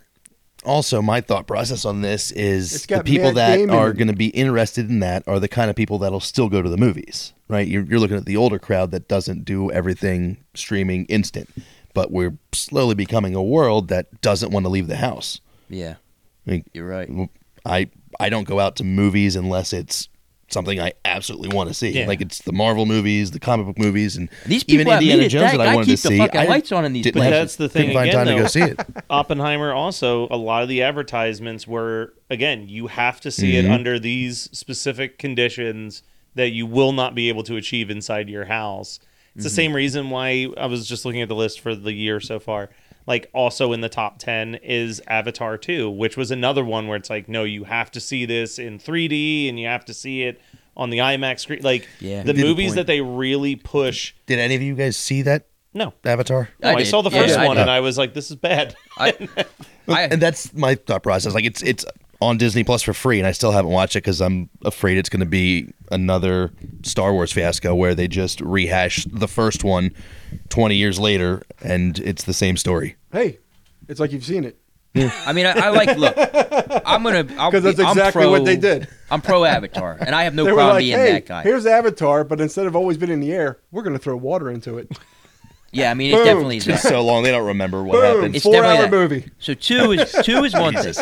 Also, 0.66 1.02
my 1.02 1.22
thought 1.22 1.48
process 1.48 1.86
on 1.86 2.02
this 2.02 2.32
is 2.32 2.86
the 2.86 3.04
people 3.04 3.34
Matt 3.34 3.36
that 3.36 3.56
Damon 3.58 3.76
are 3.76 3.94
going 3.94 4.08
to 4.08 4.16
be 4.16 4.28
interested 4.28 4.90
in 4.90 5.00
that 5.00 5.28
are 5.28 5.40
the 5.40 5.48
kind 5.48 5.70
of 5.70 5.76
people 5.76 6.00
that'll 6.00 6.20
still 6.20 6.50
go 6.50 6.62
to 6.62 6.70
the 6.70 6.78
movies, 6.78 7.34
right? 7.48 7.68
You're, 7.68 7.84
you're 7.84 8.00
looking 8.00 8.18
at 8.18 8.26
the 8.26 8.38
older 8.38 8.60
crowd 8.60 8.92
that 8.92 9.08
doesn't 9.08 9.46
do 9.46 9.72
everything 9.72 10.44
streaming 10.54 11.06
instant, 11.06 11.50
but 11.94 12.12
we're 12.12 12.38
slowly 12.52 12.96
becoming 12.96 13.36
a 13.36 13.44
world 13.44 13.88
that 13.90 14.22
doesn't 14.22 14.52
want 14.52 14.66
to 14.66 14.70
leave 14.70 14.88
the 14.88 14.98
house. 14.98 15.40
Yeah, 15.70 15.96
I 16.48 16.52
mean, 16.52 16.66
you're 16.74 16.88
right. 16.88 17.10
I 17.66 17.90
I 18.20 18.30
don't 18.30 18.48
go 18.48 18.60
out 18.60 18.76
to 18.78 18.84
movies 18.84 19.36
unless 19.36 19.74
it's 19.74 20.10
something 20.50 20.80
I 20.80 20.94
absolutely 21.04 21.50
want 21.50 21.70
to 21.70 21.74
see. 21.74 21.90
Yeah. 21.90 22.08
Like 22.08 22.22
it's 22.22 22.40
the 22.44 22.54
Marvel 22.54 22.86
movies, 22.86 23.32
the 23.32 23.40
comic 23.40 23.66
book 23.66 23.78
movies, 23.80 24.16
and 24.16 24.30
These 24.46 24.64
even 24.68 24.86
people 24.86 24.94
at 24.94 25.02
Indiana 25.02 25.22
Meet 25.22 25.26
It, 25.26 25.30
Jones 25.30 25.52
that 25.52 25.58
that 25.58 25.68
I 25.68 25.76
wanted 25.76 25.86
to 25.86 25.92
keep 25.94 26.02
the 26.02 26.08
see. 26.10 26.18
fucking 26.18 26.42
I 26.42 26.46
lights 26.46 26.72
on 26.72 26.86
in 26.86 26.94
these 26.94 27.04
didn't 27.04 27.22
But 27.22 27.30
that's 27.32 27.56
the 27.56 27.68
thing 27.70 27.88
Couldn't 27.88 27.96
find 27.96 28.10
again, 28.10 28.26
time 28.28 28.36
to 28.38 28.42
go 28.44 28.48
see 28.48 28.62
it. 28.62 28.80
Oppenheimer 29.10 29.74
also 29.74 30.28
a 30.30 30.38
lot 30.38 30.64
of 30.64 30.70
the 30.70 30.84
advertisements 30.84 31.68
were 31.68 32.14
again 32.30 32.68
you 32.68 32.88
have 32.88 33.20
to 33.22 33.32
see 33.32 33.54
Mm-hmm. 33.54 33.72
it 33.72 33.74
under 33.74 34.00
these 34.00 34.50
specific 34.52 35.18
conditions 35.20 36.04
that 36.36 36.50
you 36.52 36.66
will 36.66 36.92
not 36.92 37.16
be 37.16 37.30
able 37.30 37.44
to 37.44 37.56
achieve 37.56 37.90
inside 37.90 38.30
your 38.30 38.46
house. 38.46 39.00
It's 39.36 39.44
the 39.44 39.50
Mm-hmm. 39.50 39.56
same 39.56 39.74
reason 39.76 40.10
why 40.10 40.48
I 40.58 40.66
was 40.68 40.88
just 40.88 41.06
looking 41.06 41.22
at 41.22 41.28
the 41.30 41.36
list 41.36 41.60
for 41.60 41.76
the 41.76 41.92
year 41.94 42.20
so 42.20 42.40
far. 42.40 42.70
Like 43.08 43.30
also 43.34 43.72
in 43.72 43.82
the 43.82 43.90
top 43.90 44.18
10 44.20 44.56
is 44.56 45.02
Avatar 45.08 45.58
2, 45.58 45.90
which 45.92 46.18
was 46.18 46.32
another 46.32 46.66
one 46.66 46.88
where 46.88 46.98
it's 46.98 47.10
like 47.10 47.30
no, 47.30 47.44
you 47.44 47.66
have 47.66 47.92
to 47.92 48.00
see 48.00 48.26
this 48.26 48.58
in 48.58 48.80
3D 48.80 49.48
and 49.50 49.60
you 49.60 49.68
have 49.68 49.86
to 49.86 49.94
see 49.94 50.24
it 50.24 50.42
on 50.76 50.90
the 50.90 50.98
IMAX 50.98 51.42
screen. 51.42 51.62
Like 51.62 51.88
Yeah. 52.00 52.24
the 52.24 52.34
movies 52.34 52.70
point. 52.72 52.76
that 52.78 52.88
they 52.88 53.02
really 53.02 53.56
push. 53.56 54.14
Did 54.26 54.40
any 54.40 54.56
of 54.56 54.62
you 54.62 54.74
guys 54.76 54.98
see 54.98 55.22
that 55.22 55.46
No. 55.74 55.94
Avatar? 56.04 56.50
No, 56.62 56.70
I, 56.72 56.76
did. 56.76 56.88
saw 56.88 57.02
the 57.04 57.12
first 57.12 57.38
I 57.38 57.46
one 57.46 57.58
did. 57.58 57.62
and 57.62 57.70
I 57.72 57.80
was 57.82 57.98
like 57.98 58.14
this 58.16 58.32
is 58.32 58.38
bad. 58.38 58.76
I, 58.98 59.14
I, 59.88 60.02
and 60.04 60.22
that's 60.22 60.52
my 60.54 60.74
thought 60.76 61.04
process. 61.04 61.34
Like 61.36 61.46
it's 61.46 61.62
it's 61.62 61.86
on 62.22 62.38
Disney 62.38 62.64
Plus 62.64 62.82
for 62.82 62.94
free, 62.94 63.20
and 63.20 63.28
I 63.28 63.32
still 63.32 63.52
haven't 63.52 63.72
watched 63.72 63.96
it 63.96 64.00
because 64.04 64.22
I'm 64.22 64.50
afraid 64.64 64.98
it's 64.98 65.10
going 65.10 65.20
to 65.20 65.26
be 65.26 65.74
another 65.92 66.52
Star 66.84 67.14
Wars 67.14 67.32
fiasco 67.32 67.76
where 67.76 67.94
they 67.96 68.08
just 68.08 68.42
rehash 68.42 69.06
the 69.12 69.28
first 69.28 69.64
one 69.64 69.92
20 70.50 70.76
years 70.76 71.00
later, 71.00 71.44
and 71.64 72.00
it's 72.00 72.24
the 72.24 72.34
same 72.34 72.58
story. 72.58 72.96
Hey, 73.12 73.40
it's 73.88 74.00
like 74.00 74.12
you've 74.12 74.26
seen 74.26 74.44
it. 74.46 74.58
I 75.26 75.34
mean, 75.34 75.46
I, 75.46 75.52
I 75.52 75.70
like. 75.72 75.98
Look, 75.98 76.16
I'm 76.86 77.04
gonna 77.04 77.28
I'll 77.38 77.52
'Cause 77.52 77.64
that's 77.64 77.76
be- 77.78 77.84
I'm 77.84 77.90
exactly 77.98 78.22
pro- 78.22 78.32
what 78.32 78.46
they 78.46 78.56
did. 78.56 78.88
I'm 79.12 79.22
pro 79.22 79.44
Avatar, 79.44 79.98
and 80.00 80.16
I 80.16 80.24
have 80.24 80.34
no 80.34 80.46
they 80.46 80.52
problem 80.52 80.76
like, 80.76 80.84
being 80.84 80.98
hey, 80.98 81.12
that 81.12 81.26
guy. 81.26 81.44
here's 81.44 81.66
Avatar, 81.66 82.24
but 82.24 82.40
instead 82.40 82.66
of 82.66 82.78
always 82.78 82.96
being 82.98 83.12
in 83.12 83.20
the 83.20 83.34
air, 83.34 83.60
we're 83.72 83.84
going 83.84 83.92
to 83.98 84.00
throw 84.00 84.16
water 84.16 84.50
into 84.50 84.78
it. 84.78 84.90
Yeah, 85.76 85.92
I 85.92 85.94
mean, 85.94 86.12
it's 86.12 86.18
Boom. 86.18 86.26
definitely 86.26 86.58
It's 86.58 86.82
so 86.84 87.04
long 87.04 87.24
they 87.24 87.32
don't 87.32 87.46
remember 87.48 87.84
what 87.84 87.94
Boom. 87.96 88.04
happened. 88.04 88.36
It's 88.36 88.44
Four 88.44 88.54
definitely 88.54 88.78
hour 88.78 88.84
that. 88.84 88.92
movie. 88.92 89.32
So 89.40 89.54
two 89.54 89.92
is 89.92 90.12
two 90.24 90.44
is 90.44 90.54
one 90.54 90.74
thing. 90.82 90.94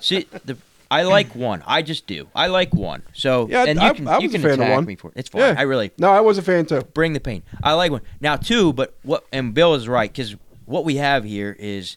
See, 0.00 0.26
the, 0.44 0.56
I 0.90 1.02
like 1.02 1.34
one. 1.34 1.62
I 1.66 1.82
just 1.82 2.06
do. 2.06 2.28
I 2.34 2.46
like 2.48 2.72
one. 2.74 3.02
So 3.14 3.48
Yeah, 3.48 3.64
and 3.66 3.78
you 3.80 3.86
I, 3.86 3.92
can 3.94 4.06
I 4.08 4.18
you 4.18 4.28
was 4.28 4.34
a 4.34 4.38
can 4.38 4.42
fan 4.42 4.52
of 4.54 4.60
attack 4.60 4.74
one. 4.76 4.84
me 4.86 4.96
for 4.96 5.08
it. 5.08 5.14
It's 5.16 5.28
fine. 5.28 5.40
Yeah. 5.42 5.54
I 5.58 5.62
really 5.62 5.90
No, 5.98 6.10
I 6.10 6.20
was 6.20 6.36
a 6.38 6.42
fan 6.42 6.66
too. 6.66 6.82
bring 6.94 7.12
the 7.14 7.20
pain. 7.20 7.42
I 7.62 7.72
like 7.74 7.90
one. 7.90 8.02
Now 8.20 8.36
two, 8.36 8.72
but 8.72 8.94
what? 9.02 9.24
And 9.32 9.54
Bill 9.54 9.74
is 9.74 9.88
right 9.88 10.10
because 10.12 10.36
what 10.66 10.84
we 10.84 10.96
have 10.96 11.24
here 11.24 11.56
is, 11.58 11.96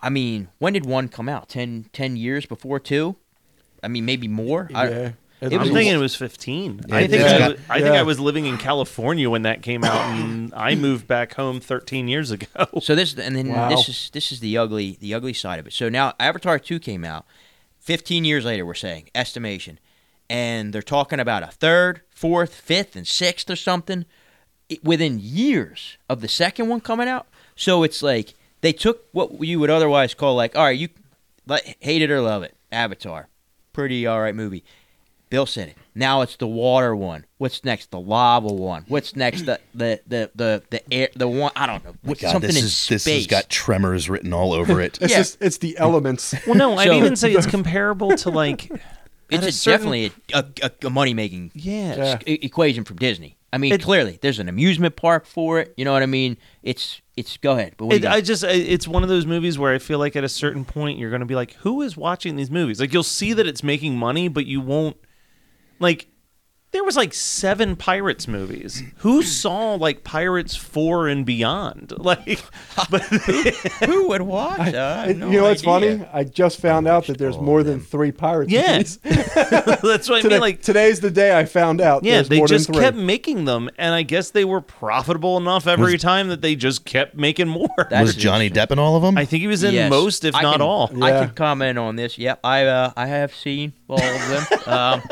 I 0.00 0.10
mean, 0.10 0.48
when 0.58 0.72
did 0.72 0.86
one 0.86 1.08
come 1.08 1.28
out? 1.28 1.48
10, 1.48 1.86
10 1.92 2.16
years 2.16 2.46
before 2.46 2.78
two? 2.80 3.16
I 3.82 3.88
mean, 3.88 4.04
maybe 4.04 4.28
more. 4.28 4.68
I- 4.74 4.88
Yeah. 4.88 5.10
It 5.42 5.52
I'm 5.52 5.60
was- 5.60 5.70
thinking 5.70 5.92
it 5.94 5.98
was 5.98 6.14
15. 6.14 6.84
Yeah, 6.88 6.94
I 6.96 7.06
think 7.08 7.22
it's 7.22 7.32
I, 7.32 7.48
was, 7.48 7.58
I 7.68 7.80
think 7.80 7.94
yeah. 7.94 8.00
I 8.00 8.02
was 8.04 8.20
living 8.20 8.46
in 8.46 8.58
California 8.58 9.28
when 9.28 9.42
that 9.42 9.60
came 9.62 9.82
out, 9.84 10.00
and 10.14 10.52
I 10.54 10.74
moved 10.86 11.06
back 11.08 11.34
home 11.34 11.58
13 11.60 12.06
years 12.08 12.30
ago. 12.30 12.46
So 12.80 12.94
this 12.94 13.14
and 13.18 13.34
then 13.36 13.48
Wow. 13.48 13.68
this 13.68 13.88
is 13.88 14.10
this 14.12 14.30
is 14.32 14.40
the 14.40 14.56
ugly 14.56 14.96
the 15.00 15.12
ugly 15.14 15.32
side 15.32 15.58
of 15.58 15.66
it. 15.66 15.72
So 15.72 15.88
now 15.88 16.14
Avatar 16.20 16.58
two 16.58 16.78
came 16.78 17.04
out, 17.04 17.26
fifteen 17.80 18.24
years 18.24 18.44
later. 18.44 18.64
We're 18.64 18.74
saying 18.74 19.10
estimation, 19.14 19.78
and 20.30 20.72
they're 20.72 20.80
talking 20.82 21.18
about 21.20 21.42
a 21.42 21.48
third, 21.48 22.02
fourth, 22.10 22.54
fifth, 22.54 22.94
and 22.96 23.06
sixth 23.06 23.50
or 23.50 23.56
something 23.56 24.04
it- 24.68 24.84
within 24.84 25.18
years 25.20 25.96
of 26.08 26.20
the 26.20 26.28
second 26.28 26.68
one 26.68 26.80
coming 26.80 27.08
out. 27.08 27.26
So 27.56 27.82
it's 27.82 28.02
like 28.02 28.34
they 28.60 28.72
took 28.72 29.06
what 29.12 29.40
you 29.42 29.58
would 29.58 29.70
otherwise 29.70 30.14
call 30.14 30.36
like, 30.36 30.54
all 30.56 30.62
right, 30.64 30.78
you 30.78 30.88
like, 31.48 31.76
hate 31.80 32.00
it 32.02 32.10
or 32.12 32.20
love 32.20 32.44
it, 32.44 32.54
Avatar, 32.70 33.28
pretty 33.72 34.06
all 34.06 34.20
right 34.20 34.34
movie. 34.36 34.62
Bill 35.32 35.46
said 35.46 35.68
it. 35.70 35.78
Now 35.94 36.20
it's 36.20 36.36
the 36.36 36.46
water 36.46 36.94
one. 36.94 37.24
What's 37.38 37.64
next? 37.64 37.90
The 37.90 37.98
lava 37.98 38.48
one. 38.52 38.84
What's 38.86 39.16
next? 39.16 39.46
The 39.46 39.58
the 39.74 39.98
the 40.06 40.30
the 40.34 40.62
the 40.68 40.92
air. 40.92 41.08
The 41.16 41.26
one 41.26 41.50
I 41.56 41.66
don't 41.66 41.82
know. 41.82 41.94
My 42.04 42.12
God, 42.12 42.32
something 42.32 42.48
this 42.48 42.58
in 42.58 42.64
is 42.66 42.76
space. 42.76 43.04
this 43.04 43.14
has 43.16 43.26
got 43.26 43.48
tremors 43.48 44.10
written 44.10 44.34
all 44.34 44.52
over 44.52 44.78
it. 44.82 44.98
It's 45.00 45.10
Yeah. 45.10 45.16
just 45.20 45.38
it's 45.40 45.56
the 45.56 45.78
elements. 45.78 46.34
well, 46.46 46.54
no, 46.54 46.76
I'd 46.76 46.88
So- 46.88 46.94
even 46.98 47.16
say 47.16 47.32
it's 47.32 47.46
comparable 47.58 48.14
to 48.16 48.28
like. 48.28 48.70
it's 49.30 49.44
a 49.44 49.48
a 49.48 49.52
certain- 49.52 49.90
definitely 49.90 50.12
a, 50.34 50.44
a, 50.62 50.86
a 50.86 50.90
money 50.90 51.14
making 51.14 51.50
Yeah. 51.54 51.96
Yeah. 51.96 52.18
equation 52.26 52.84
from 52.84 52.96
Disney. 52.98 53.38
I 53.54 53.56
mean, 53.56 53.72
It- 53.72 53.82
clearly 53.82 54.18
there's 54.20 54.38
an 54.38 54.50
amusement 54.50 54.96
park 54.96 55.24
for 55.24 55.60
it. 55.60 55.72
You 55.78 55.86
know 55.86 55.92
what 55.94 56.02
I 56.02 56.06
mean? 56.06 56.36
It's 56.62 57.00
it's 57.16 57.38
go 57.38 57.52
ahead. 57.52 57.72
But 57.78 57.92
It. 57.94 58.04
I 58.04 58.20
just, 58.20 58.44
it's 58.44 58.86
one 58.86 59.02
of 59.02 59.08
those 59.08 59.24
movies 59.24 59.58
where 59.58 59.72
I 59.74 59.78
feel 59.78 59.98
like 59.98 60.14
at 60.14 60.24
a 60.24 60.28
certain 60.28 60.66
point 60.66 60.98
you're 60.98 61.10
going 61.10 61.20
to 61.20 61.26
be 61.26 61.34
like, 61.34 61.54
who 61.60 61.80
is 61.80 61.96
watching 61.96 62.36
these 62.36 62.50
movies? 62.50 62.80
Like 62.80 62.92
you'll 62.92 63.02
see 63.02 63.32
that 63.32 63.46
it's 63.46 63.62
making 63.62 63.96
money, 63.96 64.28
but 64.28 64.44
you 64.44 64.60
won't. 64.60 64.98
Like, 65.78 66.08
there 66.72 66.82
was 66.84 66.96
like 66.96 67.12
seven 67.14 67.76
Pirates 67.76 68.26
movies. 68.26 68.82
Who 68.98 69.22
saw 69.22 69.74
like 69.74 70.04
Pirates 70.04 70.56
four 70.56 71.08
and 71.08 71.24
beyond? 71.26 71.92
Like, 72.02 72.42
but 72.90 73.02
Who 73.86 74.08
would 74.08 74.22
watch? 74.22 74.58
I, 74.74 75.06
have 75.08 75.16
no 75.18 75.30
you 75.30 75.36
know 75.38 75.44
what's 75.44 75.62
funny? 75.62 76.04
I 76.12 76.24
just 76.24 76.60
found 76.60 76.88
out 76.88 77.06
that 77.06 77.18
there's 77.18 77.38
more 77.38 77.62
than 77.62 77.80
three 77.80 78.10
pirates. 78.12 78.50
Yeah. 78.50 78.78
movies. 78.78 78.96
that's 79.02 80.08
what 80.08 80.18
I 80.18 80.20
Today, 80.22 80.34
mean. 80.34 80.40
Like, 80.40 80.62
today's 80.62 81.00
the 81.00 81.10
day 81.10 81.38
I 81.38 81.44
found 81.44 81.80
out. 81.80 82.02
yeah, 82.04 82.16
there's 82.16 82.28
they 82.28 82.38
more 82.38 82.48
just 82.48 82.66
than 82.66 82.74
three. 82.74 82.84
kept 82.84 82.96
making 82.96 83.44
them, 83.44 83.70
and 83.78 83.94
I 83.94 84.02
guess 84.02 84.30
they 84.30 84.44
were 84.44 84.60
profitable 84.60 85.36
enough 85.36 85.66
every 85.66 85.98
time 85.98 86.28
that 86.28 86.40
they 86.40 86.56
just 86.56 86.84
kept 86.84 87.14
making 87.16 87.48
more. 87.48 87.68
That's 87.90 88.02
was 88.06 88.16
Johnny. 88.16 88.50
Depp 88.50 88.70
in 88.72 88.78
all 88.78 88.96
of 88.96 89.02
them? 89.02 89.16
I 89.16 89.24
think 89.24 89.42
he 89.42 89.46
was 89.46 89.62
in 89.62 89.74
Yes. 89.74 89.90
most, 89.90 90.24
if 90.24 90.34
I 90.34 90.42
not 90.42 90.52
can- 90.54 90.62
all. 90.62 90.90
I 91.02 91.10
Yeah. 91.10 91.26
can 91.26 91.34
comment 91.34 91.78
on 91.78 91.96
this. 91.96 92.18
Yep, 92.18 92.40
I 92.42 92.64
uh, 92.66 92.92
I 92.96 93.06
have 93.06 93.34
seen 93.34 93.74
all 93.88 94.00
of 94.02 94.28
them, 94.28 94.74
um, 94.74 95.02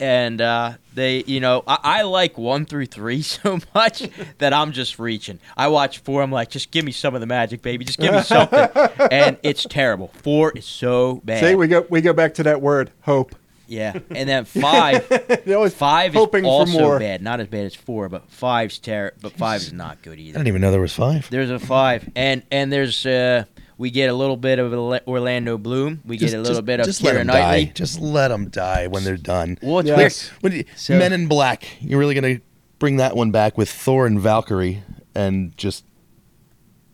and 0.00 0.40
uh, 0.40 0.72
they, 0.94 1.24
you 1.26 1.40
know, 1.40 1.62
I, 1.66 1.78
I 1.82 2.02
like 2.02 2.38
one 2.38 2.64
through 2.66 2.86
three 2.86 3.22
so 3.36 3.58
much 3.74 4.08
that 4.38 4.52
I'm 4.52 4.72
just 4.72 4.98
reaching. 4.98 5.40
I 5.56 5.68
watch 5.68 5.98
four. 5.98 6.22
I'm 6.22 6.30
like, 6.32 6.50
just 6.50 6.70
give 6.70 6.84
me 6.84 6.92
some 6.92 7.14
of 7.14 7.20
the 7.20 7.26
magic, 7.26 7.62
baby. 7.62 7.84
Just 7.84 7.98
give 7.98 8.14
me 8.14 8.22
something, 8.22 8.68
and 9.10 9.36
it's 9.42 9.64
terrible. 9.64 10.08
Four 10.22 10.52
is 10.52 10.64
so 10.64 11.20
bad. 11.24 11.40
See, 11.44 11.54
we 11.54 11.66
go 11.68 11.86
we 11.90 12.00
go 12.00 12.12
back 12.12 12.34
to 12.34 12.42
that 12.44 12.60
word 12.60 12.90
hope. 13.02 13.34
yeah, 13.66 13.98
and 14.10 14.28
then 14.28 14.44
five. 14.44 15.06
They 15.44 15.52
always 15.52 15.74
Five 15.74 16.14
hoping 16.14 16.44
is 16.44 16.48
also 16.50 16.72
for 16.72 16.80
more. 16.80 16.98
bad. 16.98 17.20
Not 17.20 17.38
as 17.40 17.48
bad 17.48 17.66
as 17.66 17.74
four, 17.74 18.08
but 18.08 18.30
five's 18.30 18.78
terrible. 18.78 19.18
But 19.20 19.32
five 19.32 19.60
is 19.60 19.72
not 19.74 20.00
good 20.00 20.18
either. 20.18 20.20
I 20.20 20.22
either. 20.28 20.38
didn't 20.38 20.48
even 20.48 20.60
know 20.62 20.70
there 20.70 20.80
was 20.80 20.94
five. 20.94 21.28
There's 21.28 21.50
a 21.50 21.58
five, 21.58 22.08
and 22.16 22.42
and 22.50 22.72
there's 22.72 23.04
uh, 23.04 23.44
we 23.78 23.90
get 23.90 24.08
a 24.08 24.14
little 24.14 24.36
bit 24.36 24.58
of 24.58 24.72
Orlando 25.08 25.58
Bloom. 25.58 26.00
We 26.04 26.16
get 26.16 26.32
a 26.34 26.38
little 26.38 26.62
bit 26.62 26.80
of 26.80 26.86
just 26.86 27.02
let 27.02 27.14
them 27.14 27.26
Knightley. 27.26 27.66
die. 27.66 27.72
Just 27.74 28.00
let 28.00 28.28
them 28.28 28.48
die 28.48 28.86
when 28.86 29.04
they're 29.04 29.16
done. 29.16 29.58
Well, 29.62 29.80
it's 29.80 29.88
Yes. 29.88 30.30
weird. 30.42 30.54
You- 30.54 30.64
So- 30.76 30.98
Men 30.98 31.12
in 31.12 31.26
Black, 31.26 31.64
you're 31.80 31.98
really 31.98 32.14
gonna 32.14 32.40
bring 32.78 32.96
that 32.96 33.16
one 33.16 33.30
back 33.30 33.56
with 33.58 33.68
Thor 33.70 34.06
and 34.06 34.20
Valkyrie 34.20 34.82
and 35.14 35.56
just 35.56 35.84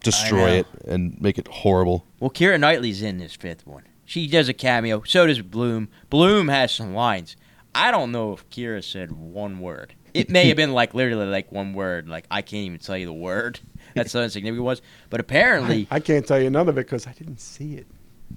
destroy 0.02 0.50
it 0.52 0.66
and 0.86 1.20
make 1.20 1.38
it 1.38 1.46
horrible. 1.48 2.06
Well, 2.20 2.30
Keira 2.30 2.58
Knightley's 2.58 3.02
in 3.02 3.18
this 3.18 3.34
fifth 3.34 3.66
one. 3.66 3.82
She 4.04 4.26
does 4.26 4.48
a 4.48 4.54
cameo. 4.54 5.02
So 5.06 5.26
does 5.26 5.40
Bloom. 5.40 5.88
Bloom 6.08 6.48
has 6.48 6.72
some 6.72 6.94
lines. 6.94 7.36
I 7.74 7.90
don't 7.90 8.10
know 8.10 8.32
if 8.32 8.48
Keira 8.50 8.82
said 8.82 9.12
one 9.12 9.60
word. 9.60 9.94
It 10.12 10.28
may 10.28 10.48
have 10.48 10.56
been 10.56 10.72
like 10.72 10.92
literally 10.94 11.26
like 11.26 11.52
one 11.52 11.72
word. 11.72 12.08
Like 12.08 12.26
I 12.30 12.42
can't 12.42 12.64
even 12.66 12.78
tell 12.78 12.96
you 12.96 13.06
the 13.06 13.12
word. 13.12 13.60
That's 14.04 14.12
how 14.14 14.20
insignificant 14.20 14.58
it 14.60 14.62
was. 14.62 14.82
But 15.10 15.20
apparently, 15.20 15.86
I 15.90 16.00
can't 16.00 16.26
tell 16.26 16.40
you 16.40 16.50
none 16.50 16.68
of 16.68 16.76
it 16.78 16.86
because 16.86 17.06
I 17.06 17.12
didn't 17.12 17.40
see 17.40 17.74
it. 17.74 17.86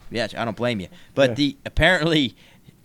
Yes, 0.10 0.34
I 0.36 0.44
don't 0.46 0.58
blame 0.58 0.80
you. 0.80 0.88
But 1.16 1.32
Yeah. 1.32 1.36
the 1.36 1.58
apparently, 1.66 2.36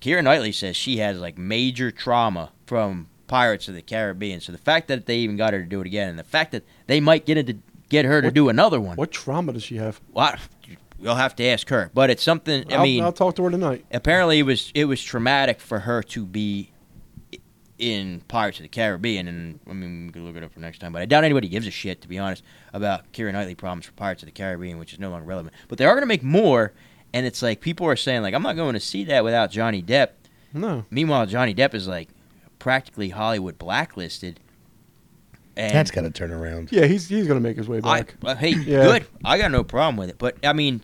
Keira 0.00 0.22
Knightley 0.22 0.52
says 0.52 0.76
she 0.76 0.98
has 0.98 1.18
like 1.18 1.38
major 1.38 1.90
trauma 1.90 2.50
from 2.66 3.08
Pirates 3.26 3.68
of 3.68 3.74
the 3.74 3.82
Caribbean. 3.82 4.40
So 4.40 4.52
the 4.52 4.58
fact 4.58 4.88
that 4.88 5.06
they 5.06 5.18
even 5.18 5.36
got 5.36 5.52
her 5.52 5.60
to 5.60 5.66
do 5.68 5.80
it 5.80 5.86
again, 5.86 6.08
and 6.10 6.18
the 6.18 6.24
fact 6.24 6.52
that 6.52 6.64
they 6.86 7.00
might 7.00 7.26
get 7.26 7.36
into 7.38 7.56
get 7.88 8.04
her 8.04 8.20
to 8.22 8.30
do 8.30 8.48
another 8.50 8.78
one, 8.80 8.96
What 8.96 9.10
trauma 9.10 9.52
does 9.54 9.62
she 9.62 9.76
have? 9.76 10.00
well, 10.12 10.34
you'll 11.00 11.14
have 11.14 11.34
to 11.36 11.44
ask 11.44 11.68
her. 11.70 11.90
But 11.94 12.10
it's 12.10 12.22
something. 12.22 12.70
I 12.70 12.76
I'll, 12.76 12.82
mean, 12.82 13.02
I'll 13.02 13.12
talk 13.12 13.36
to 13.36 13.44
her 13.44 13.50
tonight. 13.50 13.84
apparently 13.90 14.38
it 14.40 14.42
was 14.42 14.70
it 14.74 14.84
was 14.84 15.02
traumatic 15.02 15.60
for 15.60 15.80
her 15.80 16.02
to 16.04 16.26
be 16.26 16.70
i- 16.70 16.77
in 17.78 18.20
Pirates 18.28 18.58
of 18.58 18.64
the 18.64 18.68
Caribbean, 18.68 19.28
and 19.28 19.60
I 19.68 19.72
mean 19.72 20.06
we 20.06 20.12
could 20.12 20.22
look 20.22 20.36
it 20.36 20.42
up 20.42 20.52
for 20.52 20.60
next 20.60 20.78
time. 20.80 20.92
But 20.92 21.02
I 21.02 21.06
doubt 21.06 21.24
anybody 21.24 21.48
gives 21.48 21.66
a 21.66 21.70
shit, 21.70 22.00
to 22.02 22.08
be 22.08 22.18
honest, 22.18 22.42
about 22.72 23.10
Keira 23.12 23.32
Knightley 23.32 23.54
problems 23.54 23.86
for 23.86 23.92
Pirates 23.92 24.22
of 24.22 24.26
the 24.26 24.32
Caribbean, 24.32 24.78
which 24.78 24.92
is 24.92 24.98
no 24.98 25.10
longer 25.10 25.26
relevant. 25.26 25.54
But 25.68 25.78
they 25.78 25.84
are 25.84 25.92
going 25.94 26.02
to 26.02 26.06
make 26.06 26.22
more, 26.24 26.72
and 27.12 27.24
it's 27.24 27.40
like 27.42 27.60
people 27.60 27.86
are 27.86 27.96
saying 27.96 28.22
like 28.22 28.34
I'm 28.34 28.42
not 28.42 28.56
going 28.56 28.74
to 28.74 28.80
see 28.80 29.04
that 29.04 29.22
without 29.24 29.50
Johnny 29.50 29.82
Depp. 29.82 30.10
No. 30.52 30.84
Meanwhile, 30.90 31.26
Johnny 31.26 31.54
Depp 31.54 31.74
is 31.74 31.86
like 31.86 32.08
practically 32.58 33.10
Hollywood 33.10 33.58
blacklisted. 33.58 34.40
And 35.56 35.74
That's 35.74 35.90
got 35.90 36.02
to 36.02 36.10
turn 36.10 36.30
around. 36.30 36.70
Yeah, 36.70 36.86
he's 36.86 37.08
he's 37.08 37.26
gonna 37.26 37.40
make 37.40 37.56
his 37.56 37.68
way 37.68 37.80
I, 37.82 38.02
back. 38.02 38.14
uh, 38.24 38.34
hey, 38.36 38.50
Yeah. 38.54 38.84
good. 38.84 39.06
I 39.24 39.38
got 39.38 39.50
no 39.50 39.64
problem 39.64 39.96
with 39.96 40.08
it. 40.08 40.16
But 40.16 40.36
I 40.44 40.52
mean, 40.52 40.82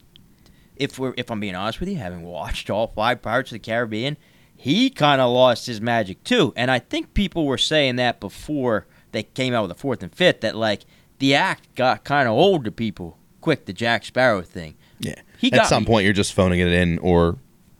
if 0.76 0.98
we're 0.98 1.14
if 1.16 1.30
I'm 1.30 1.38
being 1.38 1.54
honest 1.54 1.78
with 1.78 1.88
you, 1.88 1.96
having 1.96 2.22
watched 2.22 2.70
all 2.70 2.88
five 2.88 3.22
Pirates 3.22 3.50
of 3.50 3.54
the 3.54 3.58
Caribbean, 3.60 4.16
he 4.64 4.88
kind 4.88 5.20
of 5.20 5.30
lost 5.30 5.66
his 5.66 5.78
magic 5.78 6.24
too. 6.24 6.54
And 6.56 6.70
I 6.70 6.78
think 6.78 7.12
people 7.12 7.44
were 7.44 7.58
saying 7.58 7.96
that 7.96 8.18
before 8.18 8.86
they 9.12 9.22
came 9.22 9.52
out 9.52 9.60
with 9.68 9.68
the 9.68 9.78
fourth 9.78 10.02
and 10.02 10.10
fifth 10.10 10.40
that 10.40 10.56
like 10.56 10.86
the 11.18 11.34
act 11.34 11.74
got 11.74 12.02
kind 12.02 12.26
of 12.26 12.32
old 12.32 12.64
to 12.64 12.72
people 12.72 13.18
quick. 13.42 13.66
The 13.66 13.74
Jack 13.74 14.06
Sparrow 14.06 14.40
thing. 14.40 14.74
Yeah. 15.00 15.20
He 15.36 15.52
At 15.52 15.56
got 15.56 15.66
some 15.66 15.82
me. 15.82 15.86
point, 15.86 16.04
you're 16.04 16.14
just 16.14 16.32
phoning 16.32 16.60
it 16.60 16.68
in 16.68 16.98
or 17.00 17.36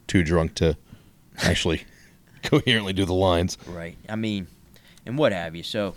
too 0.09 0.23
drunk 0.23 0.57
to 0.57 0.77
actually 1.39 1.85
coherently 2.43 2.93
do 2.93 3.07
the 3.07 3.15
lines. 3.15 3.57
Right. 3.67 3.97
I 4.07 4.17
mean, 4.17 4.47
and 5.07 5.17
what 5.17 5.33
have 5.33 5.57
you. 5.57 5.63
So, 5.63 5.95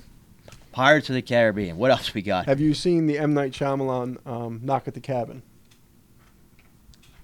Pirates 0.71 1.09
of 1.09 1.15
the 1.15 1.21
Caribbean. 1.21 1.75
What 1.75 1.91
else 1.91 2.13
we 2.13 2.21
got? 2.21 2.45
Have 2.45 2.61
you 2.61 2.73
seen 2.73 3.07
the 3.07 3.19
M 3.19 3.33
Night 3.33 3.51
Shyamalan 3.51 4.25
um, 4.25 4.61
Knock 4.63 4.87
at 4.87 4.93
the 4.93 5.01
Cabin? 5.01 5.41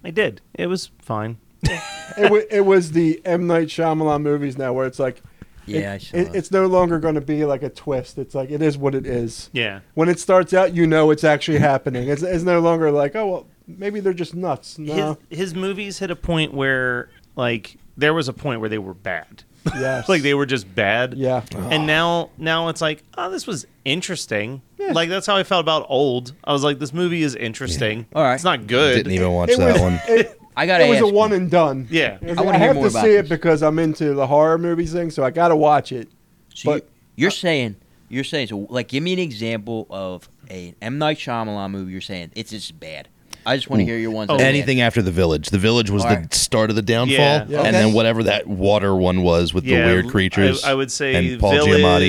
I 0.04 0.12
did. 0.12 0.42
It 0.54 0.68
was 0.68 0.92
fine. 1.00 1.38
it, 2.18 2.24
w- 2.24 2.46
it 2.50 2.62
was 2.62 2.92
the 2.92 3.22
M 3.26 3.48
Night 3.48 3.68
Shyamalan 3.68 4.22
movies 4.22 4.58
now, 4.58 4.74
where 4.74 4.86
it's 4.86 5.00
like, 5.00 5.22
Yeah, 5.66 5.94
it, 5.96 6.14
it- 6.14 6.28
it. 6.28 6.36
it's 6.36 6.52
no 6.52 6.68
longer 6.68 7.00
going 7.00 7.16
to 7.16 7.22
be 7.22 7.46
like 7.46 7.64
a 7.64 7.70
twist. 7.70 8.18
It's 8.18 8.36
like 8.36 8.50
it 8.52 8.62
is 8.62 8.78
what 8.78 8.96
it 8.96 9.06
is. 9.06 9.50
Yeah. 9.54 9.80
When 9.94 10.10
it 10.10 10.20
starts 10.20 10.54
out, 10.54 10.74
you 10.76 10.86
know 10.88 11.12
it's 11.12 11.24
actually 11.24 11.60
happening. 11.60 12.10
It's, 12.10 12.22
it's 12.24 12.44
no 12.44 12.60
longer 12.60 12.92
like, 12.92 13.16
oh 13.16 13.28
well, 13.28 13.48
maybe 13.68 14.00
they're 14.00 14.14
just 14.14 14.36
nuts. 14.36 14.78
No, 14.78 15.18
His 15.30 15.40
his 15.40 15.56
movies 15.56 16.00
hit 16.00 16.12
a 16.12 16.16
point 16.16 16.54
where 16.54 17.10
like 17.36 17.78
there 17.98 18.14
was 18.14 18.28
a 18.28 18.34
point 18.34 18.60
where 18.60 18.70
they 18.70 18.78
were 18.80 18.94
bad. 18.94 19.44
yes, 19.74 20.10
like 20.14 20.22
they 20.24 20.34
were 20.34 20.46
just 20.46 20.74
bad. 20.76 21.14
yeah. 21.14 21.44
And 21.56 21.88
now 21.88 22.30
now 22.38 22.68
it's 22.68 22.82
like, 22.82 23.02
oh, 23.18 23.30
this 23.32 23.48
was 23.48 23.66
interesting. 23.86 24.62
Yeah. 24.78 24.92
Like 24.92 25.08
that's 25.08 25.26
how 25.26 25.38
I 25.38 25.44
felt 25.44 25.62
about 25.62 25.86
old. 25.88 26.34
I 26.44 26.52
was 26.52 26.64
like, 26.66 26.80
this 26.80 26.94
movie 26.94 27.24
is 27.24 27.36
interesting. 27.36 28.06
All 28.14 28.22
right. 28.24 28.34
It's 28.36 28.44
not 28.44 28.68
good. 28.68 28.98
Didn't 28.98 29.14
even 29.14 29.32
watch 29.32 29.52
It 29.52 29.60
that 29.60 29.74
was- 29.74 29.82
one. 29.82 30.00
it- 30.10 30.40
I 30.56 30.66
gotta 30.66 30.86
it 30.86 30.90
was 30.90 30.98
ask 31.00 31.06
a 31.06 31.10
one 31.14 31.30
you. 31.32 31.38
and 31.38 31.52
done. 31.52 31.88
Yeah. 31.90 32.18
I, 32.22 32.34
wanna 32.42 32.58
hear 32.58 32.68
have 32.74 32.76
to 32.78 32.88
about 32.88 33.04
see 33.04 33.16
it 33.16 33.22
this. 33.24 33.30
because 33.30 33.64
I'm 33.64 33.80
into 33.80 34.14
the 34.14 34.28
horror 34.28 34.58
movies 34.58 34.94
thing, 34.94 35.10
so 35.12 35.24
I 35.24 35.30
got 35.32 35.48
to 35.50 35.56
watch 35.56 35.92
it. 35.92 36.10
So 36.54 36.74
But- 36.74 36.90
you, 37.16 37.28
are 37.28 37.32
saying 37.32 37.76
you're 38.10 38.24
saying 38.24 38.48
so 38.48 38.68
like 38.70 38.88
give 38.90 39.02
me 39.04 39.14
an 39.14 39.20
example 39.20 39.88
of 39.90 40.30
a 40.50 40.76
M 40.82 40.98
Night 41.00 41.18
Shyamalan 41.18 41.72
movie. 41.72 41.92
You're 41.92 42.02
saying 42.02 42.32
it's 42.36 42.52
just 42.52 42.80
bad. 42.80 43.08
I 43.46 43.58
just 43.58 43.70
want 43.70 43.82
to 43.82 43.86
hear 43.86 43.98
your 43.98 44.12
ones. 44.12 44.30
Oh, 44.30 44.38
that 44.38 44.42
are 44.42 44.46
bad. 44.46 44.56
Anything 44.56 44.80
after 44.80 45.02
the 45.02 45.12
village. 45.12 45.50
The 45.50 45.58
village 45.58 45.90
was 45.90 46.04
the 46.04 46.28
start 46.32 46.70
of 46.70 46.78
the 46.78 46.82
downfall, 46.82 47.18
Yeah. 47.18 47.46
Yeah. 47.50 47.58
and 47.60 47.68
Okay. 47.68 47.72
then 47.72 47.94
whatever 47.94 48.24
that 48.24 48.48
water 48.48 48.96
one 48.96 49.22
was 49.22 49.54
with 49.54 49.66
the 49.66 49.74
weird 49.74 50.08
creatures. 50.10 50.64
I, 50.64 50.72
I 50.72 50.74
would 50.76 50.90
say 50.90 51.14
and 51.32 51.42
Paul 51.42 51.52
Giamatti. 51.54 51.66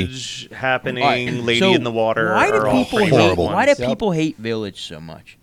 Village, 0.06 0.48
Happening, 0.52 1.02
All 1.02 1.08
right, 1.10 1.28
Lady 1.32 1.58
so 1.58 1.74
in 1.74 1.82
the 1.82 1.90
Water. 1.90 2.32
Why 2.32 2.52
do 2.52 2.62
people 2.70 2.98
hate. 3.00 3.36
Why 3.36 3.64
do 3.66 3.74
Yep. 3.76 3.88
people 3.88 4.12
hate 4.12 4.36
Village 4.36 4.82
so 4.82 5.00
much? 5.00 5.36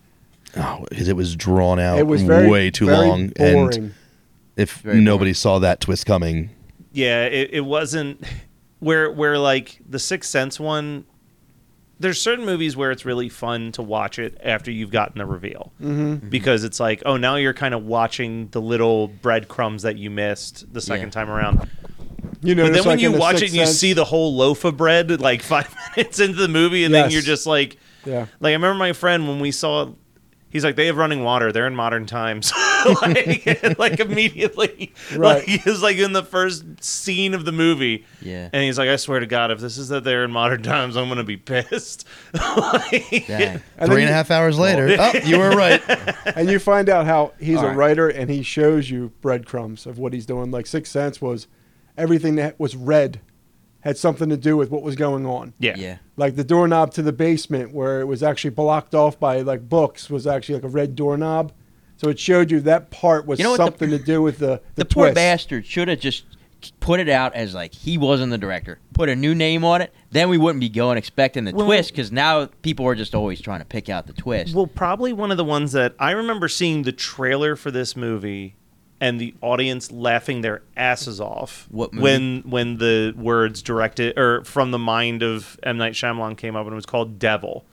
Oh, 0.57 0.85
because 0.89 1.07
it 1.07 1.15
was 1.15 1.35
drawn 1.35 1.79
out 1.79 1.97
It 1.99 2.07
was 2.07 2.23
very 2.23 2.49
way 2.49 2.71
too 2.71 2.87
very 2.87 3.07
long, 3.07 3.27
boring. 3.29 3.73
and 3.77 3.93
if 4.57 4.77
Very 4.81 4.99
nobody 4.99 5.33
saw 5.33 5.59
that 5.59 5.79
twist 5.79 6.05
coming, 6.05 6.49
Yeah, 6.91 7.25
it, 7.25 7.49
it 7.53 7.61
wasn't 7.65 8.23
where 8.79 9.09
where 9.11 9.37
like 9.37 9.79
the 9.87 9.99
Sixth 9.99 10.29
Sense 10.29 10.59
one. 10.59 11.05
There's 11.99 12.19
certain 12.19 12.45
movies 12.47 12.75
where 12.75 12.89
it's 12.89 13.05
really 13.05 13.29
fun 13.29 13.71
to 13.73 13.83
watch 13.83 14.17
it 14.17 14.35
after 14.43 14.71
you've 14.71 14.89
gotten 14.89 15.19
the 15.19 15.25
reveal 15.27 15.71
Mm-hmm. 15.79 16.29
because 16.29 16.63
it's 16.63 16.79
like, 16.79 17.03
oh, 17.05 17.15
now 17.15 17.35
you're 17.35 17.53
kind 17.53 17.75
of 17.75 17.85
watching 17.85 18.47
the 18.49 18.59
little 18.59 19.07
breadcrumbs 19.07 19.83
that 19.83 19.99
you 19.99 20.09
missed 20.09 20.73
the 20.73 20.81
second 20.81 21.09
Yeah. 21.09 21.11
time 21.11 21.29
around. 21.29 21.69
You 22.41 22.55
know, 22.55 22.63
But 22.63 22.67
then 22.69 22.73
just 22.77 22.87
when 22.87 22.97
like 22.97 23.03
you 23.03 23.11
The 23.11 23.19
watch 23.19 23.41
it, 23.43 23.49
and 23.49 23.53
you 23.53 23.67
see 23.67 23.93
the 23.93 24.03
whole 24.05 24.35
loaf 24.35 24.65
of 24.65 24.77
bread 24.77 25.21
like 25.21 25.43
five 25.53 25.73
minutes 25.95 26.19
into 26.19 26.37
the 26.41 26.47
movie, 26.47 26.83
and 26.85 26.93
then 26.93 27.11
you're 27.11 27.21
just 27.21 27.45
like, 27.45 27.77
Yeah. 28.03 28.25
like 28.39 28.49
I 28.49 28.53
remember 28.53 28.79
my 28.79 28.93
friend 28.93 29.27
when 29.27 29.39
we 29.39 29.51
saw, 29.51 29.91
he's 30.51 30.63
like, 30.63 30.75
they 30.75 30.85
have 30.87 30.97
running 30.97 31.23
water. 31.23 31.51
They're 31.51 31.65
in 31.67 31.75
modern 31.75 32.05
times, 32.05 32.51
like, 33.01 33.77
like 33.79 33.99
immediately, 33.99 34.93
Right. 35.11 35.19
Like, 35.37 35.43
he 35.45 35.69
was 35.69 35.81
like 35.81 35.97
in 35.97 36.13
the 36.13 36.23
first 36.23 36.83
scene 36.83 37.33
of 37.33 37.45
the 37.45 37.51
movie, 37.51 38.05
Yeah. 38.21 38.49
and 38.53 38.63
he's 38.63 38.77
like, 38.77 38.89
I 38.89 38.95
swear 38.97 39.19
to 39.19 39.25
God, 39.25 39.51
if 39.51 39.59
this 39.59 39.77
is 39.77 39.89
that 39.89 40.03
they're 40.03 40.23
in 40.23 40.31
modern 40.31 40.63
times, 40.63 40.95
I'm 40.97 41.07
gonna 41.09 41.23
be 41.23 41.37
pissed. 41.37 42.07
Like, 42.33 43.25
Dang. 43.27 43.61
And 43.77 43.91
three 43.91 44.01
and 44.01 44.09
a 44.09 44.13
half 44.13 44.31
hours 44.31 44.57
later, 44.59 44.95
oh, 44.99 45.11
you 45.25 45.37
were 45.39 45.51
right. 45.51 45.81
and 46.35 46.49
you 46.49 46.59
find 46.59 46.89
out 46.89 47.05
how 47.05 47.33
he's 47.39 47.57
All 47.57 47.65
a 47.65 47.67
right. 47.69 47.77
writer 47.77 48.09
and 48.09 48.29
he 48.29 48.43
shows 48.43 48.89
you 48.89 49.11
breadcrumbs 49.21 49.85
of 49.85 49.97
what 49.99 50.13
he's 50.13 50.25
doing. 50.25 50.51
Like 50.51 50.67
Sixth 50.67 50.91
Sense 50.91 51.21
was 51.21 51.47
everything 51.97 52.35
that 52.35 52.59
was 52.59 52.75
red 52.75 53.19
had 53.81 53.97
something 53.97 54.29
to 54.29 54.37
do 54.37 54.55
with 54.57 54.69
what 54.71 54.81
was 54.83 54.95
going 54.95 55.25
on. 55.25 55.53
yeah, 55.59 55.75
Yeah. 55.77 55.97
Like 56.17 56.35
the 56.35 56.43
doorknob 56.43 56.93
to 56.93 57.01
the 57.01 57.11
basement 57.13 57.73
where 57.73 57.99
it 58.01 58.05
was 58.05 58.21
actually 58.23 58.51
blocked 58.51 58.93
off 58.95 59.19
by 59.19 59.41
like 59.41 59.67
books 59.67 60.09
was 60.09 60.25
actually 60.27 60.55
like 60.55 60.63
a 60.63 60.69
red 60.69 60.95
doorknob. 60.95 61.51
So 61.97 62.09
it 62.09 62.17
showed 62.19 62.49
you 62.51 62.61
that 62.61 62.89
part 62.91 63.25
was 63.27 63.37
You 63.39 63.43
know 63.43 63.51
what 63.51 63.57
the- 63.57 63.65
something 63.65 63.89
to 63.91 63.99
do 63.99 64.21
with 64.21 64.39
the 64.39 64.61
The 64.75 64.75
the, 64.75 64.85
poor 64.85 65.05
twist. 65.05 65.15
bastard 65.15 65.65
should 65.65 65.87
have 65.87 65.99
just 65.99 66.23
put 66.79 66.99
it 66.99 67.09
out 67.09 67.33
as 67.33 67.55
like 67.55 67.73
he 67.73 67.97
wasn't 67.97 68.29
the 68.31 68.37
director. 68.37 68.77
Put 68.93 69.09
a 69.09 69.15
new 69.15 69.33
name 69.33 69.63
on 69.65 69.81
it. 69.81 69.91
Then 70.11 70.29
we 70.29 70.37
wouldn't 70.37 70.59
be 70.59 70.69
going 70.69 70.97
expecting 70.97 71.43
the 71.45 71.51
Well- 71.53 71.65
twist 71.65 71.89
because 71.91 72.11
now 72.11 72.47
people 72.61 72.85
are 72.85 72.93
just 72.95 73.15
always 73.15 73.41
trying 73.41 73.59
to 73.61 73.65
pick 73.65 73.89
out 73.89 74.05
the 74.05 74.13
twist. 74.13 74.53
Well, 74.55 74.67
probably 74.67 75.11
one 75.13 75.31
of 75.31 75.37
the 75.37 75.43
ones 75.43 75.71
that 75.71 75.95
I 75.99 76.11
remember 76.11 76.47
seeing 76.47 76.83
the 76.83 76.91
trailer 76.91 77.55
for 77.55 77.71
this 77.71 77.95
movie 77.95 78.55
and 79.01 79.19
the 79.19 79.33
audience 79.41 79.91
laughing 79.91 80.39
their 80.41 80.61
asses 80.77 81.19
off 81.19 81.67
What 81.71 81.91
movie? 81.91 82.03
when 82.03 82.41
when 82.45 82.77
the 82.77 83.13
words 83.17 83.61
directed 83.61 84.17
or 84.17 84.43
from 84.45 84.71
the 84.71 84.79
mind 84.79 85.23
of 85.23 85.59
M 85.63 85.77
Night 85.77 85.93
Shyamalan 85.93 86.37
came 86.37 86.55
up 86.55 86.65
and 86.65 86.71
it 86.71 86.75
was 86.75 86.85
called 86.85 87.19
Devil. 87.19 87.65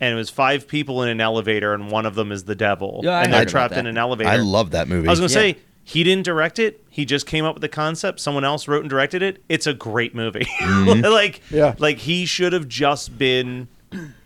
And 0.00 0.12
it 0.12 0.16
was 0.16 0.28
five 0.28 0.66
people 0.66 1.02
in 1.04 1.08
an 1.08 1.20
elevator, 1.20 1.72
and 1.72 1.88
one 1.90 2.04
of 2.04 2.16
them 2.16 2.32
is 2.32 2.44
the 2.44 2.56
devil, 2.56 3.00
Yeah, 3.04 3.12
I 3.12 3.22
and 3.22 3.32
they're 3.32 3.42
about 3.42 3.50
trapped 3.50 3.74
that. 3.74 3.80
in 3.80 3.86
an 3.86 3.96
elevator. 3.96 4.28
I 4.28 4.36
love 4.36 4.72
that 4.72 4.88
movie. 4.88 5.06
I 5.06 5.10
was 5.12 5.20
gonna 5.20 5.30
Yeah. 5.30 5.52
say 5.54 5.56
he 5.84 6.02
didn't 6.02 6.24
direct 6.24 6.58
it. 6.58 6.82
He 6.90 7.04
just 7.04 7.26
came 7.26 7.44
up 7.44 7.54
with 7.54 7.60
the 7.62 7.68
concept. 7.68 8.18
Someone 8.18 8.44
else 8.44 8.66
wrote 8.66 8.80
and 8.80 8.90
directed 8.90 9.22
it. 9.22 9.42
It's 9.48 9.68
a 9.68 9.72
great 9.72 10.12
movie. 10.14 10.46
Mm-hmm. 10.60 11.04
like, 11.12 11.40
Yeah. 11.50 11.74
like 11.78 11.98
he 11.98 12.26
should 12.26 12.52
have 12.52 12.66
just 12.68 13.16
been. 13.16 13.68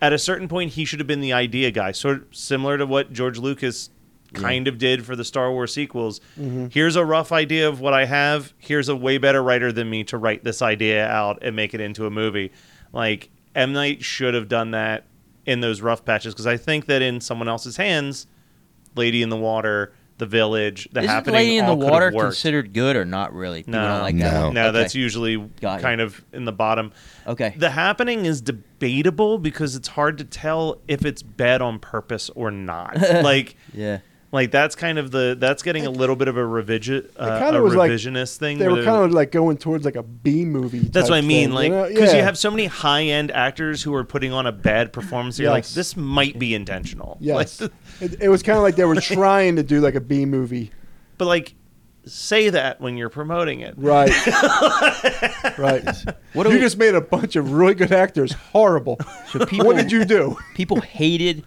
At 0.01 0.15
a 0.15 0.19
certain 0.19 0.49
point, 0.49 0.73
he 0.73 0.87
should 0.87 0.99
have 1.01 1.07
been 1.07 1.21
the 1.21 1.35
idea 1.35 1.71
guy, 1.71 1.93
sort 1.93 2.17
of 2.17 2.25
similar 2.33 2.79
to 2.79 2.87
what 2.87 3.13
George 3.13 3.39
Lucas 3.39 3.91
kind 4.35 4.69
of 4.69 4.79
did 4.79 5.05
for 5.07 5.17
the 5.17 5.25
Star 5.25 5.51
Wars 5.51 5.73
sequels. 5.73 6.21
Mm-hmm. 6.39 6.67
Here's 6.71 6.97
a 6.97 7.05
rough 7.05 7.33
idea 7.33 7.69
of 7.69 7.81
what 7.81 7.95
I 7.95 8.05
have. 8.05 8.53
Here's 8.59 8.89
a 8.89 8.97
way 8.97 9.19
better 9.19 9.43
writer 9.43 9.73
than 9.73 9.89
me 9.89 10.05
to 10.05 10.19
write 10.19 10.45
this 10.45 10.61
idea 10.63 11.07
out 11.09 11.39
and 11.43 11.55
make 11.57 11.75
it 11.75 11.81
into 11.81 12.07
a 12.07 12.11
movie. 12.11 12.53
Like 12.93 13.31
M 13.55 13.73
Night 13.73 14.03
should 14.05 14.35
have 14.35 14.49
done 14.49 14.73
that 14.73 15.05
in 15.47 15.61
those 15.61 15.81
rough 15.81 16.05
patches 16.05 16.35
because 16.35 16.47
I 16.47 16.57
think 16.57 16.87
that 16.87 17.01
in 17.03 17.21
someone 17.21 17.49
else's 17.49 17.77
hands, 17.79 18.27
Lady 18.97 19.23
in 19.23 19.29
the 19.31 19.37
Water, 19.37 19.93
The 20.19 20.27
Village, 20.27 20.89
The 20.93 21.01
Isn't 21.01 21.11
Happening, 21.11 21.35
Lady 21.37 21.57
in 21.59 21.65
the 21.67 21.71
all 21.73 21.79
could 21.79 21.91
Water 21.91 22.11
considered 22.11 22.73
good 22.75 22.97
or 22.97 23.05
not 23.07 23.33
really? 23.33 23.61
People 23.63 23.81
No. 23.81 23.89
don't 23.89 24.03
like 24.03 24.19
that 24.19 24.33
No. 24.35 24.45
one. 24.47 24.55
No, 24.55 24.69
Okay. 24.69 24.79
that's 24.79 24.95
usually 24.95 25.37
Got 25.61 25.79
it. 25.79 25.83
kind 25.83 26.01
of 26.03 26.23
in 26.35 26.45
the 26.45 26.53
bottom. 26.53 26.93
okay. 27.27 27.55
The 27.57 27.71
Happening 27.71 28.27
is 28.27 28.41
debatable 28.43 29.39
because 29.39 29.75
it's 29.77 29.89
hard 29.89 30.19
to 30.19 30.25
tell 30.25 30.79
if 30.89 31.05
it's 31.05 31.23
bad 31.23 31.63
on 31.63 31.79
purpose 31.79 32.31
or 32.35 32.51
not. 32.51 32.99
like, 33.23 33.57
yeah. 33.73 33.99
Like 34.31 34.51
that's 34.51 34.75
kind 34.75 34.99
of 34.99 35.11
the 35.11 35.37
that's 35.39 35.63
getting 35.63 35.87
a 35.87 35.91
little 35.91 36.15
bit 36.17 36.29
of 36.29 36.37
a 36.37 36.45
revision 36.47 37.09
uh, 37.17 37.39
kinda 37.39 37.59
a 37.61 37.63
was 37.63 37.75
like- 37.75 37.91
revisionist 37.91 38.37
thing. 38.37 38.59
They 38.59 38.69
were 38.69 38.85
kind 38.85 39.05
of 39.05 39.13
like 39.13 39.31
going 39.33 39.57
towards 39.57 39.85
like 39.85 39.97
a 39.97 40.03
B 40.03 40.45
movie. 40.45 40.81
That's 40.81 41.07
type 41.07 41.11
what 41.11 41.19
I 41.19 41.21
mean, 41.23 41.49
thing, 41.55 41.73
like 41.73 41.89
because 41.89 42.13
you 42.13 42.19
Yeah. 42.19 42.25
have 42.25 42.37
so 42.37 42.51
many 42.51 42.67
high 42.67 43.05
end 43.05 43.31
actors 43.31 43.83
who 43.83 43.95
are 43.95 44.05
putting 44.05 44.33
on 44.33 44.47
a 44.47 44.53
bad 44.53 44.93
performance. 44.93 45.39
You're 45.39 45.51
like, 45.51 45.67
this 45.69 45.97
might 45.97 46.39
be 46.39 46.55
intentional. 46.55 47.17
Yes, 47.21 47.61
Like, 47.61 47.71
it, 48.01 48.23
it 48.25 48.29
was 48.29 48.43
kind 48.43 48.57
of 48.59 48.63
like 48.63 48.77
they 48.77 48.85
were 48.85 48.97
trying 48.97 49.57
to 49.57 49.63
do 49.63 49.81
like 49.81 49.95
a 49.95 50.01
B 50.01 50.25
movie. 50.27 50.71
but 51.17 51.25
like, 51.27 51.55
say 52.05 52.49
that 52.51 52.81
when 52.81 52.97
you're 52.97 53.11
promoting 53.11 53.61
it. 53.61 53.75
Right. 53.77 54.11
right. 55.59 55.85
What 56.33 56.45
do 56.45 56.51
you 56.51 56.57
we- 56.57 56.61
just 56.61 56.79
made 56.79 56.95
a 56.95 57.01
bunch 57.01 57.37
of 57.37 57.53
really 57.53 57.75
good 57.75 57.93
actors 57.93 58.33
horrible. 58.33 58.99
So 59.31 59.45
people, 59.47 59.67
what 59.67 59.77
did 59.77 59.93
you 59.93 60.05
do? 60.05 60.37
People 60.55 60.81
hated 60.81 61.45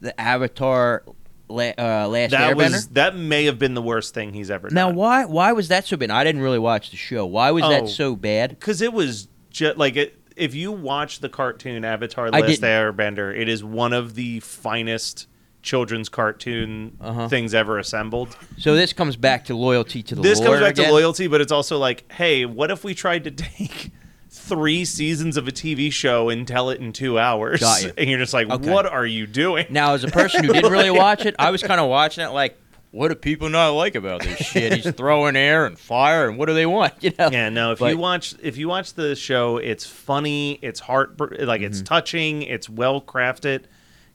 the 0.00 0.18
Avatar 0.20 1.02
la- 1.48 1.72
uh, 1.78 2.08
Last 2.08 2.30
That 2.32 2.54
Airbender. 2.54 2.56
was 2.72 2.88
that 2.88 3.16
may 3.16 3.44
have 3.46 3.58
been 3.58 3.74
the 3.74 3.82
worst 3.82 4.14
thing 4.14 4.32
he's 4.32 4.50
ever 4.50 4.68
done. 4.68 4.74
now, 4.74 4.90
why 4.90 5.24
why 5.24 5.52
was 5.52 5.68
that 5.68 5.86
so 5.86 5.96
bad? 5.96 6.10
I 6.10 6.24
didn't 6.24 6.42
really 6.42 6.58
watch 6.58 6.90
the 6.90 6.96
show. 6.96 7.26
Why 7.26 7.50
was 7.50 7.64
Oh. 7.64 7.70
that 7.70 7.88
so 7.88 8.14
bad? 8.16 8.50
because 8.50 8.80
it 8.82 8.92
was 8.92 9.28
just 9.50 9.76
like 9.78 9.96
it, 9.96 10.18
if 10.36 10.54
you 10.54 10.70
watch 10.72 11.20
the 11.20 11.28
cartoon 11.28 11.84
Avatar: 11.84 12.26
I 12.26 12.40
Last 12.40 12.46
didn't. 12.60 12.64
Airbender, 12.64 13.36
it 13.36 13.48
is 13.48 13.64
one 13.64 13.92
of 13.92 14.14
the 14.14 14.40
finest 14.40 15.26
children's 15.60 16.08
cartoon 16.08 16.96
Uh-huh. 17.00 17.28
things 17.28 17.52
ever 17.52 17.78
assembled. 17.78 18.36
So 18.58 18.74
this 18.76 18.92
comes 18.92 19.16
back 19.16 19.44
to 19.46 19.56
loyalty 19.56 20.02
to 20.04 20.14
the 20.14 20.22
This 20.22 20.38
lore 20.38 20.50
comes 20.50 20.60
back 20.60 20.70
again? 20.72 20.86
to 20.86 20.92
loyalty, 20.92 21.26
but 21.26 21.40
it's 21.40 21.50
also 21.52 21.78
like, 21.78 22.10
hey, 22.12 22.44
what 22.46 22.70
if 22.70 22.84
we 22.84 22.94
tried 22.94 23.24
to 23.24 23.30
take 23.32 23.90
three 24.38 24.84
seasons 24.84 25.36
of 25.36 25.48
a 25.48 25.52
TV 25.52 25.92
show 25.92 26.28
and 26.28 26.46
tell 26.46 26.70
it 26.70 26.80
in 26.80 26.92
two 26.92 27.18
hours? 27.18 27.60
You. 27.60 27.92
And 27.98 28.08
you're 28.08 28.18
just 28.18 28.32
like, 28.32 28.48
Okay. 28.48 28.70
what 28.70 28.86
are 28.86 29.06
you 29.06 29.26
doing? 29.26 29.66
Now, 29.70 29.94
as 29.94 30.04
a 30.04 30.08
person 30.08 30.44
who 30.44 30.52
didn't 30.52 30.72
really 30.72 30.90
watch 31.06 31.26
it, 31.26 31.34
I 31.38 31.50
was 31.50 31.62
kind 31.62 31.80
of 31.80 31.88
watching 31.88 32.24
it 32.24 32.28
like, 32.30 32.56
what 32.90 33.08
do 33.08 33.14
people 33.14 33.50
not 33.50 33.70
like 33.70 33.94
about 33.94 34.22
this 34.22 34.38
shit? 34.38 34.72
He's 34.72 34.94
throwing 34.94 35.36
air 35.36 35.66
and 35.66 35.78
fire, 35.78 36.28
and 36.28 36.38
what 36.38 36.46
do 36.46 36.54
they 36.54 36.66
want? 36.66 36.94
You 37.02 37.12
know? 37.18 37.28
Yeah, 37.30 37.48
no. 37.50 37.72
If 37.72 37.80
But- 37.80 37.92
you 37.92 37.98
watch, 37.98 38.34
if 38.42 38.56
you 38.56 38.68
watch 38.68 38.94
the 38.94 39.14
show, 39.14 39.58
it's 39.58 39.84
funny, 39.84 40.58
it's 40.62 40.80
heart, 40.80 41.20
like 41.20 41.60
it's 41.60 41.78
mm-hmm. 41.78 41.84
touching, 41.84 42.42
it's 42.42 42.68
well 42.68 43.00
crafted. 43.00 43.64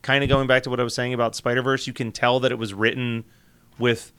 Kind 0.01 0.23
of 0.23 0.29
going 0.29 0.47
back 0.47 0.63
to 0.63 0.69
what 0.69 0.79
I 0.79 0.83
was 0.83 0.95
saying 0.95 1.13
about 1.13 1.35
Spider 1.35 1.61
Verse, 1.61 1.87
you 1.87 1.93
can 1.93 2.11
tell 2.11 2.39
that 2.41 2.51
it 2.51 2.57
was 2.57 2.73
written 2.73 3.23
with 3.77 4.11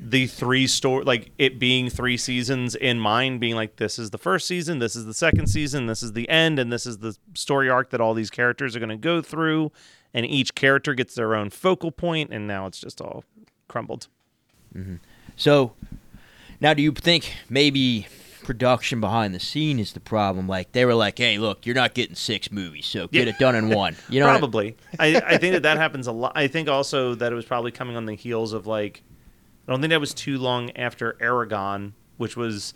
the 0.00 0.26
three 0.26 0.66
story, 0.66 1.04
like 1.04 1.30
it 1.38 1.58
being 1.58 1.88
three 1.90 2.16
seasons 2.16 2.74
in 2.74 2.98
mind, 3.00 3.40
being 3.40 3.54
like 3.54 3.76
this 3.76 3.98
is 3.98 4.10
the 4.10 4.18
first 4.18 4.46
season, 4.46 4.78
this 4.78 4.94
is 4.96 5.04
the 5.06 5.14
second 5.14 5.46
season, 5.46 5.86
this 5.86 6.02
is 6.02 6.12
the 6.12 6.28
end, 6.28 6.58
and 6.58 6.72
this 6.72 6.86
is 6.86 6.98
the 6.98 7.16
story 7.34 7.68
arc 7.70 7.90
that 7.90 8.00
all 8.00 8.14
these 8.14 8.30
characters 8.30 8.74
are 8.76 8.80
going 8.80 8.88
to 8.90 8.96
go 8.96 9.22
through, 9.22 9.72
and 10.12 10.26
each 10.26 10.54
character 10.54 10.94
gets 10.94 11.14
their 11.14 11.34
own 11.34 11.50
focal 11.50 11.90
point, 11.90 12.30
and 12.32 12.46
now 12.46 12.66
it's 12.66 12.80
just 12.80 13.00
all 13.00 13.24
crumbled. 13.68 14.08
Mm-hmm. 14.76 14.96
So, 15.36 15.72
now 16.60 16.74
do 16.74 16.82
you 16.82 16.92
think 16.92 17.32
maybe 17.48 18.06
production 18.42 19.00
behind 19.00 19.34
the 19.34 19.40
scene 19.40 19.78
is 19.78 19.92
the 19.92 20.00
problem? 20.00 20.46
Like 20.46 20.72
they 20.72 20.84
were 20.84 20.94
like, 20.94 21.18
"Hey, 21.18 21.38
look, 21.38 21.64
you're 21.66 21.74
not 21.74 21.94
getting 21.94 22.14
six 22.14 22.52
movies, 22.52 22.86
so 22.86 23.08
get 23.08 23.26
Yeah. 23.26 23.32
it 23.32 23.38
done 23.38 23.54
in 23.54 23.68
one." 23.74 23.96
You 24.08 24.20
know, 24.20 24.26
probably. 24.26 24.76
I, 24.98 25.16
I 25.16 25.38
think 25.38 25.54
that 25.54 25.62
that 25.62 25.76
happens 25.78 26.06
a 26.06 26.12
lot. 26.12 26.32
I 26.34 26.46
think 26.48 26.68
also 26.68 27.14
that 27.14 27.32
it 27.32 27.34
was 27.34 27.44
probably 27.44 27.70
coming 27.70 27.96
on 27.96 28.04
the 28.06 28.14
heels 28.14 28.52
of 28.52 28.66
like, 28.66 29.02
I 29.66 29.72
don't 29.72 29.80
think 29.80 29.90
that 29.90 30.00
was 30.00 30.14
too 30.14 30.38
long 30.38 30.70
after 30.76 31.14
Eragon, 31.20 31.92
which 32.16 32.36
was 32.36 32.74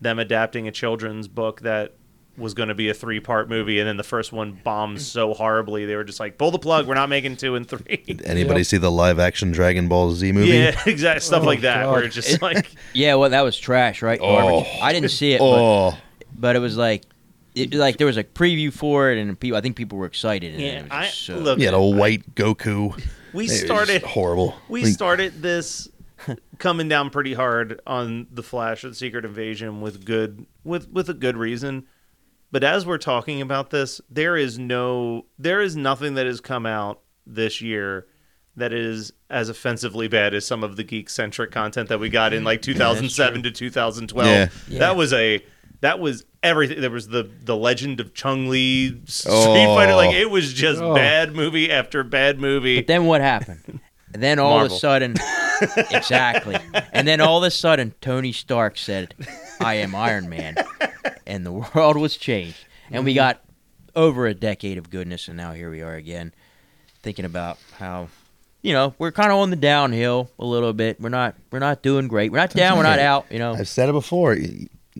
them 0.00 0.18
adapting 0.18 0.66
a 0.66 0.72
children's 0.72 1.28
book 1.28 1.60
that 1.60 1.92
was 2.36 2.54
going 2.54 2.70
to 2.70 2.74
be 2.74 2.88
a 2.88 2.94
three 2.94 3.20
part 3.20 3.48
movie, 3.50 3.78
and 3.80 3.86
then 3.88 3.96
the 3.98 4.02
first 4.02 4.32
one 4.32 4.58
bombed 4.64 4.98
mm. 4.98 5.00
so 5.00 5.34
horribly 5.34 5.84
they 5.84 5.94
were 5.96 6.04
just 6.04 6.18
like, 6.20 6.38
pull 6.38 6.50
the 6.50 6.58
plug, 6.58 6.86
we're 6.86 6.94
not 6.94 7.08
making 7.10 7.36
two 7.36 7.54
and 7.54 7.68
three. 7.68 8.02
Did 8.06 8.22
Anybody 8.22 8.64
see 8.64 8.78
the 8.78 8.90
live 8.90 9.18
action 9.18 9.52
Dragon 9.52 9.88
Ball 9.88 10.12
Z 10.12 10.32
movie? 10.32 10.48
Yeah, 10.48 10.80
exactly. 10.86 11.20
Stuff 11.20 11.42
Oh, 11.42 11.46
like 11.46 11.60
that, 11.62 11.86
where 11.88 12.00
God. 12.00 12.04
it's 12.06 12.14
just 12.14 12.40
like, 12.40 12.70
yeah, 12.94 13.14
well, 13.16 13.28
that 13.30 13.42
was 13.42 13.58
trash, 13.58 14.00
right? 14.00 14.18
Garbage. 14.18 14.66
Oh. 14.66 14.80
I 14.82 14.92
didn't 14.92 15.10
see 15.10 15.32
it, 15.32 15.40
but, 15.40 15.44
Oh, 15.44 15.98
but 16.34 16.56
it 16.56 16.60
was 16.60 16.76
like, 16.78 17.04
it, 17.54 17.74
like 17.74 17.98
there 17.98 18.06
was 18.06 18.16
a 18.16 18.24
preview 18.24 18.72
for 18.72 19.10
it, 19.10 19.18
and 19.18 19.38
people, 19.38 19.58
I 19.58 19.60
think 19.60 19.76
people 19.76 19.98
were 19.98 20.06
excited. 20.06 20.54
And 20.54 20.62
yeah. 20.62 20.68
it 20.78 20.82
was 20.84 20.92
I 20.92 21.04
just 21.06 21.20
so, 21.22 21.36
look. 21.36 21.58
he 21.58 21.64
had 21.64 21.74
a 21.74 21.82
white 21.82 22.34
Goku. 22.34 22.98
we 23.34 23.48
started. 23.48 24.02
horrible. 24.02 24.54
We 24.68 24.84
Like, 24.84 24.94
started 24.94 25.42
this 25.42 25.88
coming 26.58 26.88
down 26.88 27.10
pretty 27.10 27.34
hard 27.34 27.80
on 27.86 28.26
the 28.30 28.42
Flash 28.42 28.84
of 28.84 28.90
the 28.92 28.94
Secret 28.96 29.24
Invasion 29.24 29.80
with 29.80 30.04
good 30.04 30.46
with 30.64 30.88
with 30.90 31.08
a 31.08 31.14
good 31.14 31.36
reason. 31.36 31.86
But 32.52 32.64
as 32.64 32.84
we're 32.84 32.98
talking 32.98 33.40
about 33.40 33.70
this, 33.70 34.00
there 34.10 34.36
is 34.36 34.58
no 34.58 35.26
there 35.38 35.60
is 35.60 35.76
nothing 35.76 36.14
that 36.14 36.26
has 36.26 36.40
come 36.40 36.66
out 36.66 37.00
this 37.26 37.60
year 37.60 38.06
that 38.56 38.72
is 38.72 39.12
as 39.30 39.48
offensively 39.48 40.08
bad 40.08 40.34
as 40.34 40.44
some 40.44 40.64
of 40.64 40.76
the 40.76 40.82
geek 40.82 41.08
centric 41.08 41.52
content 41.52 41.88
that 41.88 42.00
we 42.00 42.08
got 42.08 42.32
in 42.32 42.42
like 42.44 42.60
2007 42.62 43.44
to 43.44 43.50
2012. 43.50 44.26
Yeah. 44.26 44.48
Yeah. 44.68 44.78
That 44.80 44.96
was 44.96 45.12
a 45.12 45.44
that 45.82 45.98
was 46.00 46.24
everything. 46.42 46.80
There 46.80 46.90
was 46.90 47.08
the 47.08 47.30
the 47.44 47.56
Legend 47.56 48.00
of 48.00 48.12
Chun-Li 48.12 49.00
Street 49.06 49.32
Oh. 49.32 49.74
Fighter. 49.76 49.94
Like 49.94 50.12
it 50.14 50.28
was 50.30 50.52
just 50.52 50.80
Oh. 50.82 50.94
bad 50.94 51.34
movie 51.34 51.70
after 51.70 52.02
bad 52.02 52.40
movie. 52.40 52.76
But 52.80 52.88
then 52.88 53.06
what 53.06 53.20
happened? 53.20 53.80
And 54.12 54.22
then 54.22 54.38
all 54.38 54.58
Marvel. 54.58 54.66
of 54.66 54.72
a 54.72 54.80
sudden, 54.80 55.16
exactly. 55.90 56.56
And 56.92 57.06
then 57.06 57.20
all 57.20 57.38
of 57.38 57.44
a 57.44 57.50
sudden, 57.50 57.94
Tony 58.00 58.32
Stark 58.32 58.76
said, 58.76 59.14
"I 59.60 59.74
am 59.74 59.94
Iron 59.94 60.28
Man," 60.28 60.56
and 61.26 61.46
the 61.46 61.52
world 61.52 61.96
was 61.96 62.16
changed. 62.16 62.64
And 62.90 63.04
we 63.04 63.12
mm-hmm. 63.12 63.18
got 63.18 63.44
over 63.94 64.26
a 64.26 64.34
decade 64.34 64.78
of 64.78 64.90
goodness, 64.90 65.28
and 65.28 65.36
now 65.36 65.52
here 65.52 65.70
we 65.70 65.82
are 65.82 65.94
again, 65.94 66.32
thinking 67.02 67.24
about 67.24 67.58
how, 67.78 68.08
you 68.62 68.72
know, 68.72 68.94
we're 68.98 69.12
kind 69.12 69.30
of 69.30 69.38
on 69.38 69.50
the 69.50 69.56
downhill 69.56 70.30
a 70.38 70.44
little 70.44 70.72
bit. 70.72 71.00
We're 71.00 71.08
not, 71.08 71.36
we're 71.50 71.58
not 71.60 71.82
doing 71.82 72.08
great. 72.08 72.32
We're 72.32 72.38
not 72.38 72.50
down. 72.50 72.76
We're 72.76 72.84
not 72.84 72.98
out. 72.98 73.26
You 73.30 73.38
know, 73.38 73.52
I've 73.54 73.68
said 73.68 73.88
it 73.88 73.92
before. 73.92 74.36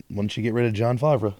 Once 0.08 0.36
you 0.36 0.42
get 0.42 0.54
rid 0.54 0.66
of 0.66 0.72
Jon 0.72 0.98
Favreau, 0.98 1.34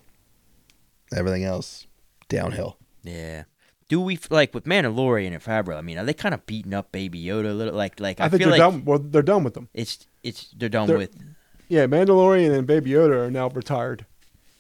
everything 1.15 1.45
else 1.45 1.87
downhill. 2.29 2.77
yeah. 3.03 3.45
Do 3.91 4.01
we 4.01 4.21
like 4.31 4.55
with 4.55 4.67
Mandalorian 4.67 5.33
and 5.33 5.43
Favreau? 5.43 5.77
I 5.77 5.81
mean, 5.81 5.99
are 5.99 6.05
they 6.05 6.15
kind 6.15 6.33
of 6.33 6.47
beating 6.47 6.73
up 6.73 6.93
Baby 6.93 7.25
Yoda 7.25 7.51
a 7.51 7.53
little? 7.53 7.75
Like, 7.75 7.99
like 7.99 8.21
I, 8.21 8.27
I, 8.27 8.29
think 8.29 8.41
feel 8.41 8.51
they're 8.51 8.61
like 8.61 8.73
done. 8.73 8.85
Well, 8.85 9.01
they're 9.01 9.21
done 9.21 9.43
with 9.43 9.55
them. 9.55 9.69
it's 9.75 10.07
it's 10.23 10.55
they're 10.57 10.69
done 10.69 10.87
They're- 10.87 10.97
with. 10.97 11.17
Yeah, 11.69 11.87
Mandalorian 11.87 12.57
and 12.57 12.67
Baby 12.69 12.91
Yoda 12.93 13.27
are 13.27 13.31
now 13.31 13.49
retired. 13.49 14.07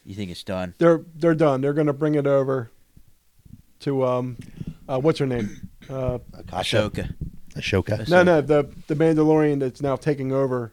You 0.04 0.14
think 0.14 0.32
it's 0.32 0.42
done? 0.42 0.74
They're 0.78 1.04
they're 1.14 1.36
done. 1.36 1.60
They're 1.60 1.72
going 1.72 1.86
to 1.86 1.92
bring 1.92 2.16
it 2.16 2.26
over 2.26 2.72
to 3.80 4.04
um, 4.04 4.36
uh, 4.88 4.98
what's 4.98 5.20
her 5.20 5.26
name? 5.26 5.68
Uh, 5.88 6.18
Akasha, 6.34 6.90
Ahsoka. 6.90 7.14
Ashoka. 7.54 8.08
no, 8.08 8.24
no, 8.24 8.40
the 8.40 8.68
the 8.88 8.96
Mandalorian 8.96 9.60
that's 9.60 9.80
now 9.80 9.94
taking 9.94 10.32
over, 10.32 10.72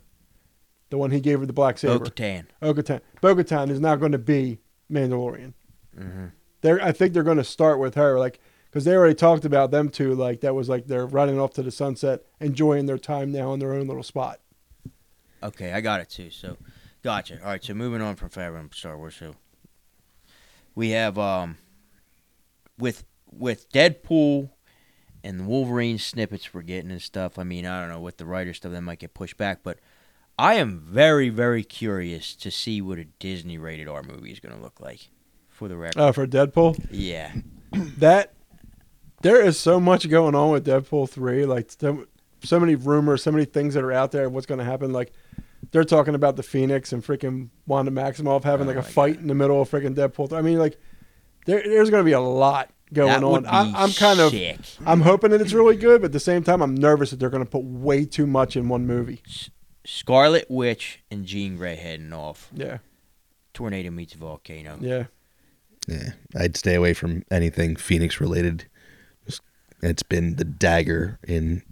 the 0.90 0.98
one 0.98 1.12
he 1.12 1.20
gave 1.20 1.40
her 1.40 1.46
the 1.46 1.54
black 1.54 1.78
saber. 1.78 2.00
Bo-Katan. 2.00 2.46
Bo-Katan. 2.60 3.02
Bo-Katan 3.22 3.70
is 3.70 3.80
now 3.80 3.96
going 3.96 4.14
to 4.14 4.18
be 4.18 4.60
Mandalorian. 4.92 5.54
Mm-hmm. 5.96 6.26
They're, 6.62 6.84
I 6.84 6.92
think 6.92 7.14
they're 7.14 7.24
going 7.24 7.38
to 7.38 7.44
start 7.44 7.80
with 7.80 7.96
her, 7.96 8.18
like, 8.20 8.40
because 8.70 8.86
they 8.86 8.96
already 8.96 9.16
talked 9.16 9.46
about 9.46 9.72
them 9.72 9.90
too. 9.90 10.14
like 10.14 10.42
that 10.42 10.54
was 10.56 10.70
like 10.70 10.88
they're 10.88 11.06
running 11.06 11.40
off 11.40 11.54
to 11.54 11.64
the 11.64 11.72
sunset, 11.72 12.24
enjoying 12.40 12.86
their 12.86 12.98
time 12.98 13.32
now 13.32 13.54
in 13.54 13.60
their 13.60 13.74
own 13.74 13.88
little 13.88 14.04
spot. 14.04 14.40
Okay, 15.44 15.72
I 15.74 15.82
got 15.82 16.02
it 16.02 16.10
too. 16.10 16.30
So, 16.32 16.58
gotcha. 17.04 17.40
All 17.42 17.48
right, 17.50 17.64
so 17.64 17.74
moving 17.74 18.02
on 18.02 18.16
from 18.16 18.30
Favreau 18.30 18.60
and 18.60 18.74
Star 18.74 18.98
Wars, 18.98 19.16
so 19.16 19.36
we 20.76 20.90
have 20.92 21.18
um 21.18 21.58
with 22.78 23.04
with 23.32 23.70
Deadpool 23.72 24.50
and 25.24 25.40
the 25.40 25.44
Wolverine 25.44 25.98
snippets 25.98 26.54
we're 26.54 26.62
getting 26.62 26.92
and 26.92 27.02
stuff. 27.02 27.38
I 27.38 27.44
mean, 27.44 27.66
I 27.66 27.80
don't 27.82 27.90
know 27.90 28.00
what 28.00 28.18
the 28.18 28.26
writer 28.26 28.54
stuff 28.54 28.72
that 28.72 28.82
might 28.82 29.00
get 29.00 29.14
pushed 29.14 29.38
back, 29.38 29.60
but 29.64 29.80
I 30.40 30.56
am 30.56 30.80
very 30.80 31.30
very 31.30 31.64
curious 31.64 32.36
to 32.36 32.52
see 32.52 32.82
what 32.82 33.00
a 33.00 33.06
Disney 33.06 33.58
rated 33.58 33.88
R 33.88 34.04
movie 34.04 34.32
is 34.32 34.40
going 34.40 34.56
to 34.56 34.62
look 34.62 34.80
like. 34.80 35.10
For 35.50 35.68
the 35.68 35.76
record, 35.76 36.00
Uh, 36.00 36.12
for 36.12 36.28
Deadpool, 36.28 36.88
yeah, 36.92 37.32
that 37.72 38.34
there 39.22 39.42
is 39.44 39.60
so 39.60 39.80
much 39.80 40.08
going 40.10 40.36
on 40.36 40.52
with 40.52 40.66
Deadpool 40.66 41.10
three. 41.10 41.46
Like 41.46 41.72
so, 41.72 42.06
so 42.44 42.60
many 42.60 42.76
rumors, 42.76 43.24
so 43.24 43.32
many 43.32 43.46
things 43.46 43.74
that 43.74 43.84
are 43.84 43.92
out 43.92 44.12
there. 44.12 44.30
What's 44.30 44.46
going 44.46 44.60
to 44.60 44.66
happen? 44.66 44.94
Like 44.94 45.12
they're 45.72 45.84
talking 45.84 46.16
about 46.16 46.36
the 46.36 46.44
Phoenix 46.44 46.94
and 46.94 47.04
freaking 47.04 47.50
Wanda 47.66 47.92
Maximoff 47.92 48.44
having 48.44 48.68
Oh 48.68 48.72
like 48.72 48.78
a 48.80 48.84
fight 48.84 49.16
God. 49.16 49.22
in 49.24 49.28
the 49.28 49.36
middle 49.36 49.62
of 49.62 49.70
freaking 49.70 49.96
Deadpool. 49.96 50.34
I 50.34 50.42
mean, 50.42 50.60
like 50.60 50.78
there, 51.46 51.62
there's 51.64 51.90
going 51.90 52.02
to 52.02 52.06
be 52.06 52.12
a 52.14 52.20
lot 52.20 52.70
going 52.94 53.10
that 53.10 53.22
would 53.24 53.46
on. 53.46 53.72
be 53.72 53.76
I, 53.76 53.84
I'm 53.84 53.92
kind 53.92 54.20
of. 54.20 54.34
I'm 54.86 55.02
hoping 55.02 55.32
that 55.32 55.42
it's 55.42 55.54
really 55.54 55.76
good, 55.78 56.02
but 56.02 56.06
at 56.08 56.12
the 56.14 56.20
same 56.20 56.44
time, 56.44 56.62
I'm 56.62 56.76
nervous 56.76 57.10
that 57.12 57.20
they're 57.20 57.30
going 57.30 57.44
to 57.44 57.50
put 57.50 57.64
way 57.64 58.06
too 58.06 58.28
much 58.28 58.56
in 58.56 58.70
one 58.70 58.86
movie. 58.86 59.22
Scarlet 59.86 60.46
Witch 60.50 61.02
and 61.10 61.26
Jean 61.26 61.56
Grey 61.58 61.76
heading 61.76 62.12
off. 62.14 62.50
Yeah, 62.54 62.80
Tornado 63.54 63.90
meets 63.90 64.14
volcano. 64.14 64.78
yeah. 64.82 65.06
Yeah, 65.88 66.10
I'd 66.36 66.58
stay 66.58 66.76
away 66.76 66.94
from 66.94 67.24
anything 67.32 67.78
Phoenix 67.78 68.20
related. 68.20 68.66
Just- 69.82 69.92
It's 69.92 70.04
been 70.04 70.36
the 70.36 70.44
dagger 70.46 71.20
in 71.28 71.64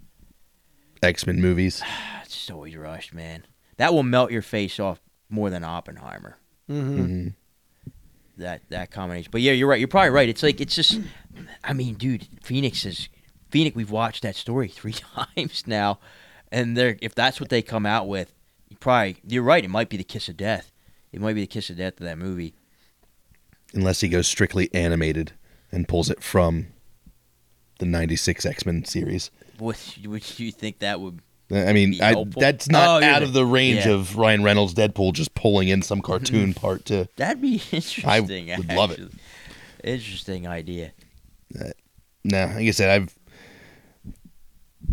X 1.03 1.25
Men 1.27 1.41
movies. 1.41 1.81
It's 2.25 2.33
just 2.33 2.51
always 2.51 2.75
rushed, 2.75 3.13
man. 3.13 3.45
That 3.77 3.93
will 3.93 4.01
melt 4.01 4.31
your 4.31 4.41
face 4.41 4.79
off 4.79 4.99
more 5.29 5.51
than 5.51 5.63
Oppenheimer. 5.63 6.37
hmm 6.67 7.01
Mhm. 7.01 7.33
That 8.37 8.63
that 8.69 8.89
combination. 8.91 9.29
But 9.31 9.41
yeah, 9.41 9.51
you're 9.53 9.67
right. 9.67 9.79
You're 9.79 9.87
probably 9.87 10.09
right. 10.09 10.27
It's 10.27 10.41
like 10.43 10.59
it's 10.59 10.73
just. 10.75 10.99
I 11.63 11.73
mean, 11.73 11.93
dude, 11.95 12.27
Phoenix 12.43 12.83
is 12.83 13.09
Phoenix. 13.51 13.75
We've 13.75 13.91
watched 13.91 14.23
that 14.23 14.35
story 14.35 14.67
three 14.79 14.93
times 14.93 15.65
now, 15.67 15.99
and 16.51 16.75
they're 16.75 16.97
if 17.01 17.13
that's 17.15 17.39
what 17.39 17.49
they 17.49 17.61
come 17.61 17.85
out 17.85 18.07
with, 18.07 18.33
you 18.69 18.75
probably 18.77 19.17
you're 19.27 19.43
right. 19.43 19.63
It 19.63 19.69
might 19.69 19.87
be 19.89 19.97
the 19.97 20.03
kiss 20.03 20.27
of 20.27 20.35
death. 20.35 20.71
It 21.13 21.21
might 21.21 21.33
be 21.33 21.41
the 21.41 21.47
kiss 21.47 21.69
of 21.69 21.77
death 21.77 21.93
of 21.99 22.05
that 22.07 22.17
movie. 22.17 22.55
Unless 23.73 24.01
he 24.01 24.09
goes 24.09 24.27
strictly 24.27 24.73
animated 24.73 25.31
and 25.71 25.87
pulls 25.87 26.09
it 26.09 26.21
from 26.23 26.67
the 27.79 27.85
'96 27.85 28.45
X 28.45 28.65
Men 28.65 28.85
series. 28.85 29.31
What 29.59 29.97
would 30.05 30.39
you 30.39 30.51
think 30.51 30.79
that 30.79 30.99
would? 30.99 31.19
I 31.51 31.73
mean, 31.73 31.91
Be 31.91 32.01
I, 32.01 32.23
that's 32.35 32.69
not 32.69 33.03
Oh, 33.03 33.05
out 33.05 33.19
the- 33.19 33.25
of 33.25 33.33
the 33.33 33.45
range 33.45 33.85
yeah. 33.85 33.91
of 33.93 34.17
Ryan 34.17 34.43
Reynolds 34.43 34.73
Deadpool 34.73 35.13
just 35.13 35.35
pulling 35.35 35.67
in 35.67 35.81
some 35.83 36.01
cartoon 36.01 36.53
part 36.55 36.85
to. 36.85 37.07
That'd 37.17 37.41
be 37.41 37.61
interesting. 37.71 38.09
I 38.09 38.19
would 38.57 38.73
love 38.73 38.91
it. 38.91 39.11
Interesting 39.83 40.47
idea. 40.47 40.91
Nah, 42.23 42.45
like 42.45 42.67
I 42.67 42.71
said, 42.71 42.89
I've 42.89 43.15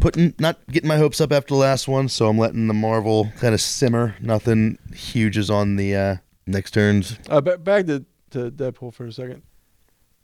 putting 0.01 0.35
not 0.39 0.59
getting 0.69 0.89
my 0.89 0.99
hopes 0.99 1.21
up 1.21 1.33
after 1.33 1.55
the 1.55 1.59
last 1.61 1.89
one, 1.89 2.09
so 2.09 2.29
I'm 2.29 2.39
letting 2.39 2.69
the 2.69 2.75
Marvel 2.75 3.33
kind 3.39 3.55
of 3.55 3.61
simmer. 3.61 4.15
Nothing 4.21 4.79
huge 4.95 5.39
is 5.39 5.49
on 5.51 5.77
the 5.77 5.95
uh, 5.97 6.17
next 6.47 6.73
turns. 6.73 7.19
Uh, 7.29 7.41
back 7.41 7.87
to, 7.87 8.05
to 8.31 8.51
Deadpool 8.51 8.93
for 8.93 9.07
a 9.07 9.13
second. 9.13 9.43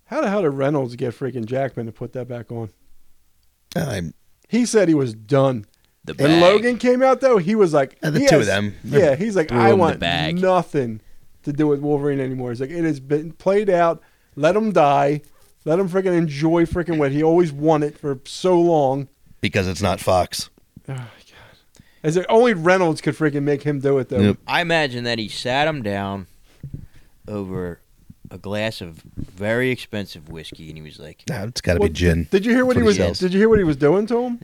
How 0.08 0.20
the 0.20 0.28
hell 0.30 0.42
did 0.42 0.50
Reynolds 0.50 0.96
get 0.96 1.14
freaking 1.14 1.44
Jackman 1.46 1.86
to 1.86 1.92
put 1.92 2.12
that 2.14 2.28
back 2.28 2.50
on? 2.50 2.70
I'm 3.76 4.14
He 4.48 4.64
said 4.66 4.88
he 4.88 4.94
was 4.94 5.14
done. 5.14 5.66
The 6.04 6.14
When 6.14 6.40
bag. 6.40 6.42
Logan 6.42 6.78
came 6.78 7.02
out 7.02 7.20
though, 7.20 7.36
he 7.38 7.54
was 7.54 7.72
like, 7.74 7.98
Uh, 8.02 8.10
the 8.10 8.20
he 8.20 8.26
two 8.26 8.36
has- 8.38 8.48
of 8.48 8.54
them. 8.54 8.74
Yeah, 8.84 9.14
he's 9.14 9.36
like, 9.36 9.48
Threw 9.48 9.58
I 9.58 9.64
him 9.66 9.70
the 9.70 9.76
want 9.76 10.00
bag." 10.00 10.40
nothing 10.40 11.00
to 11.42 11.52
do 11.52 11.66
with 11.66 11.80
Wolverine 11.80 12.20
anymore. 12.20 12.50
He's 12.50 12.60
like, 12.60 12.70
it 12.70 12.84
has 12.84 13.00
been 13.00 13.32
played 13.32 13.68
out. 13.70 14.02
Let 14.36 14.56
him 14.56 14.72
die. 14.72 15.20
Let 15.64 15.78
him 15.78 15.88
freaking 15.88 16.16
enjoy 16.16 16.64
freaking 16.64 16.96
what 16.98 17.12
he 17.12 17.22
always 17.22 17.52
wanted 17.52 17.98
for 17.98 18.18
so 18.24 18.58
long. 18.60 19.08
because 19.42 19.68
it's 19.68 19.82
not 19.82 20.00
Fox. 20.00 20.48
Oh 20.88 20.92
my 20.94 20.96
god! 20.96 21.06
As 22.02 22.16
if 22.16 22.24
only 22.30 22.54
Reynolds 22.54 23.00
could 23.02 23.14
freaking 23.14 23.42
make 23.42 23.64
him 23.64 23.80
do 23.80 23.98
it 23.98 24.08
though. 24.08 24.20
Yep. 24.20 24.38
I 24.46 24.62
imagine 24.62 25.04
that 25.04 25.18
he 25.18 25.28
sat 25.28 25.68
him 25.68 25.82
down 25.82 26.26
over 27.26 27.80
a 28.30 28.38
glass 28.38 28.80
of 28.80 29.02
very 29.16 29.70
expensive 29.70 30.28
whiskey, 30.28 30.68
and 30.68 30.76
he 30.76 30.82
was 30.82 30.98
like, 30.98 31.22
Nah, 31.28 31.44
it's 31.44 31.60
got 31.60 31.74
to 31.74 31.80
Well, 31.80 31.88
be 31.88 31.94
gin. 31.94 32.28
Did 32.30 32.44
you 32.44 32.52
hear 32.52 32.64
what 32.66 32.74
That's 32.76 32.80
he 32.80 32.82
what 32.84 32.88
was? 32.88 32.96
he 32.96 33.02
says. 33.02 33.18
Did 33.20 33.32
you 33.32 33.38
hear 33.40 33.48
what 33.48 33.58
he 33.58 33.64
was 33.64 33.76
doing 33.76 34.06
to 34.08 34.18
him? 34.22 34.40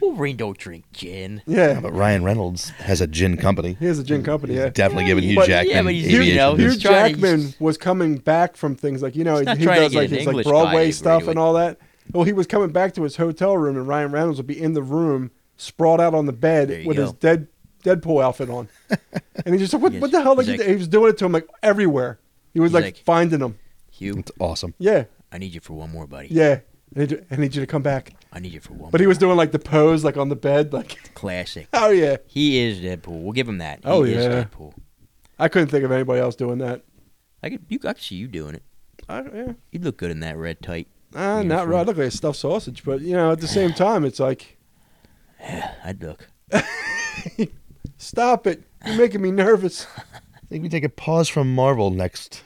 "Wolverine 0.00 0.36
don't 0.36 0.56
drink 0.58 0.84
gin." 0.92 1.42
Yeah, 1.46 1.80
But 1.80 1.92
Ryan 1.92 2.24
Reynolds 2.24 2.70
has 2.70 3.00
a 3.00 3.06
gin 3.06 3.36
company. 3.36 3.76
he 3.80 3.86
has 3.86 3.98
a 3.98 4.04
gin 4.04 4.22
company. 4.22 4.54
Yeah, 4.54 4.68
Definitely 4.68 5.06
giving 5.06 5.24
Hugh 5.24 5.36
But- 5.36 5.46
Jackman. 5.48 5.74
yeah, 5.76 5.82
but 5.82 5.92
he's- 5.94 6.06
Hugh, 6.10 6.20
you 6.22 6.34
know, 6.36 6.54
Hugh 6.54 6.70
he's 6.70 6.82
trying 6.82 7.14
to- 7.14 7.20
Jackman 7.20 7.54
was 7.58 7.76
coming 7.78 8.16
back 8.18 8.56
from 8.56 8.76
things 8.76 9.02
like 9.02 9.16
you 9.16 9.24
know 9.24 9.36
He's 9.36 9.46
not 9.46 9.58
he 9.58 9.64
trying 9.64 9.76
to 9.78 9.82
does 9.84 9.92
get 9.92 9.98
like 9.98 10.08
an 10.10 10.16
his 10.18 10.26
like 10.26 10.32
English 10.32 10.44
guy 10.46 10.50
Broadway 10.50 10.82
agree 10.82 10.92
stuff 10.92 11.24
to 11.24 11.30
and 11.30 11.38
all 11.38 11.54
that. 11.54 11.78
Well, 12.12 12.24
he 12.24 12.32
was 12.32 12.46
coming 12.46 12.70
back 12.70 12.92
to 12.94 13.02
his 13.02 13.16
hotel 13.16 13.56
room, 13.56 13.76
and 13.76 13.88
Ryan 13.88 14.12
Reynolds 14.12 14.38
would 14.38 14.46
be 14.46 14.60
in 14.60 14.74
the 14.74 14.82
room, 14.82 15.30
sprawled 15.56 16.00
out 16.00 16.14
on 16.14 16.26
the 16.26 16.32
bed 16.32 16.68
There 16.68 16.80
you 16.80 16.88
with 16.88 16.98
his 16.98 17.12
go. 17.12 17.16
dead 17.20 17.46
Deadpool 17.82 18.22
outfit 18.22 18.48
on, 18.50 18.68
and 19.44 19.54
he 19.54 19.58
just 19.58 19.72
like, 19.74 19.82
what, 19.82 19.92
Yes. 19.92 20.00
what 20.02 20.10
the 20.10 20.22
hell? 20.22 20.34
Like, 20.36 20.46
He's 20.46 20.58
like- 20.58 20.68
he 20.68 20.74
was 20.76 20.88
doing 20.88 21.10
it 21.10 21.18
to 21.18 21.26
him 21.26 21.32
like 21.32 21.46
everywhere. 21.62 22.18
He 22.54 22.60
was 22.60 22.70
He's 22.70 22.74
like, 22.74 22.84
like- 22.84 22.96
finding 22.98 23.40
them. 23.40 23.58
Hugh, 23.90 24.16
It's 24.18 24.32
awesome. 24.40 24.74
Yeah, 24.78 25.04
I 25.30 25.38
need 25.38 25.54
you 25.54 25.60
for 25.60 25.74
one 25.74 25.90
more, 25.92 26.06
buddy. 26.06 26.28
yeah. 26.30 26.60
I 26.96 27.00
need, 27.00 27.10
you, 27.10 27.26
I 27.30 27.36
need 27.36 27.54
you 27.56 27.60
to 27.60 27.66
come 27.66 27.82
back. 27.82 28.14
I 28.32 28.38
need 28.38 28.52
you 28.52 28.60
for 28.60 28.72
one. 28.74 28.90
But 28.92 29.00
he 29.00 29.06
more. 29.06 29.08
was 29.10 29.18
doing 29.18 29.36
like 29.36 29.50
the 29.52 29.58
pose, 29.58 30.04
like 30.04 30.16
on 30.16 30.28
the 30.28 30.36
bed, 30.36 30.72
like, 30.72 31.10
classic. 31.14 31.66
oh 31.72 31.90
yeah. 31.90 32.16
He 32.26 32.58
is 32.58 32.78
Deadpool. 32.78 33.20
We'll 33.22 33.32
give 33.32 33.48
him 33.48 33.58
that. 33.58 33.80
He 33.80 33.84
Oh, 33.84 34.02
is 34.04 34.24
yeah. 34.24 34.44
Deadpool. 34.44 34.74
I 35.38 35.48
couldn't 35.48 35.68
think 35.68 35.84
of 35.84 35.90
anybody 35.92 36.20
else 36.20 36.36
doing 36.36 36.58
that. 36.58 36.82
I 37.42 37.50
could, 37.50 37.64
you, 37.68 37.78
I 37.84 37.92
could 37.94 38.02
see 38.02 38.14
you 38.14 38.28
doing 38.28 38.54
it. 38.54 38.62
I, 39.08 39.22
yeah. 39.22 39.52
You'd 39.72 39.84
look 39.84 39.96
good 39.96 40.10
in 40.12 40.20
that 40.20 40.36
red 40.36 40.62
tight. 40.62 40.86
Uh, 41.14 41.42
not 41.42 41.44
Uniform. 41.44 41.70
right. 41.70 41.78
I 41.80 41.82
look 41.82 41.96
like 41.96 42.06
a 42.06 42.10
stuffed 42.12 42.38
sausage, 42.38 42.84
but 42.84 43.00
you 43.00 43.12
know, 43.14 43.32
at 43.32 43.40
the 43.40 43.48
same 43.48 43.72
time, 43.74 44.04
it's 44.04 44.20
like, 44.20 44.56
I'd 45.84 46.00
look. 46.02 46.28
stop 47.96 48.46
it! 48.46 48.62
You're 48.86 48.96
making 48.96 49.22
me 49.22 49.30
nervous. 49.30 49.86
I 50.44 50.46
think 50.48 50.62
we 50.62 50.68
take 50.68 50.84
a 50.84 50.88
pause 50.90 51.28
from 51.28 51.54
Marvel 51.54 51.90
next 51.90 52.42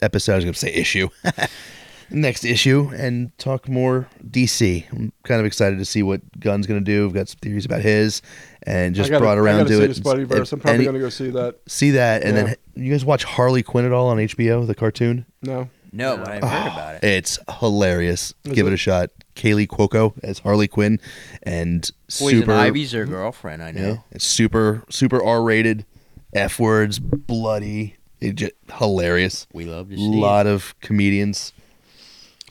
episode. 0.00 0.32
I 0.32 0.36
was 0.36 0.44
going 0.44 0.54
to 0.54 0.58
say 0.60 0.72
issue. 0.72 1.08
next 2.10 2.44
issue 2.44 2.90
and 2.96 3.36
talk 3.36 3.68
more 3.68 4.08
DC. 4.24 4.84
I'm 4.92 5.12
kind 5.24 5.40
of 5.40 5.46
excited 5.46 5.78
to 5.78 5.84
see 5.84 6.02
what 6.02 6.20
Gunn's 6.38 6.66
going 6.66 6.82
to 6.82 6.84
do. 6.84 7.04
We've 7.04 7.14
got 7.14 7.28
some 7.28 7.38
theories 7.42 7.64
about 7.64 7.82
his, 7.82 8.22
and 8.62 8.94
just 8.94 9.10
gotta, 9.10 9.20
brought 9.20 9.38
around 9.38 9.64
gotta 9.64 9.82
it. 9.82 9.88
the 9.88 10.00
Spideyverse. 10.00 10.52
I'm 10.52 10.60
probably 10.60 10.84
going 10.84 10.94
to 10.94 11.00
go 11.00 11.08
see 11.08 11.30
that. 11.30 11.56
see 11.66 11.90
that, 11.92 12.22
and 12.22 12.36
Yeah. 12.36 12.42
then 12.44 12.56
you 12.76 12.92
guys 12.92 13.04
watch 13.04 13.24
Harley 13.24 13.62
Quinn 13.62 13.84
at 13.84 13.92
all 13.92 14.08
on 14.08 14.18
HBO, 14.18 14.66
the 14.66 14.74
cartoon? 14.74 15.26
No. 15.42 15.68
No, 15.92 16.16
but 16.18 16.28
I've 16.28 16.42
heard 16.42 16.70
ah, 16.70 16.72
about 16.74 16.94
it. 16.96 17.04
It's 17.04 17.38
hilarious. 17.60 18.34
Is 18.44 18.52
Give 18.52 18.66
it? 18.66 18.70
it? 18.70 18.74
a 18.74 18.76
shot. 18.76 19.10
Kaley 19.34 19.66
Cuoco 19.66 20.12
as 20.22 20.40
Harley 20.40 20.68
Quinn, 20.68 21.00
and 21.42 21.90
Poison 22.08 22.40
super 22.40 22.52
Ivy's 22.52 22.92
her 22.92 23.06
girlfriend. 23.06 23.62
I 23.62 23.70
know. 23.70 23.80
Yeah, 23.80 23.96
it's 24.10 24.26
super 24.26 24.84
super 24.90 25.22
R 25.24 25.42
rated, 25.42 25.86
F 26.32 26.58
words, 26.58 26.98
bloody. 26.98 27.96
It 28.20 28.34
just 28.36 28.52
hilarious. 28.78 29.46
We 29.52 29.64
love 29.64 29.88
to 29.90 29.94
A 29.94 29.98
see. 29.98 30.04
lot 30.20 30.46
of 30.46 30.74
comedians. 30.80 31.52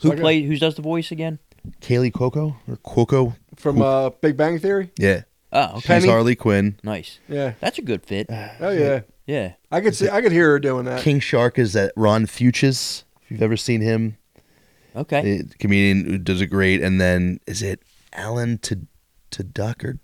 Who 0.02 0.08
So 0.08 0.12
I 0.12 0.16
got- 0.16 0.22
played? 0.22 0.44
Who 0.46 0.56
does 0.58 0.74
the 0.76 0.82
voice 0.82 1.10
again? 1.10 1.38
Kaley 1.80 2.10
Cuoco 2.10 2.56
or 2.66 2.76
Cuoco? 2.78 3.36
From 3.56 3.82
uh, 3.82 4.10
Big 4.10 4.36
Bang 4.36 4.58
Theory? 4.58 4.90
Yeah, 4.98 5.22
Oh, 5.52 5.74
she's 5.74 5.84
okay. 5.84 5.86
Penny? 6.00 6.08
Harley 6.08 6.36
Quinn. 6.36 6.78
Nice. 6.82 7.18
Yeah. 7.28 7.54
That's 7.60 7.78
a 7.78 7.82
good 7.82 8.04
fit. 8.06 8.26
Oh, 8.30 8.70
yeah. 8.70 9.00
Yeah. 9.26 9.54
I 9.70 9.80
could 9.80 9.94
see. 9.94 10.08
I 10.08 10.22
could 10.22 10.32
hear 10.32 10.50
her 10.50 10.58
doing 10.58 10.84
that. 10.86 11.02
King 11.02 11.20
Shark 11.20 11.58
is 11.58 11.72
that 11.74 11.92
Ron 11.96 12.26
Funches. 12.26 13.04
If 13.22 13.30
you've 13.32 13.42
ever 13.42 13.56
seen 13.56 13.80
him, 13.82 14.16
Okay. 14.96 15.40
a 15.40 15.44
comedian 15.58 16.04
who 16.06 16.16
does 16.18 16.40
it 16.40 16.46
great. 16.46 16.80
And 16.80 16.98
then 17.00 17.40
is 17.46 17.60
it 17.62 17.80
Alan 18.14 18.58
to 18.58 18.86
Tudyk 19.30 19.84
or 19.84 19.98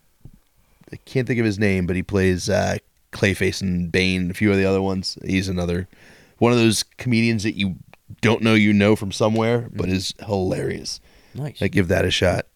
I 0.93 0.97
can't 1.07 1.27
think 1.27 1.41
of 1.41 1.47
his 1.47 1.59
name, 1.59 1.87
but 1.87 1.97
he 1.97 2.03
plays 2.03 2.51
uh, 2.51 2.77
Clayface 3.15 3.63
and 3.63 3.91
Bane, 3.91 4.31
a 4.31 4.35
few 4.35 4.51
of 4.51 4.59
the 4.59 4.67
other 4.67 4.83
ones. 4.83 5.17
He's 5.25 5.49
another 5.49 5.89
one 6.39 6.53
of 6.53 6.59
those 6.59 6.83
comedians 6.83 7.43
that 7.45 7.57
you 7.57 7.77
don't 8.21 8.43
know 8.43 8.55
you 8.55 8.73
know 8.73 8.97
from 8.97 9.13
somewhere, 9.13 9.71
but 9.73 9.87
mm-hmm. 9.87 9.97
is 9.97 10.15
hilarious. 10.27 11.01
nice. 11.35 11.63
I 11.63 11.69
give 11.69 11.89
that 11.89 12.05
a 12.05 12.11
shot. 12.11 12.47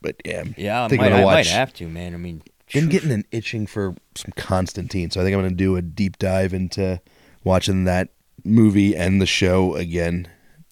But 0.00 0.16
yeah, 0.24 0.40
I'm 0.40 0.54
yeah, 0.58 0.84
I 0.84 0.88
thinking 0.88 1.10
might, 1.10 1.16
to 1.16 1.22
I 1.22 1.24
might 1.24 1.36
watch. 1.36 1.50
have 1.50 1.72
to, 1.74 1.88
man. 1.88 2.12
I 2.12 2.18
mean, 2.18 2.42
Been 2.72 2.90
getting 2.90 3.10
an 3.10 3.24
itching 3.30 3.66
for 3.66 3.94
some 4.14 4.32
Constantine, 4.36 5.10
so 5.10 5.20
I 5.20 5.24
think 5.24 5.34
I'm 5.34 5.40
going 5.40 5.52
to 5.52 5.56
do 5.56 5.76
a 5.76 5.82
deep 5.82 6.18
dive 6.18 6.52
into 6.52 7.00
watching 7.42 7.84
that 7.84 8.10
movie 8.44 8.94
and 8.94 9.22
the 9.22 9.26
show 9.26 9.74
again. 9.76 10.28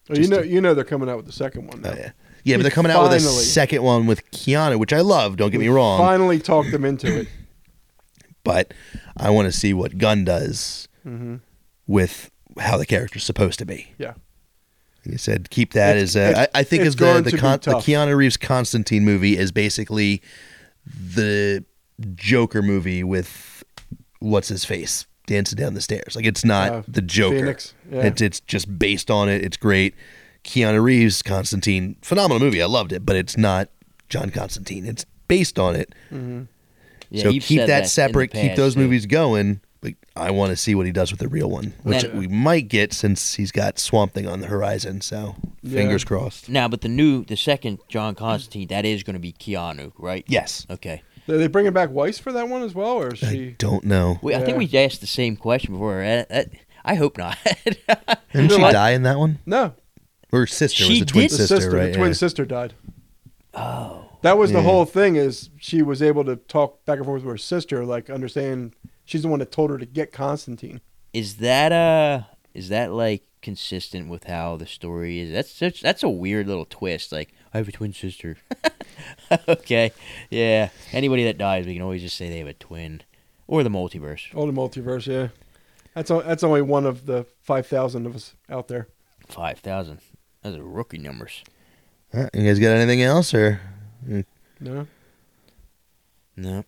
Well, 0.08 0.18
you 0.18 0.28
know, 0.28 0.42
to- 0.42 0.46
you 0.46 0.60
know 0.60 0.74
they're 0.74 0.84
coming 0.84 1.08
out 1.08 1.16
with 1.16 1.26
the 1.26 1.32
second 1.32 1.68
one 1.68 1.80
now. 1.80 1.92
Oh, 1.92 1.96
yeah. 1.96 2.10
Yeah, 2.44 2.56
but 2.56 2.62
they're 2.62 2.72
coming 2.72 2.90
out 2.90 3.04
with 3.04 3.12
a 3.12 3.20
second 3.20 3.84
one 3.84 4.06
with 4.06 4.28
Keanu, 4.32 4.76
which 4.78 4.92
I 4.92 5.00
love. 5.00 5.36
Don't 5.36 5.50
get 5.50 5.60
me 5.60 5.68
wrong, 5.68 5.98
Finally 5.98 6.40
talked 6.40 6.72
them 6.72 6.84
into 6.84 7.20
it. 7.20 7.28
but 8.42 8.74
I 9.16 9.30
want 9.30 9.46
to 9.46 9.52
see 9.52 9.72
what 9.74 9.98
Gunn 9.98 10.24
does 10.24 10.88
hmm 11.02 11.36
with 11.86 12.30
how 12.60 12.76
the 12.76 12.86
character's 12.86 13.24
supposed 13.24 13.58
to 13.58 13.64
be. 13.66 13.92
Yeah. 13.98 14.14
He 15.04 15.16
said, 15.16 15.50
"Keep 15.50 15.72
that 15.72 15.96
It's- 15.96 16.14
as 16.14 16.16
a, 16.36 16.40
I, 16.42 16.60
I 16.60 16.62
think 16.62 16.84
as 16.84 16.94
the 16.94 17.20
the, 17.20 17.36
con, 17.36 17.58
the. 17.62 17.72
Keanu 17.74 18.14
Reeves 18.16 18.36
Constantine 18.36 19.04
movie 19.04 19.36
is 19.36 19.50
basically 19.50 20.22
the 20.86 21.64
Joker 22.14 22.62
movie 22.62 23.02
with 23.04 23.64
what's 24.20 24.48
his 24.48 24.64
face 24.64 25.06
dancing 25.26 25.56
down 25.56 25.74
the 25.74 25.80
stairs. 25.80 26.14
Like 26.14 26.24
it's 26.24 26.44
not 26.44 26.72
Uh, 26.72 26.82
the 26.86 27.02
Joker. 27.02 27.56
Yeah. 27.90 28.02
It's 28.06 28.20
it's 28.22 28.40
just 28.40 28.78
based 28.78 29.10
on 29.10 29.28
it. 29.28 29.44
It's 29.44 29.56
great. 29.56 29.94
Keanu 30.44 30.82
Reeves 30.82 31.22
Constantine, 31.22 31.96
phenomenal 32.02 32.38
movie. 32.40 32.62
I 32.62 32.66
loved 32.66 32.92
it, 32.92 33.04
but 33.06 33.16
it's 33.16 33.36
not 33.36 33.68
John 34.08 34.30
Constantine. 34.30 34.86
It's 34.86 35.04
based 35.28 35.58
on 35.58 35.74
it. 35.76 35.94
Yeah, 37.12 37.22
so 37.24 37.30
keep 37.30 37.42
said 37.42 37.68
that 37.68 37.76
in 37.78 37.82
the 37.84 37.88
separate. 37.88 38.32
keep 38.32 38.56
those 38.56 38.74
too. 38.74 38.80
movies 38.80 39.06
going. 39.06 39.60
But 39.80 39.94
I 40.14 40.30
want 40.30 40.50
to 40.50 40.56
see 40.56 40.76
what 40.76 40.86
he 40.86 40.92
does 40.92 41.10
with 41.10 41.18
the 41.18 41.26
real 41.26 41.50
one, 41.50 41.74
which 41.82 42.02
Then- 42.02 42.16
we 42.16 42.28
might 42.28 42.68
get 42.68 42.92
since 42.92 43.34
he's 43.34 43.50
got 43.50 43.80
Swamp 43.80 44.12
Thing 44.14 44.28
on 44.28 44.38
the 44.40 44.46
horizon. 44.46 45.00
So 45.00 45.34
Yeah. 45.62 45.74
fingers 45.80 46.04
crossed. 46.04 46.48
Now, 46.48 46.68
but 46.68 46.82
the 46.82 46.88
new, 46.88 47.24
the 47.24 47.36
second 47.36 47.78
John 47.88 48.14
Constantine, 48.14 48.68
that 48.68 48.84
is 48.84 49.02
going 49.02 49.14
to 49.14 49.20
be 49.20 49.32
Keanu, 49.32 49.90
right? 49.98 50.24
Yes. 50.28 50.66
Okay. 50.70 51.02
Are 51.28 51.36
they 51.36 51.48
bringing 51.48 51.72
back 51.72 51.88
Weisz 51.90 52.20
for 52.20 52.30
that 52.32 52.48
one 52.48 52.62
as 52.62 52.74
well, 52.76 52.92
or 52.92 53.12
is 53.12 53.22
I 53.24 53.54
don't 53.58 53.82
know. 53.84 54.18
We, 54.22 54.34
I 54.34 54.38
think 54.38 54.50
Yeah. 54.62 54.78
we 54.78 54.78
asked 54.84 55.00
the 55.00 55.06
same 55.08 55.34
question 55.36 55.72
before. 55.74 56.00
I, 56.02 56.26
I, 56.30 56.46
I 56.84 56.94
hope 56.94 57.18
not. 57.18 57.36
Didn't 58.32 58.50
she 58.52 58.58
like- 58.58 58.72
die 58.72 58.90
in 58.92 59.02
that 59.02 59.18
one? 59.18 59.38
No, 59.46 59.74
Her 60.30 60.46
sister 60.46 60.84
She 60.84 60.92
was 60.94 61.02
a 61.02 61.06
twin 61.06 61.22
did? 61.22 61.30
the 61.32 61.36
sister, 61.38 61.56
sister, 61.56 61.76
right? 61.76 61.86
the 61.92 61.94
twin 61.98 62.06
Yeah. 62.08 62.12
sister 62.14 62.44
died. 62.44 62.74
oh. 63.54 64.04
That 64.22 64.38
was 64.38 64.50
the 64.52 64.58
Yeah. 64.58 64.64
whole 64.64 64.84
thing. 64.84 65.16
Is 65.16 65.50
she 65.58 65.82
was 65.82 66.00
able 66.02 66.24
to 66.24 66.36
talk 66.36 66.84
back 66.84 66.96
and 66.98 67.06
forth 67.06 67.22
with 67.22 67.32
her 67.32 67.38
sister, 67.38 67.84
like 67.84 68.08
understand. 68.10 68.74
She's 69.04 69.22
the 69.22 69.28
one 69.28 69.40
that 69.40 69.50
told 69.52 69.70
her 69.70 69.78
to 69.78 69.86
get 69.86 70.12
Constantine. 70.12 70.80
Is 71.12 71.36
that 71.36 71.72
uh 71.72 72.22
is 72.54 72.68
that 72.70 72.92
like 72.92 73.24
consistent 73.42 74.08
with 74.08 74.24
how 74.24 74.56
the 74.56 74.66
story 74.66 75.18
is? 75.20 75.32
That's 75.32 75.50
such 75.50 75.80
that's 75.82 76.02
a 76.02 76.08
weird 76.08 76.46
little 76.46 76.64
twist. 76.66 77.12
Like 77.12 77.34
I 77.52 77.58
have 77.58 77.68
a 77.68 77.72
twin 77.72 77.92
sister. 77.92 78.36
okay, 79.48 79.92
yeah. 80.30 80.68
Anybody 80.92 81.24
that 81.24 81.38
dies, 81.38 81.66
we 81.66 81.74
can 81.74 81.82
always 81.82 82.02
just 82.02 82.16
say 82.16 82.28
they 82.28 82.38
have 82.38 82.46
a 82.46 82.52
twin, 82.54 83.02
or 83.46 83.62
the 83.62 83.70
multiverse. 83.70 84.26
Oh, 84.34 84.46
the 84.46 84.52
multiverse, 84.52 85.06
yeah. 85.06 85.28
That's 85.94 86.10
o- 86.10 86.22
that's 86.22 86.42
only 86.44 86.62
one 86.62 86.86
of 86.86 87.06
the 87.06 87.26
five 87.42 87.66
thousand 87.66 88.06
of 88.06 88.14
us 88.14 88.34
out 88.48 88.68
there. 88.68 88.88
Five 89.26 89.58
thousand. 89.58 89.98
Those 90.42 90.56
are 90.56 90.62
rookie 90.64 90.98
numbers. 90.98 91.42
Uh, 92.14 92.28
You 92.34 92.44
guys 92.44 92.58
got 92.58 92.70
anything 92.76 93.02
else, 93.02 93.34
or 93.34 93.60
No, 94.06 94.24
No. 94.60 94.86
no. 96.36 96.64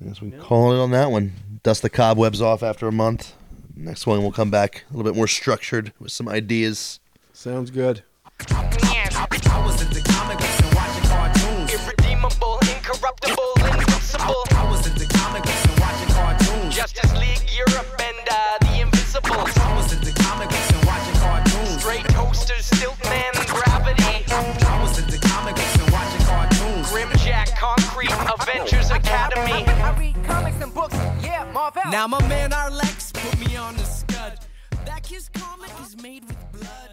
I 0.00 0.04
guess 0.04 0.20
we 0.20 0.30
call 0.30 0.72
it 0.72 0.78
on 0.82 0.90
that 0.92 1.10
one. 1.10 1.32
Dust 1.62 1.82
the 1.82 1.90
cobwebs 1.90 2.40
off 2.40 2.62
after 2.62 2.86
a 2.88 2.92
month. 2.92 3.34
Next 3.74 4.06
one, 4.06 4.20
we'll 4.22 4.32
come 4.32 4.50
back 4.50 4.84
a 4.90 4.96
little 4.96 5.10
bit 5.10 5.16
more 5.16 5.26
structured 5.28 5.92
with 5.98 6.12
some 6.12 6.28
ideas. 6.28 7.00
Sounds 7.32 7.70
good. 7.70 8.02
I 8.50 9.62
was 9.64 9.80
at 9.82 9.90
the 9.92 10.00
comic 10.02 10.38
books 10.38 10.60
and 10.60 10.74
watching 10.74 11.04
cartoons. 11.08 11.72
Irredeemable, 11.72 12.58
incorruptible, 12.62 13.52
invincible. 13.56 14.42
I 14.52 14.68
was 14.70 14.86
at 14.86 14.96
the 14.98 15.06
comic 15.14 15.42
books 15.44 15.64
and 15.66 15.80
watching 15.80 16.08
cartoons. 16.14 16.74
Justice 16.74 17.12
League 17.14 17.48
Europe 17.56 17.86
and 18.00 18.28
uh, 18.28 18.58
the 18.60 18.80
Invisibles. 18.82 19.56
I 19.56 19.76
was 19.76 19.92
at 19.94 20.02
the 20.04 20.12
comic 20.22 20.48
books 20.50 20.70
and 20.72 20.84
watching 20.84 21.14
cartoons. 21.20 21.80
Stray 21.80 22.02
toasters, 22.12 22.68
Stiltman, 22.70 22.91
Academy. 29.12 29.64
I 29.66 29.98
read 29.98 30.24
comics 30.24 30.62
and 30.62 30.72
books, 30.72 30.94
yeah, 31.22 31.46
Marvel. 31.52 31.82
Now 31.90 32.06
my 32.06 32.26
man 32.28 32.50
our 32.54 32.70
Lex 32.70 33.12
put 33.12 33.38
me 33.46 33.56
on 33.56 33.76
the 33.76 33.84
scud. 33.84 34.38
That 34.86 35.02
kid's 35.02 35.28
comic 35.28 35.70
is 35.82 36.02
made 36.02 36.24
with 36.24 36.38
blood. 36.52 36.91